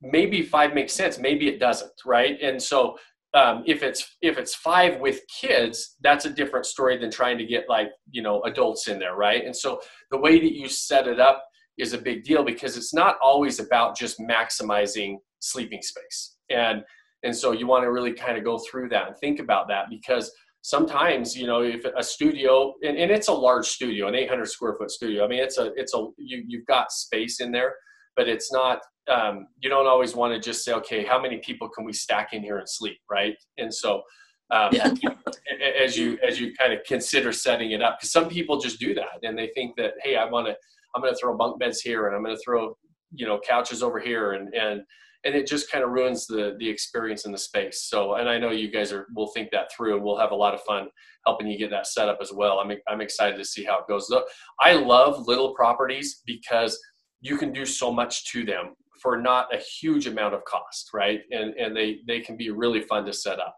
Maybe 0.00 0.42
five 0.42 0.72
makes 0.72 0.92
sense. 0.92 1.18
Maybe 1.18 1.48
it 1.48 1.58
doesn't, 1.58 1.90
right? 2.06 2.38
And 2.40 2.62
so 2.62 2.96
um, 3.34 3.64
if 3.66 3.82
it's 3.82 4.16
if 4.22 4.38
it's 4.38 4.54
five 4.54 5.00
with 5.00 5.20
kids, 5.40 5.96
that's 6.02 6.24
a 6.24 6.30
different 6.30 6.66
story 6.66 6.96
than 6.98 7.10
trying 7.10 7.36
to 7.38 7.44
get 7.44 7.68
like 7.68 7.88
you 8.12 8.22
know 8.22 8.42
adults 8.42 8.86
in 8.86 9.00
there, 9.00 9.16
right? 9.16 9.44
And 9.44 9.56
so 9.56 9.80
the 10.12 10.18
way 10.18 10.38
that 10.38 10.52
you 10.52 10.68
set 10.68 11.08
it 11.08 11.18
up 11.18 11.44
is 11.78 11.94
a 11.94 11.98
big 11.98 12.22
deal 12.22 12.44
because 12.44 12.76
it's 12.76 12.94
not 12.94 13.16
always 13.20 13.58
about 13.58 13.98
just 13.98 14.20
maximizing 14.20 15.16
sleeping 15.40 15.82
space 15.82 16.33
and 16.50 16.82
and 17.22 17.34
so 17.34 17.52
you 17.52 17.66
want 17.66 17.84
to 17.84 17.90
really 17.90 18.12
kind 18.12 18.36
of 18.36 18.44
go 18.44 18.58
through 18.58 18.88
that 18.90 19.08
and 19.08 19.16
think 19.18 19.40
about 19.40 19.68
that 19.68 19.86
because 19.90 20.30
sometimes 20.62 21.36
you 21.36 21.46
know 21.46 21.62
if 21.62 21.84
a 21.84 22.02
studio 22.02 22.74
and, 22.82 22.96
and 22.96 23.10
it's 23.10 23.28
a 23.28 23.32
large 23.32 23.66
studio 23.66 24.08
an 24.08 24.14
800 24.14 24.46
square 24.46 24.74
foot 24.74 24.90
studio 24.90 25.24
i 25.24 25.28
mean 25.28 25.40
it's 25.40 25.58
a 25.58 25.72
it's 25.76 25.94
a 25.94 26.06
you, 26.16 26.42
you've 26.46 26.66
got 26.66 26.90
space 26.90 27.40
in 27.40 27.52
there 27.52 27.74
but 28.16 28.28
it's 28.28 28.52
not 28.52 28.80
um, 29.08 29.48
you 29.60 29.68
don't 29.68 29.86
always 29.86 30.14
want 30.14 30.32
to 30.32 30.40
just 30.40 30.64
say 30.64 30.72
okay 30.72 31.04
how 31.04 31.20
many 31.20 31.38
people 31.38 31.68
can 31.68 31.84
we 31.84 31.92
stack 31.92 32.32
in 32.32 32.42
here 32.42 32.58
and 32.58 32.68
sleep? 32.68 32.98
Right? 33.10 33.36
And 33.58 33.72
so 33.72 34.02
um, 34.50 34.72
as 35.82 35.96
you 35.96 36.18
as 36.26 36.40
you 36.40 36.54
kind 36.54 36.72
of 36.72 36.80
consider 36.86 37.32
setting 37.32 37.72
it 37.72 37.82
up 37.82 37.98
because 37.98 38.12
some 38.12 38.28
people 38.28 38.58
just 38.58 38.78
do 38.78 38.94
that 38.94 39.20
and 39.22 39.38
they 39.38 39.50
think 39.54 39.74
that 39.76 39.92
hey 40.02 40.16
i 40.16 40.24
want 40.24 40.46
to 40.46 40.54
i'm 40.94 41.00
going 41.00 41.12
to 41.12 41.18
throw 41.18 41.36
bunk 41.36 41.58
beds 41.58 41.80
here 41.80 42.06
and 42.06 42.14
i'm 42.14 42.22
going 42.22 42.36
to 42.36 42.42
throw 42.44 42.76
you 43.14 43.26
know 43.26 43.40
couches 43.46 43.82
over 43.82 43.98
here 43.98 44.32
and 44.32 44.52
and 44.54 44.82
and 45.24 45.34
it 45.34 45.46
just 45.46 45.70
kind 45.70 45.82
of 45.82 45.90
ruins 45.90 46.26
the 46.26 46.56
the 46.58 46.68
experience 46.68 47.24
in 47.26 47.32
the 47.32 47.38
space. 47.38 47.82
So, 47.82 48.14
and 48.14 48.28
I 48.28 48.38
know 48.38 48.50
you 48.50 48.70
guys 48.70 48.92
are 48.92 49.06
will 49.14 49.28
think 49.28 49.50
that 49.50 49.72
through, 49.72 49.96
and 49.96 50.04
we'll 50.04 50.18
have 50.18 50.32
a 50.32 50.36
lot 50.36 50.54
of 50.54 50.60
fun 50.62 50.88
helping 51.26 51.46
you 51.46 51.58
get 51.58 51.70
that 51.70 51.86
set 51.86 52.08
up 52.08 52.18
as 52.20 52.32
well. 52.32 52.58
I'm 52.58 52.72
I'm 52.88 53.00
excited 53.00 53.36
to 53.36 53.44
see 53.44 53.64
how 53.64 53.80
it 53.80 53.88
goes. 53.88 54.12
I 54.60 54.74
love 54.74 55.26
little 55.26 55.54
properties 55.54 56.22
because 56.26 56.78
you 57.20 57.38
can 57.38 57.52
do 57.52 57.64
so 57.64 57.92
much 57.92 58.30
to 58.32 58.44
them 58.44 58.74
for 59.02 59.20
not 59.20 59.54
a 59.54 59.58
huge 59.58 60.06
amount 60.06 60.34
of 60.34 60.44
cost, 60.44 60.90
right? 60.94 61.20
And 61.30 61.54
and 61.54 61.76
they 61.76 61.98
they 62.06 62.20
can 62.20 62.36
be 62.36 62.50
really 62.50 62.80
fun 62.80 63.04
to 63.06 63.12
set 63.12 63.38
up. 63.38 63.56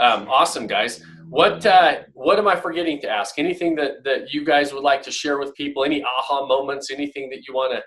Um, 0.00 0.28
awesome, 0.28 0.66
guys. 0.66 1.02
What 1.28 1.64
uh, 1.64 2.00
what 2.14 2.38
am 2.38 2.48
I 2.48 2.56
forgetting 2.56 3.00
to 3.02 3.08
ask? 3.08 3.38
Anything 3.38 3.74
that 3.76 4.04
that 4.04 4.32
you 4.32 4.44
guys 4.44 4.72
would 4.72 4.82
like 4.82 5.02
to 5.02 5.10
share 5.10 5.38
with 5.38 5.54
people? 5.54 5.84
Any 5.84 6.02
aha 6.02 6.46
moments? 6.46 6.90
Anything 6.90 7.30
that 7.30 7.46
you 7.46 7.54
want 7.54 7.72
to 7.72 7.82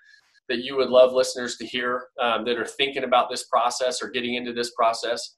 that 0.50 0.64
you 0.64 0.76
would 0.78 0.90
love 0.90 1.14
listeners 1.14 1.58
to 1.58 1.66
hear 1.66 2.08
um, 2.22 2.46
that 2.46 2.58
are 2.58 2.66
thinking 2.66 3.04
about 3.04 3.30
this 3.30 3.44
process 3.44 4.02
or 4.02 4.10
getting 4.10 4.36
into 4.36 4.54
this 4.54 4.72
process? 4.72 5.36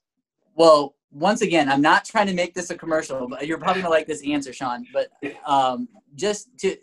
Well, 0.54 0.94
once 1.10 1.40
again, 1.40 1.70
I'm 1.70 1.80
not 1.80 2.04
trying 2.04 2.26
to 2.26 2.34
make 2.34 2.54
this 2.54 2.70
a 2.70 2.76
commercial, 2.76 3.28
but 3.28 3.46
you're 3.46 3.58
probably 3.58 3.82
gonna 3.82 3.94
like 3.94 4.06
this 4.06 4.22
answer, 4.26 4.52
Sean. 4.52 4.84
But 4.92 5.08
um, 5.46 5.88
just 6.14 6.48
to 6.58 6.76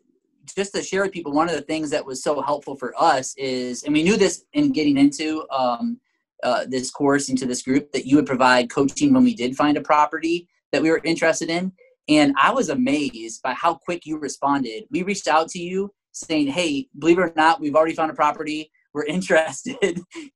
just 0.56 0.74
to 0.74 0.84
share 0.84 1.04
with 1.04 1.12
people, 1.12 1.32
one 1.32 1.50
of 1.50 1.56
the 1.56 1.62
things 1.62 1.90
that 1.90 2.06
was 2.06 2.24
so 2.24 2.42
helpful 2.42 2.76
for 2.76 2.94
us 3.02 3.34
is, 3.36 3.84
and 3.84 3.94
we 3.94 4.04
knew 4.04 4.16
this 4.16 4.46
in 4.54 4.72
getting 4.72 4.98
into 4.98 5.46
um, 5.52 6.00
uh, 6.44 6.66
this 6.68 6.92
course, 6.92 7.30
into 7.30 7.46
this 7.46 7.64
group, 7.64 7.92
that 7.92 8.06
you 8.06 8.16
would 8.16 8.28
provide 8.28 8.70
coaching 8.70 9.14
when 9.14 9.24
we 9.24 9.34
did 9.34 9.56
find 9.56 9.78
a 9.78 9.82
property 9.82 10.48
that 10.72 10.82
we 10.82 10.90
were 10.92 11.02
interested 11.04 11.50
in. 11.50 11.72
And 12.08 12.34
I 12.40 12.54
was 12.54 12.70
amazed 12.70 13.42
by 13.42 13.54
how 13.54 13.76
quick 13.76 14.06
you 14.06 14.18
responded. 14.18 14.84
We 14.92 15.02
reached 15.02 15.28
out 15.28 15.48
to 15.50 15.60
you 15.60 15.92
saying, 16.16 16.48
hey, 16.48 16.88
believe 16.98 17.20
it 17.20 17.22
or 17.22 17.34
not, 17.36 17.60
we've 17.60 17.76
already 17.76 17.94
found 17.94 18.12
a 18.12 18.14
property. 18.14 18.72
We're 18.94 19.06
interested. 19.06 19.78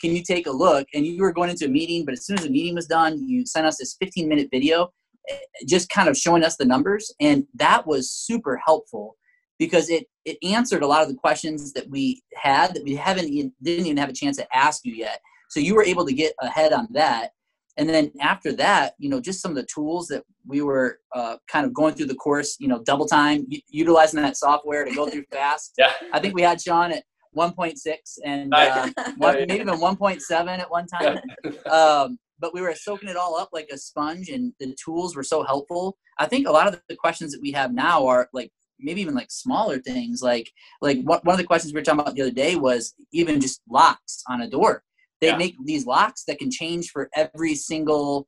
Can 0.01 0.15
you 0.15 0.23
take 0.23 0.47
a 0.47 0.51
look? 0.51 0.88
And 0.93 1.05
you 1.05 1.21
were 1.21 1.32
going 1.32 1.49
into 1.49 1.65
a 1.65 1.69
meeting, 1.69 2.05
but 2.05 2.13
as 2.13 2.25
soon 2.25 2.38
as 2.38 2.45
the 2.45 2.51
meeting 2.51 2.75
was 2.75 2.88
done, 2.88 3.27
you 3.27 3.45
sent 3.45 3.65
us 3.65 3.77
this 3.77 3.95
15 3.99 4.27
minute 4.27 4.49
video 4.51 4.91
eh, 5.30 5.38
just 5.67 5.89
kind 5.89 6.09
of 6.09 6.17
showing 6.17 6.43
us 6.43 6.57
the 6.57 6.65
numbers. 6.65 7.13
And 7.19 7.45
that 7.55 7.88
was 7.88 8.11
super 8.11 8.57
helpful 8.57 9.15
because 9.57 9.89
it, 9.89 10.05
it 10.25 10.38
answered 10.43 10.84
a 10.84 10.88
lot 10.88 11.01
of 11.01 11.09
the 11.09 11.15
questions 11.15 11.73
that 11.73 11.89
we 11.89 12.21
had 12.36 12.73
that 12.73 12.84
we 12.84 12.95
haven't 12.95 13.30
didn't 13.61 13.86
even 13.86 13.97
have 13.97 14.09
a 14.09 14.13
chance 14.13 14.38
to 14.38 14.47
ask 14.55 14.86
you 14.86 14.93
yet. 14.93 15.19
So 15.49 15.59
you 15.59 15.75
were 15.75 15.84
able 15.84 16.05
to 16.05 16.13
get 16.13 16.34
ahead 16.41 16.73
on 16.73 16.88
that. 16.91 17.32
And 17.80 17.89
then 17.89 18.11
after 18.21 18.51
that 18.51 18.93
you 18.99 19.09
know 19.09 19.19
just 19.19 19.41
some 19.41 19.51
of 19.51 19.55
the 19.55 19.65
tools 19.73 20.07
that 20.07 20.23
we 20.45 20.61
were 20.61 20.99
uh, 21.15 21.38
kind 21.47 21.65
of 21.65 21.73
going 21.73 21.93
through 21.93 22.05
the 22.05 22.15
course 22.15 22.57
you 22.59 22.67
know 22.67 22.84
double 22.84 23.05
time 23.05 23.45
u- 23.49 23.61
utilizing 23.69 24.21
that 24.21 24.38
software 24.38 24.86
to 24.86 24.93
go 24.93 25.09
through 25.09 25.23
fast. 25.32 25.73
Yeah. 25.77 25.91
i 26.13 26.19
think 26.19 26.36
we 26.36 26.41
had 26.41 26.61
sean 26.61 26.91
at 26.91 27.03
1.6 27.38 27.75
and 28.25 28.53
uh, 28.53 28.89
one, 29.17 29.36
maybe 29.47 29.55
even 29.55 29.75
1.7 29.75 30.47
at 30.59 30.69
one 30.69 30.88
time. 30.88 31.19
Um, 31.69 32.17
but 32.39 32.53
we 32.53 32.61
were 32.61 32.73
soaking 32.73 33.09
it 33.09 33.17
all 33.17 33.38
up 33.38 33.49
like 33.51 33.69
a 33.71 33.77
sponge 33.77 34.30
and 34.30 34.53
the 34.59 34.75
tools 34.84 35.15
were 35.15 35.23
so 35.23 35.43
helpful. 35.43 35.97
I 36.17 36.25
think 36.25 36.47
a 36.47 36.51
lot 36.51 36.67
of 36.67 36.82
the 36.88 36.95
questions 36.95 37.32
that 37.34 37.41
we 37.41 37.51
have 37.51 37.73
now 37.73 38.07
are 38.07 38.30
like 38.34 38.51
maybe 38.80 39.01
even 39.01 39.13
like 39.13 39.30
smaller 39.30 39.77
things. 39.80 40.21
Like 40.21 40.49
like 40.82 40.99
one 41.01 41.19
one 41.23 41.34
of 41.34 41.38
the 41.38 41.45
questions 41.45 41.73
we 41.73 41.80
were 41.80 41.84
talking 41.84 41.99
about 41.99 42.15
the 42.15 42.21
other 42.21 42.32
day 42.32 42.55
was 42.55 42.95
even 43.11 43.41
just 43.41 43.61
locks 43.69 44.23
on 44.30 44.41
a 44.41 44.49
door 44.49 44.84
they 45.22 45.28
Yeah. 45.28 45.38
make 45.38 45.55
these 45.65 45.86
locks 45.86 46.24
that 46.26 46.39
can 46.39 46.49
change 46.51 46.91
for 46.91 47.09
every 47.15 47.55
single 47.55 48.28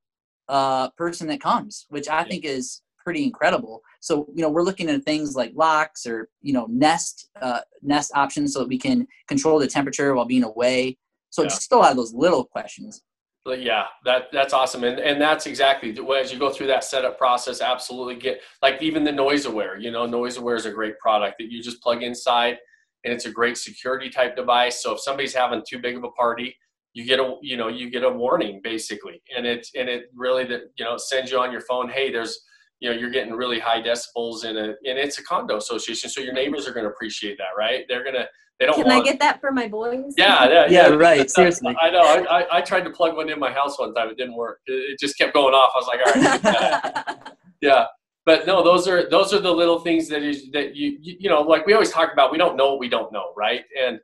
uh, 0.50 0.90
person 0.92 1.28
that 1.28 1.40
comes 1.40 1.86
which 1.90 2.10
i 2.10 2.24
think 2.24 2.44
is 2.44 2.82
pretty 3.04 3.24
incredible 3.24 3.82
so 4.02 4.28
you 4.36 4.42
know 4.42 4.50
we're 4.50 4.64
looking 4.64 4.90
at 4.90 5.04
things 5.06 5.36
like 5.36 5.52
locks 5.56 6.06
or 6.06 6.30
you 6.42 6.52
know 6.54 6.66
nest 6.70 7.30
uh, 7.42 7.60
nest 7.82 8.12
options 8.16 8.54
so 8.54 8.60
that 8.60 8.68
we 8.68 8.78
can 8.78 9.08
control 9.28 9.58
the 9.60 9.68
temperature 9.68 10.14
while 10.14 10.26
being 10.26 10.44
away 10.44 10.98
so 11.30 11.44
Yeah. 11.44 11.50
just 11.50 11.72
a 11.72 11.78
lot 11.78 11.92
of 11.92 11.98
those 11.98 12.14
little 12.14 12.44
questions 12.44 13.02
But 13.46 13.62
yeah, 13.64 13.86
that 14.06 14.22
that's 14.32 14.54
awesome, 14.54 14.84
and 14.84 15.00
and 15.00 15.20
that's 15.20 15.46
exactly 15.48 15.92
the- 15.92 16.06
as 16.22 16.32
you 16.32 16.38
go 16.38 16.50
through 16.52 16.68
that 16.68 16.84
setup 16.84 17.18
process. 17.18 17.60
Absolutely 17.60 18.16
get 18.28 18.36
like 18.62 18.80
even 18.88 19.04
the 19.04 19.12
NoiseAware. 19.22 19.82
You 19.82 19.90
know, 19.96 20.04
NoiseAware 20.06 20.58
is 20.62 20.68
a 20.68 20.72
great 20.80 20.96
product 21.00 21.36
that 21.40 21.48
you 21.52 21.58
just 21.70 21.82
plug 21.82 22.04
inside, 22.04 22.56
and 23.04 23.10
it's 23.16 23.26
a 23.26 23.32
great 23.40 23.58
security 23.58 24.10
type 24.12 24.36
device. 24.36 24.84
So 24.84 24.88
if 24.94 25.00
somebody's 25.08 25.34
having 25.34 25.64
too 25.68 25.80
big 25.80 25.96
of 25.98 26.04
a 26.04 26.12
party, 26.24 26.56
you 26.94 27.06
get 27.06 27.20
a 27.20 27.36
you 27.42 27.58
know 27.58 27.68
you 27.68 27.90
get 27.90 28.04
a 28.04 28.10
warning 28.10 28.62
basically, 28.64 29.22
and 29.36 29.46
it 29.46 29.68
and 29.76 29.90
it 29.90 30.06
really 30.16 30.44
that 30.46 30.62
you 30.78 30.86
know 30.86 30.98
sends 30.98 31.32
you 31.32 31.40
on 31.40 31.52
your 31.52 31.62
phone. 31.62 31.90
Hey, 31.90 32.12
there's 32.12 32.40
you 32.80 32.90
know 32.90 32.96
you're 32.96 33.12
getting 33.12 33.34
really 33.34 33.60
high 33.60 33.82
decibels 33.82 34.46
in 34.46 34.58
a 34.58 34.64
and 34.64 34.98
it's 34.98 35.18
a 35.20 35.24
condo 35.24 35.58
association, 35.58 36.10
so 36.10 36.22
your 36.22 36.34
neighbors 36.34 36.68
are 36.68 36.74
going 36.74 36.86
to 36.86 36.92
appreciate 36.92 37.38
that, 37.38 37.58
right? 37.58 37.86
They're 37.88 38.04
gonna 38.04 38.26
they 38.62 38.68
don't 38.68 38.76
Can 38.76 38.86
want 38.86 39.02
I 39.02 39.10
get 39.10 39.20
that 39.20 39.42
for 39.42 39.52
my 39.52 39.68
boys? 39.68 40.14
yeah, 40.18 40.48
yeah, 40.48 40.68
Yeah, 40.70 40.88
right, 40.90 41.30
seriously. 41.32 41.76
I 41.82 41.90
know. 41.90 42.02
I, 42.02 42.42
I, 42.42 42.58
I 42.58 42.62
tried 42.62 42.82
to 42.82 42.92
plug 42.92 43.16
one 43.16 43.28
in 43.28 43.40
my 43.40 43.52
house 43.52 43.80
one 43.80 43.92
time. 43.96 44.10
It 44.10 44.18
didn't 44.18 44.36
work. 44.36 44.60
It, 44.68 44.74
it 44.74 45.00
just 45.00 45.18
kept 45.18 45.34
going 45.34 45.56
off. 45.56 45.72
I 45.74 45.80
was 45.80 45.88
like, 45.88 46.00
all 46.06 47.08
right. 47.08 47.18
yeah. 47.62 47.86
But 48.24 48.46
no, 48.46 48.64
those 48.64 48.88
are 48.88 49.10
those 49.10 49.34
are 49.34 49.40
the 49.40 49.52
little 49.52 49.80
things 49.80 50.08
that 50.10 50.22
is 50.22 50.52
that 50.52 50.76
you, 50.76 50.96
you 51.02 51.16
you 51.22 51.30
know 51.30 51.42
like 51.42 51.66
we 51.66 51.74
always 51.74 51.90
talk 51.90 52.14
about. 52.14 52.32
We 52.32 52.38
don't 52.38 52.56
know 52.56 52.72
what 52.72 52.80
we 52.80 52.88
don't 52.88 53.12
know, 53.12 53.34
right? 53.36 53.62
And 53.82 54.00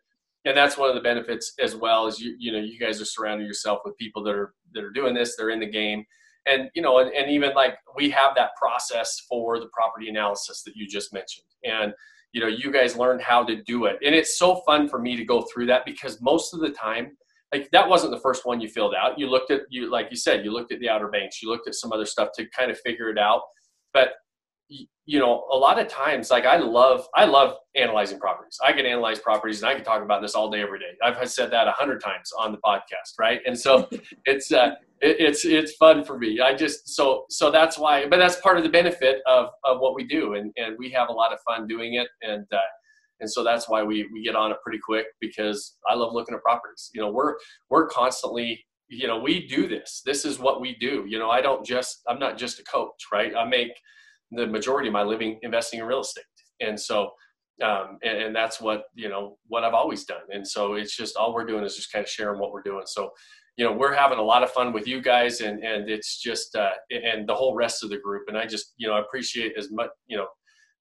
and 0.48 0.58
that's 0.58 0.78
one 0.78 0.90
of 0.90 0.96
the 0.96 1.02
benefits 1.02 1.54
as 1.60 1.76
well. 1.76 2.08
Is 2.08 2.20
you 2.20 2.36
you 2.40 2.52
know 2.52 2.60
you 2.60 2.80
guys 2.80 3.02
are 3.02 3.06
surrounding 3.06 3.46
yourself 3.46 3.80
with 3.86 3.98
people 3.98 4.24
that 4.24 4.36
are 4.36 4.54
that 4.74 4.84
are 4.84 4.92
doing 4.92 5.14
this. 5.14 5.36
They're 5.36 5.50
in 5.50 5.60
the 5.60 5.70
game, 5.70 6.06
and 6.46 6.70
you 6.74 6.82
know 6.82 7.00
and, 7.00 7.12
and 7.14 7.30
even 7.30 7.54
like 7.54 7.76
we 7.96 8.10
have 8.12 8.36
that 8.36 8.52
process 8.60 9.22
for 9.30 9.60
the 9.60 9.68
property 9.68 10.10
analysis 10.10 10.64
that 10.64 10.76
you 10.76 10.88
just 10.88 11.14
mentioned, 11.14 11.46
and 11.64 11.94
you 12.34 12.42
know 12.42 12.48
you 12.48 12.72
guys 12.72 12.96
learned 12.96 13.22
how 13.22 13.44
to 13.44 13.62
do 13.64 13.86
it 13.86 13.98
and 14.06 14.14
it's 14.14 14.38
so 14.38 14.62
fun 14.66 14.88
for 14.88 15.00
me 15.00 15.16
to 15.16 15.26
go 15.26 15.42
through 15.52 15.66
that 15.66 15.86
because 15.86 16.22
most 16.22 16.54
of 16.54 16.60
the 16.60 16.70
time 16.70 17.18
like 17.54 17.70
that 17.72 17.88
wasn't 17.88 18.12
the 18.12 18.20
first 18.20 18.46
one 18.46 18.60
you 18.60 18.68
filled 18.68 18.94
out 18.94 19.18
you 19.18 19.28
looked 19.28 19.50
at 19.50 19.62
you 19.70 19.90
like 19.90 20.08
you 20.12 20.18
said 20.18 20.44
you 20.44 20.52
looked 20.52 20.72
at 20.72 20.80
the 20.80 20.90
outer 20.90 21.08
banks 21.08 21.42
you 21.42 21.50
looked 21.50 21.68
at 21.68 21.76
some 21.76 21.92
other 21.92 22.06
stuff 22.06 22.30
to 22.36 22.46
kind 22.50 22.70
of 22.70 22.80
figure 22.82 23.10
it 23.10 23.18
out 23.18 23.42
but 23.94 24.10
you 24.70 25.20
know 25.20 25.46
a 25.52 25.58
lot 25.58 25.80
of 25.80 25.88
times 25.88 26.30
like 26.30 26.46
i 26.46 26.58
love 26.58 27.08
i 27.16 27.24
love 27.26 27.56
analyzing 27.76 28.20
properties. 28.20 28.58
I 28.64 28.74
can 28.74 28.86
analyze 28.86 29.20
properties 29.20 29.62
and 29.62 29.70
i 29.70 29.74
can 29.74 29.84
talk 29.84 30.04
about 30.04 30.22
this 30.22 30.36
all 30.36 30.50
day 30.50 30.62
every 30.62 30.80
day. 30.80 30.92
I've 31.04 31.30
said 31.30 31.52
that 31.52 31.68
a 31.68 31.72
hundred 31.72 32.02
times 32.02 32.32
on 32.38 32.52
the 32.52 32.58
podcast 32.60 33.14
right? 33.20 33.40
And 33.46 33.58
so 33.58 33.88
it's 34.26 34.52
uh 34.52 34.72
it, 35.02 35.18
it's 35.20 35.46
it's 35.46 35.74
fun 35.76 36.04
for 36.04 36.18
me. 36.18 36.40
I 36.42 36.54
just 36.56 36.90
so 36.90 37.26
so 37.30 37.50
that's 37.50 37.78
why 37.78 38.08
but 38.08 38.18
that's 38.18 38.42
part 38.42 38.58
of 38.58 38.64
the 38.64 38.70
benefit 38.70 39.22
of 39.26 39.50
of 39.64 39.80
what 39.80 39.96
we 39.96 40.06
do 40.06 40.34
and 40.34 40.52
and 40.58 40.76
we 40.78 40.90
have 40.92 41.10
a 41.10 41.14
lot 41.14 41.34
of 41.34 41.40
fun 41.42 41.68
doing 41.68 41.96
it 41.96 42.08
and 42.22 42.46
uh 42.52 42.58
and 43.20 43.32
so 43.32 43.44
that's 43.44 43.68
why 43.70 43.82
we 43.84 44.08
we 44.12 44.24
get 44.24 44.36
on 44.36 44.52
it 44.52 44.58
pretty 44.64 44.80
quick 44.84 45.08
because 45.22 45.78
i 45.90 45.96
love 45.96 46.14
looking 46.14 46.36
at 46.36 46.42
properties. 46.42 46.90
You 46.94 47.02
know 47.02 47.12
we're 47.12 47.36
we're 47.70 47.88
constantly 47.88 48.66
you 48.90 49.08
know 49.08 49.20
we 49.20 49.48
do 49.48 49.68
this. 49.68 50.02
This 50.06 50.26
is 50.26 50.40
what 50.40 50.60
we 50.60 50.76
do. 50.76 51.06
You 51.08 51.20
know 51.20 51.30
i 51.30 51.42
don't 51.42 51.66
just 51.66 52.02
i'm 52.10 52.20
not 52.20 52.38
just 52.38 52.60
a 52.60 52.64
coach 52.64 53.06
right? 53.14 53.34
I 53.36 53.46
make 53.46 53.72
the 54.32 54.48
majority 54.48 54.90
of 54.90 54.94
my 54.94 55.04
living 55.04 55.40
investing 55.42 55.80
in 55.80 55.86
real 55.86 56.02
estate. 56.02 56.26
And 56.60 56.80
so 56.80 57.12
um, 57.64 57.98
and, 58.04 58.18
and 58.20 58.36
that's 58.36 58.62
what 58.62 58.84
you 58.94 59.10
know 59.10 59.38
what 59.48 59.64
i've 59.64 59.74
always 59.74 60.06
done. 60.06 60.22
And 60.32 60.48
so 60.48 60.76
it's 60.76 60.96
just 60.96 61.18
all 61.18 61.34
we're 61.34 61.46
doing 61.46 61.64
is 61.64 61.76
just 61.76 61.92
kind 61.92 62.04
of 62.04 62.10
sharing 62.10 62.40
what 62.40 62.52
we're 62.52 62.62
doing. 62.62 62.84
So 62.86 63.12
you 63.58 63.66
know 63.66 63.72
we're 63.72 63.96
having 63.96 64.20
a 64.20 64.24
lot 64.24 64.44
of 64.44 64.52
fun 64.52 64.74
with 64.74 64.88
you 64.88 65.02
guys 65.02 65.42
and 65.42 65.64
and 65.64 65.90
it's 65.90 66.22
just 66.22 66.56
uh 66.56 66.72
and 66.92 67.28
the 67.28 67.34
whole 67.36 67.56
rest 67.56 67.84
of 67.84 67.90
the 67.90 67.98
group. 67.98 68.26
And 68.28 68.38
i 68.38 68.46
just 68.46 68.74
you 68.78 68.88
know 68.88 68.94
I 68.94 69.00
appreciate 69.00 69.54
as 69.58 69.72
much 69.72 69.90
you 70.06 70.18
know 70.18 70.28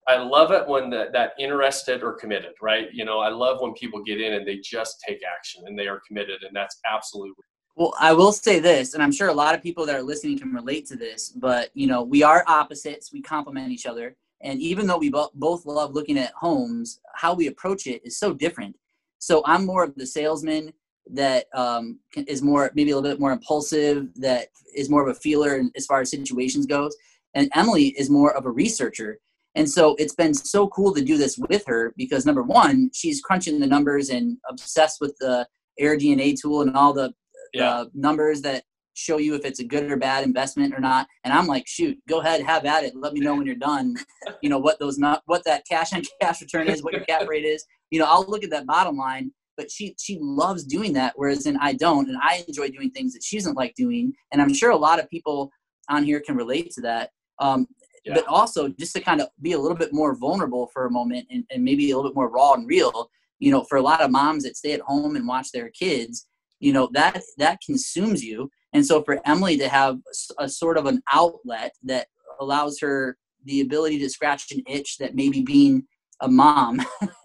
i 0.07 0.17
love 0.17 0.53
it 0.53 0.69
when 0.69 0.91
that 0.91 1.13
that 1.15 1.33
interested 1.39 2.03
or 2.03 2.13
committed 2.13 2.53
right? 2.61 2.89
You 2.93 3.07
know 3.07 3.21
i 3.21 3.31
love 3.31 3.61
when 3.61 3.73
people 3.73 4.03
get 4.03 4.21
in 4.21 4.35
and 4.35 4.47
they 4.47 4.59
just 4.59 5.03
take 5.07 5.21
action 5.25 5.63
and 5.67 5.79
they 5.79 5.89
are 5.89 6.03
committed 6.07 6.43
and 6.43 6.55
that's 6.55 6.79
absolutely 6.91 7.33
Well, 7.77 7.93
I 8.01 8.15
will 8.15 8.33
say 8.33 8.59
this, 8.59 8.95
and 8.95 9.03
I'm 9.03 9.13
sure 9.13 9.29
a 9.29 9.35
lot 9.35 9.55
of 9.55 9.63
people 9.63 9.85
that 9.85 9.95
are 9.95 10.03
listening 10.03 10.39
can 10.39 10.51
relate 10.51 10.87
to 10.87 10.97
this, 10.97 11.29
but 11.29 11.69
you 11.75 11.87
know, 11.87 12.03
we 12.03 12.23
are 12.23 12.43
opposites. 12.47 13.13
We 13.13 13.21
complement 13.21 13.71
each 13.71 13.85
other. 13.85 14.17
And 14.41 14.61
even 14.61 14.87
though 14.87 14.97
we 14.97 15.11
bo- 15.11 15.31
both 15.35 15.67
love 15.67 15.93
looking 15.93 16.19
at 16.19 16.33
homes, 16.33 17.01
how 17.15 17.35
we 17.35 17.49
approach 17.49 17.87
it 17.87 18.01
is 18.03 18.19
so 18.19 18.33
different. 18.33 18.77
So 19.19 19.43
I'm 19.45 19.67
more 19.67 19.85
of 19.85 19.95
the 19.95 20.07
salesman 20.07 20.73
that 21.13 21.47
um, 21.55 21.99
is 22.15 22.41
more, 22.41 22.71
maybe 22.75 22.93
a 22.93 22.97
little 22.97 23.11
bit 23.11 23.21
more 23.21 23.33
impulsive, 23.33 24.09
that 24.17 24.49
is 24.75 24.89
more 24.89 25.07
of 25.07 25.15
a 25.15 25.21
feeler 25.21 25.63
as 25.77 25.85
far 25.85 26.01
as 26.01 26.11
situations 26.11 26.65
goes. 26.65 26.97
And 27.35 27.51
Emily 27.55 27.89
is 27.99 28.09
more 28.09 28.35
of 28.35 28.47
a 28.47 28.51
researcher. 28.51 29.19
And 29.55 29.69
so 29.69 29.97
it's 29.99 30.15
been 30.15 30.33
so 30.33 30.69
cool 30.69 30.95
to 30.95 31.03
do 31.03 31.19
this 31.19 31.37
with 31.37 31.65
her 31.67 31.93
because 31.97 32.25
number 32.25 32.43
one, 32.43 32.91
she's 32.95 33.21
crunching 33.21 33.61
the 33.61 33.67
numbers 33.67 34.09
and 34.09 34.39
obsessed 34.49 35.01
with 35.01 35.15
the 35.19 35.47
AirDNA 35.81 36.41
tool 36.41 36.63
and 36.63 36.75
all 36.75 36.95
the 36.95 37.13
yeah 37.53 37.71
uh, 37.71 37.85
numbers 37.95 38.43
that 38.43 38.65
show 38.97 39.19
you 39.19 39.35
if 39.35 39.45
it's 39.45 39.61
a 39.61 39.65
good 39.65 39.91
or 39.91 39.97
bad 39.97 40.25
investment 40.25 40.75
or 40.75 40.81
not. 40.81 41.07
And 41.25 41.33
I'm 41.33 41.47
like, 41.47 41.67
shoot, 41.67 41.99
go 42.09 42.21
ahead, 42.21 42.41
have 42.43 42.65
at 42.65 42.83
it. 42.83 42.95
Let 42.97 43.13
me 43.13 43.21
know 43.21 43.35
when 43.37 43.47
you're 43.47 43.55
done. 43.55 43.95
You 44.43 44.51
know 44.51 44.59
what 44.59 44.79
those 44.79 44.99
not 44.99 45.23
what 45.27 45.45
that 45.45 45.65
cash 45.69 45.93
on 45.93 46.03
cash 46.21 46.41
return 46.41 46.69
is, 46.69 46.83
what 46.83 46.93
your 46.93 47.05
cap 47.05 47.27
rate 47.29 47.45
is. 47.45 47.65
You 47.91 47.99
know, 48.01 48.07
I'll 48.07 48.27
look 48.27 48.45
at 48.45 48.51
that 48.51 48.67
bottom 48.67 48.97
line. 48.97 49.33
But 49.57 49.71
she 49.71 49.95
she 49.99 50.19
loves 50.21 50.65
doing 50.65 50.93
that, 50.95 51.15
whereas 51.17 51.45
then 51.45 51.57
I 51.61 51.73
don't, 51.73 52.09
and 52.09 52.19
I 52.21 52.45
enjoy 52.47 52.69
doing 52.69 52.91
things 52.91 53.13
that 53.15 53.23
she 53.25 53.39
doesn't 53.39 53.57
like 53.57 53.75
doing. 53.75 54.13
And 54.31 54.43
I'm 54.43 54.53
sure 54.53 54.71
a 54.71 54.77
lot 54.77 55.01
of 55.01 55.09
people 55.09 55.51
on 55.89 56.05
here 56.05 56.21
can 56.21 56.37
relate 56.37 56.71
to 56.73 56.81
that. 56.83 57.11
Um, 57.39 57.67
Yeah. 58.05 58.15
But 58.15 58.27
also 58.29 58.69
just 58.69 58.95
to 58.95 59.01
kind 59.01 59.21
of 59.21 59.29
be 59.41 59.53
a 59.53 59.59
little 59.59 59.77
bit 59.77 59.93
more 59.93 60.15
vulnerable 60.15 60.69
for 60.73 60.87
a 60.87 60.91
moment 60.91 61.27
and, 61.31 61.45
and 61.51 61.65
maybe 61.65 61.91
a 61.91 61.97
little 61.97 62.11
bit 62.11 62.17
more 62.17 62.31
raw 62.31 62.53
and 62.53 62.69
real. 62.69 63.11
You 63.41 63.51
know, 63.53 63.65
for 63.65 63.79
a 63.79 63.83
lot 63.83 64.01
of 64.01 64.11
moms 64.11 64.45
that 64.45 64.57
stay 64.57 64.73
at 64.73 64.81
home 64.81 65.17
and 65.17 65.27
watch 65.27 65.51
their 65.53 65.71
kids, 65.71 66.27
you 66.61 66.73
know 66.73 66.89
that 66.93 67.23
that 67.39 67.59
consumes 67.65 68.25
you. 68.25 68.51
And 68.73 68.85
so 68.85 69.03
for 69.03 69.21
emily 69.25 69.57
to 69.59 69.69
have 69.69 69.99
a 70.39 70.49
sort 70.49 70.77
of 70.77 70.87
an 70.87 71.03
outlet 71.13 71.73
that 71.85 72.09
allows 72.41 72.79
her 72.81 73.17
the 73.45 73.61
ability 73.61 73.99
to 74.01 74.11
scratch 74.11 74.51
an 74.53 74.63
itch 74.67 74.99
that 74.99 75.15
maybe 75.15 75.43
being 75.43 75.87
a 76.21 76.29
mom 76.29 76.81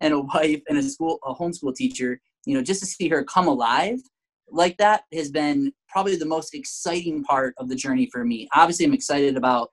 and 0.00 0.14
a 0.14 0.20
wife 0.20 0.62
and 0.68 0.78
a 0.78 0.82
school 0.82 1.18
a 1.24 1.34
homeschool 1.34 1.74
teacher 1.74 2.20
you 2.46 2.54
know 2.54 2.62
just 2.62 2.80
to 2.80 2.86
see 2.86 3.08
her 3.08 3.24
come 3.24 3.48
alive 3.48 3.98
like 4.50 4.76
that 4.78 5.02
has 5.12 5.30
been 5.30 5.72
probably 5.88 6.16
the 6.16 6.24
most 6.24 6.54
exciting 6.54 7.22
part 7.22 7.54
of 7.58 7.68
the 7.68 7.74
journey 7.74 8.08
for 8.10 8.24
me. 8.24 8.48
Obviously 8.54 8.86
i'm 8.86 8.94
excited 8.94 9.36
about 9.36 9.70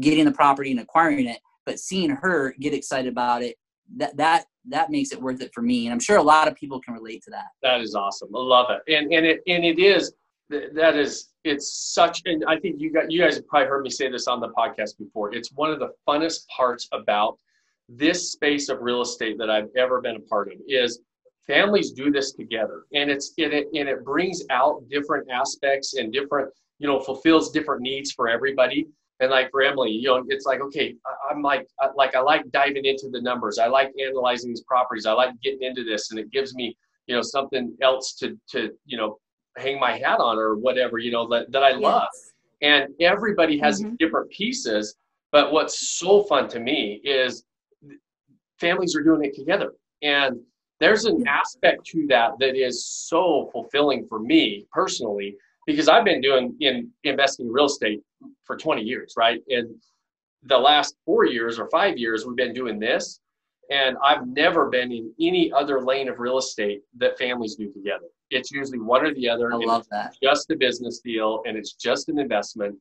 getting 0.00 0.24
the 0.24 0.32
property 0.32 0.70
and 0.70 0.80
acquiring 0.80 1.26
it 1.26 1.38
but 1.64 1.78
seeing 1.78 2.10
her 2.10 2.54
get 2.60 2.74
excited 2.74 3.10
about 3.10 3.42
it 3.42 3.56
that 3.96 4.16
that 4.16 4.44
that 4.68 4.90
makes 4.90 5.12
it 5.12 5.20
worth 5.20 5.40
it 5.40 5.50
for 5.54 5.62
me 5.62 5.86
and 5.86 5.92
i'm 5.92 6.00
sure 6.00 6.18
a 6.18 6.22
lot 6.22 6.46
of 6.46 6.54
people 6.54 6.80
can 6.80 6.94
relate 6.94 7.22
to 7.22 7.30
that 7.30 7.46
That 7.62 7.80
is 7.80 7.94
awesome. 7.94 8.28
I 8.34 8.38
love 8.38 8.66
it. 8.70 8.94
And 8.94 9.12
and 9.12 9.26
it 9.26 9.40
and 9.46 9.64
it 9.64 9.78
is 9.78 10.12
that 10.50 10.96
is 10.96 11.28
it's 11.44 11.92
such 11.94 12.22
and 12.24 12.44
I 12.46 12.58
think 12.58 12.76
you 12.78 12.92
got 12.92 13.10
you 13.10 13.20
guys 13.20 13.36
have 13.36 13.46
probably 13.46 13.68
heard 13.68 13.82
me 13.82 13.90
say 13.90 14.10
this 14.10 14.26
on 14.26 14.40
the 14.40 14.48
podcast 14.50 14.98
before. 14.98 15.34
It's 15.34 15.52
one 15.52 15.70
of 15.70 15.78
the 15.78 15.90
funnest 16.06 16.46
parts 16.48 16.88
about 16.92 17.38
this 17.88 18.32
space 18.32 18.68
of 18.68 18.80
real 18.80 19.02
estate 19.02 19.38
that 19.38 19.50
I've 19.50 19.68
ever 19.76 20.00
been 20.00 20.16
a 20.16 20.20
part 20.20 20.48
of 20.48 20.58
is 20.66 21.00
families 21.46 21.92
do 21.92 22.10
this 22.10 22.32
together 22.32 22.84
and 22.92 23.10
it's 23.10 23.32
and 23.38 23.52
it 23.52 23.68
and 23.74 23.88
it 23.88 24.04
brings 24.04 24.42
out 24.50 24.82
different 24.90 25.30
aspects 25.30 25.94
and 25.94 26.12
different 26.12 26.50
you 26.78 26.86
know 26.86 27.00
fulfills 27.00 27.50
different 27.50 27.80
needs 27.80 28.12
for 28.12 28.28
everybody 28.28 28.86
and 29.20 29.30
like 29.30 29.50
for 29.50 29.62
Emily, 29.62 29.90
you 29.90 30.08
know, 30.08 30.24
it's 30.28 30.46
like 30.46 30.60
okay, 30.60 30.94
I'm 31.30 31.42
like 31.42 31.66
I, 31.80 31.88
like 31.96 32.14
I 32.14 32.20
like 32.20 32.50
diving 32.50 32.84
into 32.84 33.08
the 33.10 33.20
numbers. 33.20 33.58
I 33.58 33.66
like 33.66 33.92
analyzing 34.00 34.50
these 34.50 34.62
properties. 34.62 35.06
I 35.06 35.12
like 35.12 35.30
getting 35.42 35.62
into 35.62 35.84
this, 35.84 36.10
and 36.10 36.18
it 36.20 36.30
gives 36.30 36.54
me 36.54 36.76
you 37.06 37.14
know 37.16 37.22
something 37.22 37.74
else 37.82 38.14
to 38.14 38.38
to 38.50 38.70
you 38.84 38.96
know 38.96 39.18
hang 39.56 39.80
my 39.80 39.92
hat 39.98 40.20
on 40.20 40.38
or 40.38 40.56
whatever 40.56 40.98
you 40.98 41.10
know 41.10 41.26
that, 41.26 41.50
that 41.50 41.64
i 41.64 41.72
love 41.72 42.06
Yes. 42.12 42.32
and 42.62 42.94
everybody 43.00 43.58
has 43.58 43.82
Mhm. 43.82 43.96
different 43.98 44.30
pieces 44.30 44.94
but 45.32 45.50
what's 45.50 45.98
so 45.98 46.22
fun 46.24 46.48
to 46.50 46.60
me 46.60 47.00
is 47.02 47.44
families 48.60 48.94
are 48.96 49.02
doing 49.02 49.24
it 49.24 49.34
together 49.34 49.72
and 50.02 50.38
there's 50.80 51.06
an 51.06 51.26
aspect 51.26 51.84
to 51.86 52.06
that 52.08 52.32
that 52.38 52.54
is 52.54 52.86
so 52.86 53.48
fulfilling 53.52 54.06
for 54.06 54.20
me 54.20 54.66
personally 54.70 55.34
because 55.66 55.88
I've 55.88 56.04
been 56.04 56.20
doing 56.20 56.54
in 56.60 56.90
investing 57.04 57.46
in 57.46 57.52
real 57.52 57.66
estate 57.66 58.00
for 58.44 58.56
20 58.56 58.80
years, 58.82 59.14
right? 59.16 59.40
And 59.48 59.74
the 60.44 60.58
last 60.58 60.96
four 61.04 61.24
years 61.26 61.58
or 61.58 61.68
five 61.70 61.98
years, 61.98 62.24
we've 62.26 62.36
been 62.36 62.54
doing 62.54 62.78
this. 62.78 63.20
And 63.70 63.98
I've 64.02 64.26
never 64.26 64.70
been 64.70 64.90
in 64.92 65.12
any 65.20 65.52
other 65.52 65.82
lane 65.82 66.08
of 66.08 66.18
real 66.18 66.38
estate 66.38 66.82
that 66.96 67.18
families 67.18 67.54
do 67.54 67.70
together. 67.70 68.06
It's 68.30 68.50
usually 68.50 68.78
one 68.78 69.04
or 69.04 69.12
the 69.12 69.28
other. 69.28 69.52
I 69.52 69.56
love 69.56 69.80
it's 69.80 69.88
that. 69.90 70.16
just 70.22 70.50
a 70.50 70.56
business 70.56 71.00
deal 71.00 71.42
and 71.46 71.56
it's 71.56 71.74
just 71.74 72.08
an 72.08 72.18
investment 72.18 72.76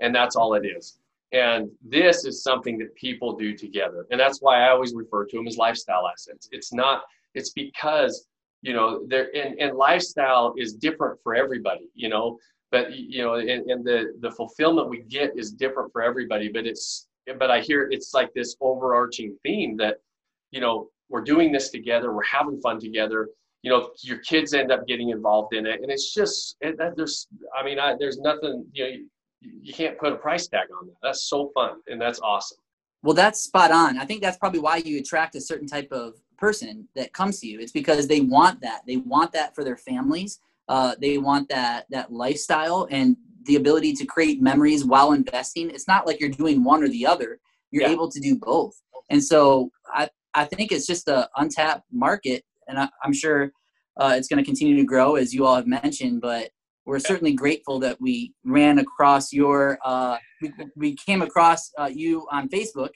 and 0.00 0.14
that's 0.14 0.36
all 0.36 0.54
it 0.54 0.64
is. 0.64 0.98
And 1.32 1.70
this 1.84 2.24
is 2.24 2.42
something 2.42 2.78
that 2.78 2.94
people 2.94 3.36
do 3.36 3.54
together. 3.54 4.06
And 4.10 4.18
that's 4.18 4.40
why 4.40 4.62
I 4.62 4.70
always 4.70 4.94
refer 4.94 5.26
to 5.26 5.36
them 5.36 5.46
as 5.46 5.56
lifestyle 5.56 6.08
assets. 6.08 6.48
It's 6.52 6.72
not, 6.72 7.02
it's 7.34 7.50
because, 7.50 8.26
you 8.62 8.72
know, 8.72 9.04
there 9.06 9.28
and, 9.36 9.58
and 9.60 9.76
lifestyle 9.76 10.54
is 10.56 10.74
different 10.74 11.18
for 11.22 11.34
everybody, 11.34 11.90
you 11.94 12.08
know, 12.08 12.38
but 12.70 12.94
you 12.94 13.22
know, 13.22 13.34
and, 13.34 13.70
and 13.70 13.84
the 13.84 14.14
the 14.20 14.30
fulfillment 14.30 14.88
we 14.88 15.02
get 15.02 15.36
is 15.36 15.52
different 15.52 15.92
for 15.92 16.02
everybody. 16.02 16.48
But 16.48 16.66
it's 16.66 17.08
but 17.38 17.50
I 17.50 17.60
hear 17.60 17.88
it's 17.90 18.14
like 18.14 18.32
this 18.34 18.56
overarching 18.60 19.36
theme 19.42 19.76
that, 19.78 19.96
you 20.50 20.60
know, 20.60 20.88
we're 21.08 21.22
doing 21.22 21.52
this 21.52 21.70
together, 21.70 22.12
we're 22.12 22.22
having 22.24 22.60
fun 22.60 22.80
together. 22.80 23.28
You 23.62 23.70
know, 23.70 23.90
your 24.02 24.18
kids 24.18 24.54
end 24.54 24.70
up 24.70 24.86
getting 24.86 25.10
involved 25.10 25.54
in 25.54 25.66
it, 25.66 25.80
and 25.82 25.90
it's 25.90 26.14
just 26.14 26.56
it, 26.60 26.78
that 26.78 26.96
there's. 26.96 27.26
I 27.58 27.64
mean, 27.64 27.78
I, 27.78 27.96
there's 27.98 28.18
nothing. 28.18 28.64
You 28.72 28.84
know, 28.84 28.90
you, 28.90 29.06
you 29.40 29.74
can't 29.74 29.98
put 29.98 30.12
a 30.12 30.16
price 30.16 30.46
tag 30.46 30.68
on 30.80 30.86
that. 30.86 30.96
That's 31.02 31.24
so 31.24 31.50
fun, 31.54 31.80
and 31.88 32.00
that's 32.00 32.20
awesome. 32.20 32.58
Well, 33.02 33.14
that's 33.14 33.42
spot 33.42 33.72
on. 33.72 33.98
I 33.98 34.04
think 34.04 34.22
that's 34.22 34.36
probably 34.36 34.60
why 34.60 34.76
you 34.76 34.98
attract 34.98 35.34
a 35.34 35.40
certain 35.40 35.66
type 35.66 35.90
of 35.90 36.14
person 36.36 36.88
that 36.94 37.12
comes 37.12 37.40
to 37.40 37.48
you. 37.48 37.58
It's 37.58 37.72
because 37.72 38.06
they 38.06 38.20
want 38.20 38.60
that. 38.60 38.82
They 38.86 38.98
want 38.98 39.32
that 39.32 39.54
for 39.56 39.64
their 39.64 39.76
families. 39.76 40.40
Uh, 40.68 40.94
they 41.00 41.18
want 41.18 41.48
that 41.48 41.86
that 41.90 42.12
lifestyle 42.12 42.86
and 42.90 43.16
the 43.44 43.56
ability 43.56 43.92
to 43.94 44.04
create 44.04 44.42
memories 44.42 44.84
while 44.84 45.12
investing. 45.12 45.70
It's 45.70 45.88
not 45.88 46.06
like 46.06 46.20
you're 46.20 46.28
doing 46.28 46.62
one 46.62 46.82
or 46.82 46.88
the 46.88 47.06
other. 47.06 47.40
You're 47.70 47.84
Yeah. 47.84 47.90
able 47.90 48.10
to 48.10 48.20
do 48.20 48.36
both. 48.36 48.74
And 49.10 49.22
so 49.22 49.70
I 49.94 50.08
I 50.34 50.44
think 50.44 50.70
it's 50.72 50.86
just 50.86 51.08
a 51.08 51.28
untapped 51.36 51.84
market, 51.90 52.44
and 52.68 52.78
I, 52.78 52.88
I'm 53.02 53.12
sure 53.14 53.50
uh, 53.98 54.14
it's 54.16 54.28
going 54.28 54.38
to 54.38 54.44
continue 54.44 54.76
to 54.76 54.84
grow 54.84 55.16
as 55.16 55.32
you 55.34 55.44
all 55.46 55.56
have 55.56 55.66
mentioned. 55.66 56.20
But 56.20 56.50
we're 56.86 56.98
certainly 57.00 57.32
grateful 57.32 57.78
that 57.80 58.00
we 58.00 58.34
ran 58.44 58.78
across 58.78 59.32
your 59.32 59.78
uh, 59.84 60.18
we, 60.42 60.52
we 60.76 60.96
came 60.96 61.22
across 61.22 61.70
uh, 61.78 61.90
you 61.92 62.26
on 62.30 62.48
Facebook 62.48 62.90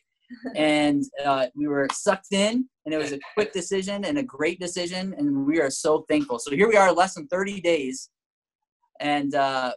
and 0.57 1.05
uh, 1.24 1.47
we 1.55 1.66
were 1.66 1.89
sucked 1.93 2.33
in 2.33 2.68
and 2.85 2.95
it 2.95 2.99
was 2.99 3.12
a 3.12 3.18
quick 3.35 3.53
decision 3.53 4.05
and 4.05 4.18
a 4.18 4.22
great 4.22 4.59
decision 4.61 5.14
and 5.18 5.47
we 5.47 5.61
are 5.61 5.70
so 5.70 6.05
thankful 6.09 6.39
so 6.39 6.51
here 6.51 6.68
we 6.68 6.76
are 6.76 6.93
less 6.93 7.14
than 7.14 7.26
30 7.28 7.61
days 7.61 8.11
and 9.01 9.35
uh, 9.35 9.72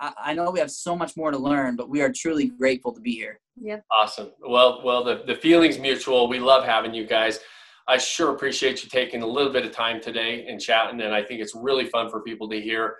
I, 0.00 0.12
I 0.26 0.34
know 0.34 0.50
we 0.50 0.60
have 0.60 0.70
so 0.70 0.96
much 0.96 1.16
more 1.16 1.30
to 1.30 1.38
learn 1.38 1.76
but 1.76 1.88
we 1.88 2.02
are 2.02 2.12
truly 2.12 2.48
grateful 2.48 2.92
to 2.92 3.00
be 3.00 3.12
here 3.12 3.40
Yep. 3.60 3.84
Awesome. 3.90 4.32
Well, 4.40 4.80
well, 4.84 5.04
the 5.04 5.22
the 5.26 5.34
feelings 5.34 5.78
mutual. 5.78 6.28
We 6.28 6.38
love 6.38 6.64
having 6.64 6.94
you 6.94 7.06
guys. 7.06 7.40
I 7.88 7.98
sure 7.98 8.30
appreciate 8.30 8.82
you 8.82 8.88
taking 8.88 9.22
a 9.22 9.26
little 9.26 9.52
bit 9.52 9.64
of 9.64 9.72
time 9.72 10.00
today 10.00 10.46
and 10.48 10.60
chatting, 10.60 11.00
and 11.00 11.14
I 11.14 11.22
think 11.22 11.40
it's 11.40 11.54
really 11.54 11.84
fun 11.86 12.10
for 12.10 12.22
people 12.22 12.48
to 12.48 12.60
hear. 12.60 12.96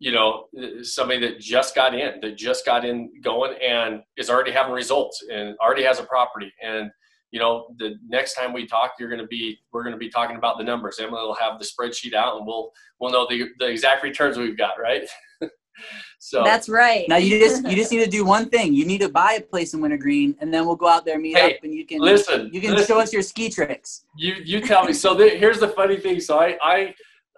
You 0.00 0.12
know, 0.12 0.46
uh, 0.58 0.82
somebody 0.82 1.20
that 1.20 1.38
just 1.38 1.74
got 1.74 1.94
in, 1.94 2.20
that 2.22 2.36
just 2.36 2.66
got 2.66 2.84
in 2.84 3.10
going, 3.22 3.54
and 3.62 4.00
is 4.16 4.28
already 4.30 4.50
having 4.50 4.72
results, 4.72 5.22
and 5.32 5.56
already 5.58 5.84
has 5.84 5.98
a 6.00 6.04
property, 6.04 6.52
and 6.62 6.90
you 7.30 7.38
know, 7.38 7.68
the 7.78 7.94
next 8.08 8.34
time 8.34 8.52
we 8.52 8.66
talk, 8.66 8.94
you're 8.98 9.08
going 9.08 9.20
to 9.20 9.26
be, 9.28 9.56
we're 9.72 9.84
going 9.84 9.92
to 9.92 9.98
be 9.98 10.08
talking 10.10 10.36
about 10.36 10.58
the 10.58 10.64
numbers. 10.64 10.98
Emily 10.98 11.22
will 11.22 11.36
have 11.36 11.60
the 11.60 11.64
spreadsheet 11.64 12.12
out, 12.12 12.36
and 12.38 12.46
we'll 12.46 12.72
we'll 12.98 13.12
know 13.12 13.26
the 13.28 13.48
the 13.58 13.66
exact 13.68 14.02
returns 14.02 14.36
we've 14.36 14.58
got, 14.58 14.80
right? 14.80 15.06
so 16.18 16.42
That's 16.44 16.68
right. 16.68 17.06
now 17.08 17.16
you 17.16 17.38
just 17.38 17.66
you 17.66 17.76
just 17.76 17.90
need 17.92 18.04
to 18.04 18.10
do 18.10 18.24
one 18.24 18.48
thing 18.50 18.74
you 18.74 18.84
need 18.84 19.00
to 19.00 19.08
buy 19.08 19.34
a 19.34 19.40
place 19.40 19.72
in 19.74 19.80
wintergreen 19.80 20.36
and 20.40 20.52
then 20.52 20.66
we'll 20.66 20.76
go 20.76 20.88
out 20.88 21.04
there 21.04 21.18
meet 21.18 21.36
Hey, 21.36 21.54
up 21.54 21.64
and 21.64 21.74
you 21.74 21.86
can 21.86 22.00
listen, 22.00 22.50
you 22.52 22.60
can 22.60 22.72
listen. 22.72 22.86
show 22.86 23.00
us 23.00 23.12
your 23.12 23.22
ski 23.22 23.48
tricks 23.48 24.04
you 24.16 24.34
you 24.44 24.60
tell 24.60 24.84
me 24.84 24.92
so 24.92 25.14
the, 25.14 25.28
here's 25.30 25.58
the 25.58 25.68
funny 25.68 25.96
thing 25.96 26.20
so 26.20 26.38
i 26.38 26.56
i 26.62 26.94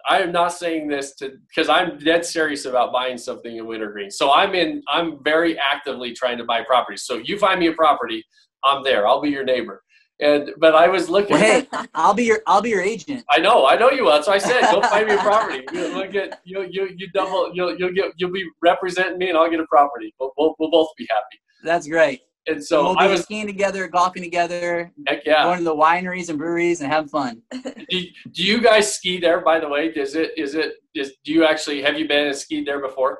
i 0.09 0.19
am 0.19 0.31
not 0.31 0.49
saying 0.49 0.87
this 0.87 1.15
to 1.15 1.33
because 1.47 1.69
i'm 1.69 1.97
dead 1.99 2.25
serious 2.25 2.65
about 2.65 2.91
buying 2.91 3.17
something 3.17 3.57
in 3.57 3.65
wintergreen 3.65 4.11
so 4.11 4.31
i'm 4.31 4.53
in 4.55 4.81
i'm 4.89 5.23
very 5.23 5.57
actively 5.57 6.13
trying 6.13 6.37
to 6.37 6.43
buy 6.43 6.63
properties. 6.63 7.03
So 7.03 7.17
you 7.17 7.37
find 7.37 7.59
me 7.59 7.67
a 7.67 7.73
property 7.73 8.23
i'm 8.63 8.83
there. 8.83 9.07
I'll 9.07 9.21
be 9.21 9.29
your 9.29 9.43
neighbor. 9.43 9.81
And 10.19 10.51
but 10.57 10.75
i 10.75 10.87
was 10.87 11.09
looking 11.09 11.37
hey 11.37 11.67
i'll 11.95 12.13
be 12.13 12.25
your 12.25 12.41
i'll 12.47 12.61
be 12.61 12.69
your 12.69 12.81
agent. 12.81 13.23
I 13.29 13.39
know 13.39 13.65
i 13.65 13.75
know 13.75 13.91
you 13.91 14.03
will. 14.05 14.11
That's 14.11 14.27
why 14.27 14.35
i 14.35 14.37
said 14.37 14.61
go 14.71 14.81
find 14.81 15.07
me 15.07 15.15
a 15.15 15.17
property. 15.17 15.65
You 15.73 15.87
look 15.95 16.15
at 16.15 16.39
you 16.43 16.67
you 16.69 16.89
you 16.97 17.09
double 17.13 17.51
you'll 17.53 17.77
you'll 17.77 17.93
get 17.93 18.13
you'll 18.17 18.31
be 18.31 18.45
representing 18.61 19.17
me 19.17 19.29
and 19.29 19.37
i'll 19.37 19.49
get 19.49 19.59
a 19.59 19.67
property. 19.67 20.13
We'll, 20.19 20.31
we'll, 20.37 20.55
we'll 20.59 20.71
both 20.71 20.89
be 20.97 21.07
happy. 21.09 21.39
That's 21.63 21.87
great 21.87 22.21
and 22.47 22.63
so 22.63 22.83
we'll 22.83 22.99
i 22.99 23.07
be 23.07 23.11
was 23.13 23.21
skiing 23.21 23.47
together 23.47 23.87
golfing 23.87 24.23
together 24.23 24.91
heck 25.07 25.25
yeah 25.25 25.43
going 25.43 25.57
to 25.57 25.63
the 25.63 25.75
wineries 25.75 26.29
and 26.29 26.37
breweries 26.37 26.81
and 26.81 26.91
having 26.91 27.07
fun 27.09 27.41
do, 27.51 28.01
do 28.31 28.43
you 28.43 28.61
guys 28.61 28.93
ski 28.93 29.19
there 29.19 29.41
by 29.41 29.59
the 29.59 29.67
way 29.67 29.87
is 29.87 30.15
it 30.15 30.31
is 30.37 30.55
it 30.55 30.73
is 30.93 31.13
do 31.23 31.31
you 31.31 31.45
actually 31.45 31.81
have 31.81 31.97
you 31.97 32.07
been 32.07 32.27
and 32.27 32.35
skied 32.35 32.65
there 32.65 32.79
before 32.81 33.19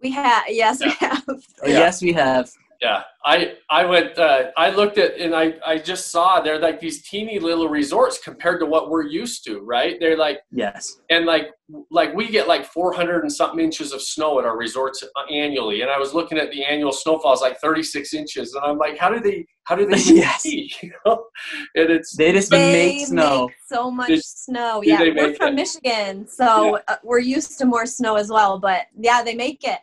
we 0.00 0.10
have. 0.10 0.44
Oh, 0.46 0.52
yes, 0.52 0.84
we 0.84 0.90
have. 0.90 1.24
Oh, 1.28 1.40
Yeah. 1.64 1.78
yes 1.78 2.02
we 2.02 2.12
have 2.12 2.50
yeah 2.80 3.02
i 3.24 3.54
i 3.70 3.84
went 3.84 4.18
uh, 4.18 4.50
i 4.56 4.70
looked 4.70 4.98
at 4.98 5.18
and 5.18 5.34
i 5.34 5.54
i 5.66 5.78
just 5.78 6.10
saw 6.10 6.40
they're 6.40 6.58
like 6.58 6.80
these 6.80 7.02
teeny 7.08 7.38
little 7.38 7.68
resorts 7.68 8.18
compared 8.18 8.60
to 8.60 8.66
what 8.66 8.90
we're 8.90 9.04
used 9.06 9.44
to 9.44 9.60
right 9.60 9.96
they're 10.00 10.16
like 10.16 10.40
yes 10.50 10.98
and 11.10 11.24
like 11.26 11.48
like 11.90 12.14
we 12.14 12.28
get 12.28 12.46
like 12.46 12.64
400 12.66 13.22
and 13.22 13.32
something 13.32 13.58
inches 13.64 13.92
of 13.92 14.02
snow 14.02 14.38
at 14.38 14.44
our 14.44 14.56
resorts 14.56 15.02
annually 15.32 15.80
and 15.82 15.90
i 15.90 15.98
was 15.98 16.12
looking 16.14 16.36
at 16.38 16.50
the 16.50 16.64
annual 16.64 16.92
snowfall 16.92 17.32
is 17.32 17.40
like 17.40 17.58
36 17.60 18.12
inches 18.14 18.54
and 18.54 18.64
i'm 18.64 18.76
like 18.78 18.98
how 18.98 19.08
do 19.08 19.20
they 19.20 19.46
how 19.64 19.74
do 19.74 19.86
they 19.86 19.96
even 19.98 20.16
Yes. 20.16 20.44
you 20.44 20.68
know? 21.06 21.24
and 21.74 21.90
it's 21.90 22.14
they 22.16 22.32
just 22.32 22.50
They 22.50 22.72
make 22.98 23.06
snow 23.06 23.46
make 23.46 23.56
so 23.66 23.90
much 23.90 24.08
Did- 24.08 24.24
snow. 24.24 24.82
Yeah, 24.84 25.00
we're 25.00 25.14
make 25.14 25.36
from 25.36 25.48
it? 25.48 25.54
Michigan, 25.54 26.28
so 26.28 26.78
uh, 26.88 26.96
we're 27.02 27.18
used 27.18 27.58
to 27.58 27.64
more 27.64 27.86
snow 27.86 28.16
as 28.16 28.28
well. 28.28 28.58
But 28.58 28.82
yeah, 28.96 29.22
they 29.22 29.34
make 29.34 29.64
it, 29.64 29.78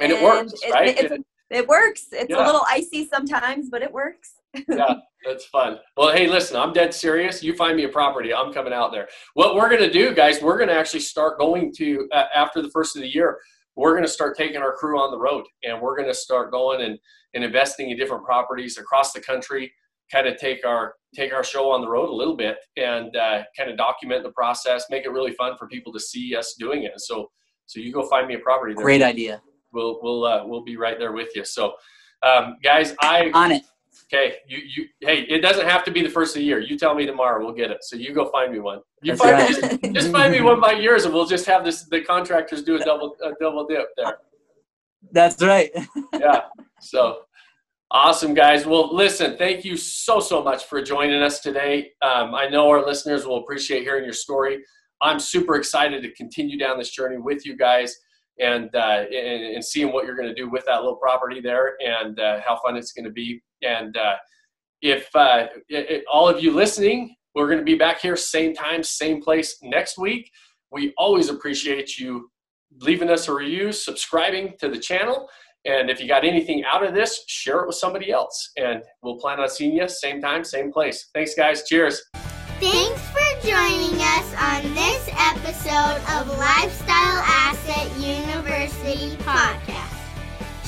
and 0.00 0.10
it 0.10 0.22
works 0.22 0.52
it, 0.62 0.72
right 0.72 0.98
It, 0.98 1.22
it 1.50 1.66
works. 1.66 2.06
It's 2.12 2.30
Yeah. 2.30 2.44
a 2.44 2.46
little 2.46 2.64
icy 2.68 3.06
sometimes, 3.06 3.70
but 3.70 3.82
it 3.82 3.92
works. 3.92 4.32
yeah, 4.68 4.94
that's 5.24 5.44
fun. 5.46 5.78
Well, 5.96 6.14
hey, 6.14 6.26
listen, 6.26 6.56
I'm 6.56 6.72
dead 6.72 6.94
serious. 6.94 7.42
You 7.42 7.54
find 7.54 7.76
me 7.76 7.84
a 7.84 7.88
property, 7.88 8.32
I'm 8.32 8.52
coming 8.52 8.72
out 8.72 8.92
there. 8.92 9.08
What 9.34 9.54
we're 9.54 9.68
going 9.68 9.82
to 9.82 9.90
do, 9.90 10.14
guys, 10.14 10.40
we're 10.42 10.56
going 10.56 10.68
to 10.68 10.74
actually 10.74 11.00
start 11.00 11.38
going 11.38 11.72
to, 11.76 12.08
uh, 12.12 12.24
after 12.34 12.62
the 12.62 12.70
first 12.70 12.96
of 12.96 13.02
the 13.02 13.08
year, 13.14 13.38
we're 13.76 13.92
going 13.92 14.04
to 14.04 14.10
start 14.10 14.36
taking 14.36 14.56
our 14.62 14.72
crew 14.74 14.98
on 14.98 15.10
the 15.10 15.18
road 15.18 15.44
and 15.64 15.80
we're 15.80 15.96
going 15.96 16.08
to 16.08 16.14
start 16.14 16.50
going 16.50 16.80
and, 16.82 16.98
and 17.34 17.44
investing 17.44 17.90
in 17.90 17.96
different 17.96 18.24
properties 18.24 18.78
across 18.78 19.12
the 19.12 19.20
country, 19.20 19.72
kind 20.10 20.26
of 20.26 20.36
take 20.38 20.64
our, 20.66 20.94
take 21.14 21.32
our 21.32 21.44
show 21.44 21.70
on 21.70 21.80
the 21.82 21.88
road 21.88 22.08
a 22.08 22.12
little 22.14 22.36
bit 22.36 22.56
and 22.76 23.14
uh, 23.14 23.42
kind 23.56 23.70
of 23.70 23.76
document 23.76 24.22
the 24.22 24.32
process, 24.32 24.86
make 24.90 25.04
it 25.04 25.10
really 25.10 25.32
fun 25.32 25.56
for 25.58 25.68
people 25.68 25.92
to 25.92 26.00
see 26.00 26.34
us 26.34 26.54
doing 26.58 26.84
it. 26.84 26.92
So, 26.96 27.30
so 27.66 27.80
you 27.80 27.92
go 27.92 28.08
find 28.08 28.26
me 28.26 28.34
a 28.34 28.38
property 28.38 28.72
there. 28.74 28.82
great 28.82 29.02
idea 29.02 29.42
We'll, 29.72 29.98
we'll, 30.02 30.24
uh, 30.24 30.46
we'll 30.46 30.64
be 30.64 30.76
right 30.76 30.98
there 30.98 31.12
with 31.12 31.28
you. 31.34 31.44
So, 31.44 31.74
um, 32.22 32.56
guys, 32.62 32.94
I, 33.00 33.30
on 33.32 33.52
it 33.52 33.62
Okay, 34.10 34.36
you 34.46 34.58
you 34.58 34.86
hey, 35.00 35.20
it 35.22 35.40
doesn't 35.40 35.66
have 35.66 35.84
to 35.84 35.90
be 35.90 36.02
the 36.02 36.08
first 36.08 36.34
of 36.34 36.40
the 36.40 36.44
year. 36.44 36.60
You 36.60 36.78
tell 36.78 36.94
me 36.94 37.04
tomorrow, 37.04 37.44
we'll 37.44 37.54
get 37.54 37.70
it. 37.70 37.84
So 37.84 37.96
you 37.96 38.14
go 38.14 38.30
find 38.30 38.52
me 38.52 38.58
one. 38.58 38.80
You 39.02 39.12
That's 39.12 39.22
find 39.22 39.32
right. 39.32 39.80
just, 39.82 39.94
just 39.94 40.12
find 40.12 40.32
me 40.32 40.40
one 40.40 40.60
by 40.60 40.72
yours, 40.72 41.04
and 41.04 41.12
we'll 41.12 41.26
just 41.26 41.44
have 41.46 41.62
this 41.64 41.84
the 41.84 42.00
contractors 42.00 42.62
do 42.62 42.76
a 42.76 42.78
double 42.78 43.16
a 43.22 43.32
double 43.40 43.66
dip 43.66 43.88
there. 43.96 44.18
that's 45.12 45.42
right 45.42 45.70
Yeah. 46.18 46.42
So 46.80 47.20
awesome, 47.90 48.32
guys. 48.32 48.66
Well, 48.66 48.94
listen, 48.94 49.36
thank 49.36 49.64
you 49.64 49.76
so 49.76 50.20
so 50.20 50.42
much 50.42 50.64
for 50.64 50.80
joining 50.80 51.20
us 51.22 51.40
today. 51.40 51.90
Um, 52.00 52.34
I 52.34 52.48
know 52.48 52.68
our 52.70 52.86
listeners 52.86 53.26
will 53.26 53.38
appreciate 53.38 53.82
hearing 53.82 54.04
your 54.04 54.14
story. 54.14 54.64
I'm 55.02 55.20
super 55.20 55.56
excited 55.56 56.02
to 56.02 56.12
continue 56.12 56.58
down 56.58 56.78
this 56.78 56.90
journey 56.90 57.18
with 57.18 57.44
you 57.44 57.56
guys. 57.56 57.94
And, 58.40 58.74
uh, 58.74 59.04
and 59.12 59.54
and 59.56 59.64
seeing 59.64 59.92
what 59.92 60.04
you're 60.06 60.14
going 60.14 60.28
to 60.28 60.34
do 60.34 60.48
with 60.48 60.64
that 60.66 60.80
little 60.82 60.96
property 60.96 61.40
there, 61.40 61.74
and 61.84 62.18
uh, 62.20 62.40
how 62.46 62.58
fun 62.64 62.76
it's 62.76 62.92
going 62.92 63.04
to 63.04 63.10
be. 63.10 63.42
And 63.62 63.96
uh, 63.96 64.14
if 64.80 65.08
uh, 65.14 65.46
it, 65.68 65.90
it- 65.90 66.04
all 66.12 66.28
of 66.28 66.40
you 66.42 66.52
listening, 66.52 67.16
we're 67.34 67.46
going 67.46 67.58
to 67.58 67.64
be 67.64 67.74
back 67.74 68.00
here 68.00 68.16
same 68.16 68.54
time, 68.54 68.82
same 68.82 69.20
place 69.22 69.56
next 69.62 69.98
week. 69.98 70.30
We 70.70 70.92
always 70.96 71.30
appreciate 71.30 71.98
you 71.98 72.30
leaving 72.80 73.10
us 73.10 73.26
a 73.28 73.34
review, 73.34 73.72
subscribing 73.72 74.54
to 74.60 74.68
the 74.68 74.78
channel, 74.78 75.28
and 75.64 75.90
if 75.90 76.00
you 76.00 76.06
got 76.06 76.24
anything 76.24 76.64
out 76.64 76.84
of 76.84 76.94
this, 76.94 77.24
share 77.26 77.60
it 77.60 77.66
with 77.66 77.76
somebody 77.76 78.12
else. 78.12 78.52
And 78.56 78.82
we'll 79.02 79.18
plan 79.18 79.40
on 79.40 79.48
seeing 79.48 79.74
you 79.74 79.88
same 79.88 80.20
time, 80.20 80.44
same 80.44 80.72
place. 80.72 81.08
Thanks, 81.12 81.34
guys. 81.34 81.64
Cheers. 81.64 82.00
Thanks 82.60 83.00
for 83.10 83.20
joining 83.46 84.00
us 84.00 84.34
on 84.34 84.74
this 84.74 85.08
episode 85.16 86.00
of 86.18 86.26
Lifestyle 86.38 87.22
Asset 87.24 87.88
University 87.98 89.16
podcast. 89.22 89.94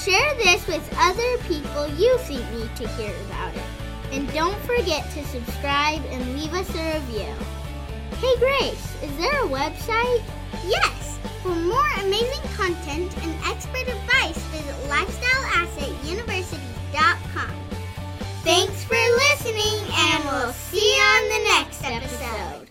Share 0.01 0.34
this 0.36 0.64
with 0.68 0.88
other 0.99 1.38
people 1.49 1.88
you 1.97 2.16
think 2.18 2.49
need 2.53 2.74
to 2.76 2.86
hear 2.91 3.12
about 3.26 3.55
it. 3.57 3.62
And 4.12 4.32
don't 4.32 4.57
forget 4.62 5.11
to 5.11 5.24
subscribe 5.26 6.01
and 6.11 6.38
leave 6.38 6.55
us 6.55 6.72
a 6.76 6.95
review. 7.01 7.34
Hey 8.18 8.36
Grace, 8.38 8.95
is 9.03 9.16
there 9.16 9.43
a 9.45 9.49
website? 9.49 10.22
Yes, 10.64 11.18
For 11.43 11.55
more 11.55 11.88
amazing 12.01 12.43
content 12.55 13.16
and 13.22 13.34
expert 13.47 13.88
advice, 13.88 14.38
visit 14.53 14.76
lifestyleassetuniversity.com. 14.88 17.70
Thanks 18.43 18.84
for 18.84 18.95
listening, 18.95 19.84
and 19.93 20.24
we'll 20.24 20.53
see 20.53 20.97
you 20.97 21.03
on 21.03 21.28
the 21.28 21.45
next 21.45 21.84
episode. 21.84 22.66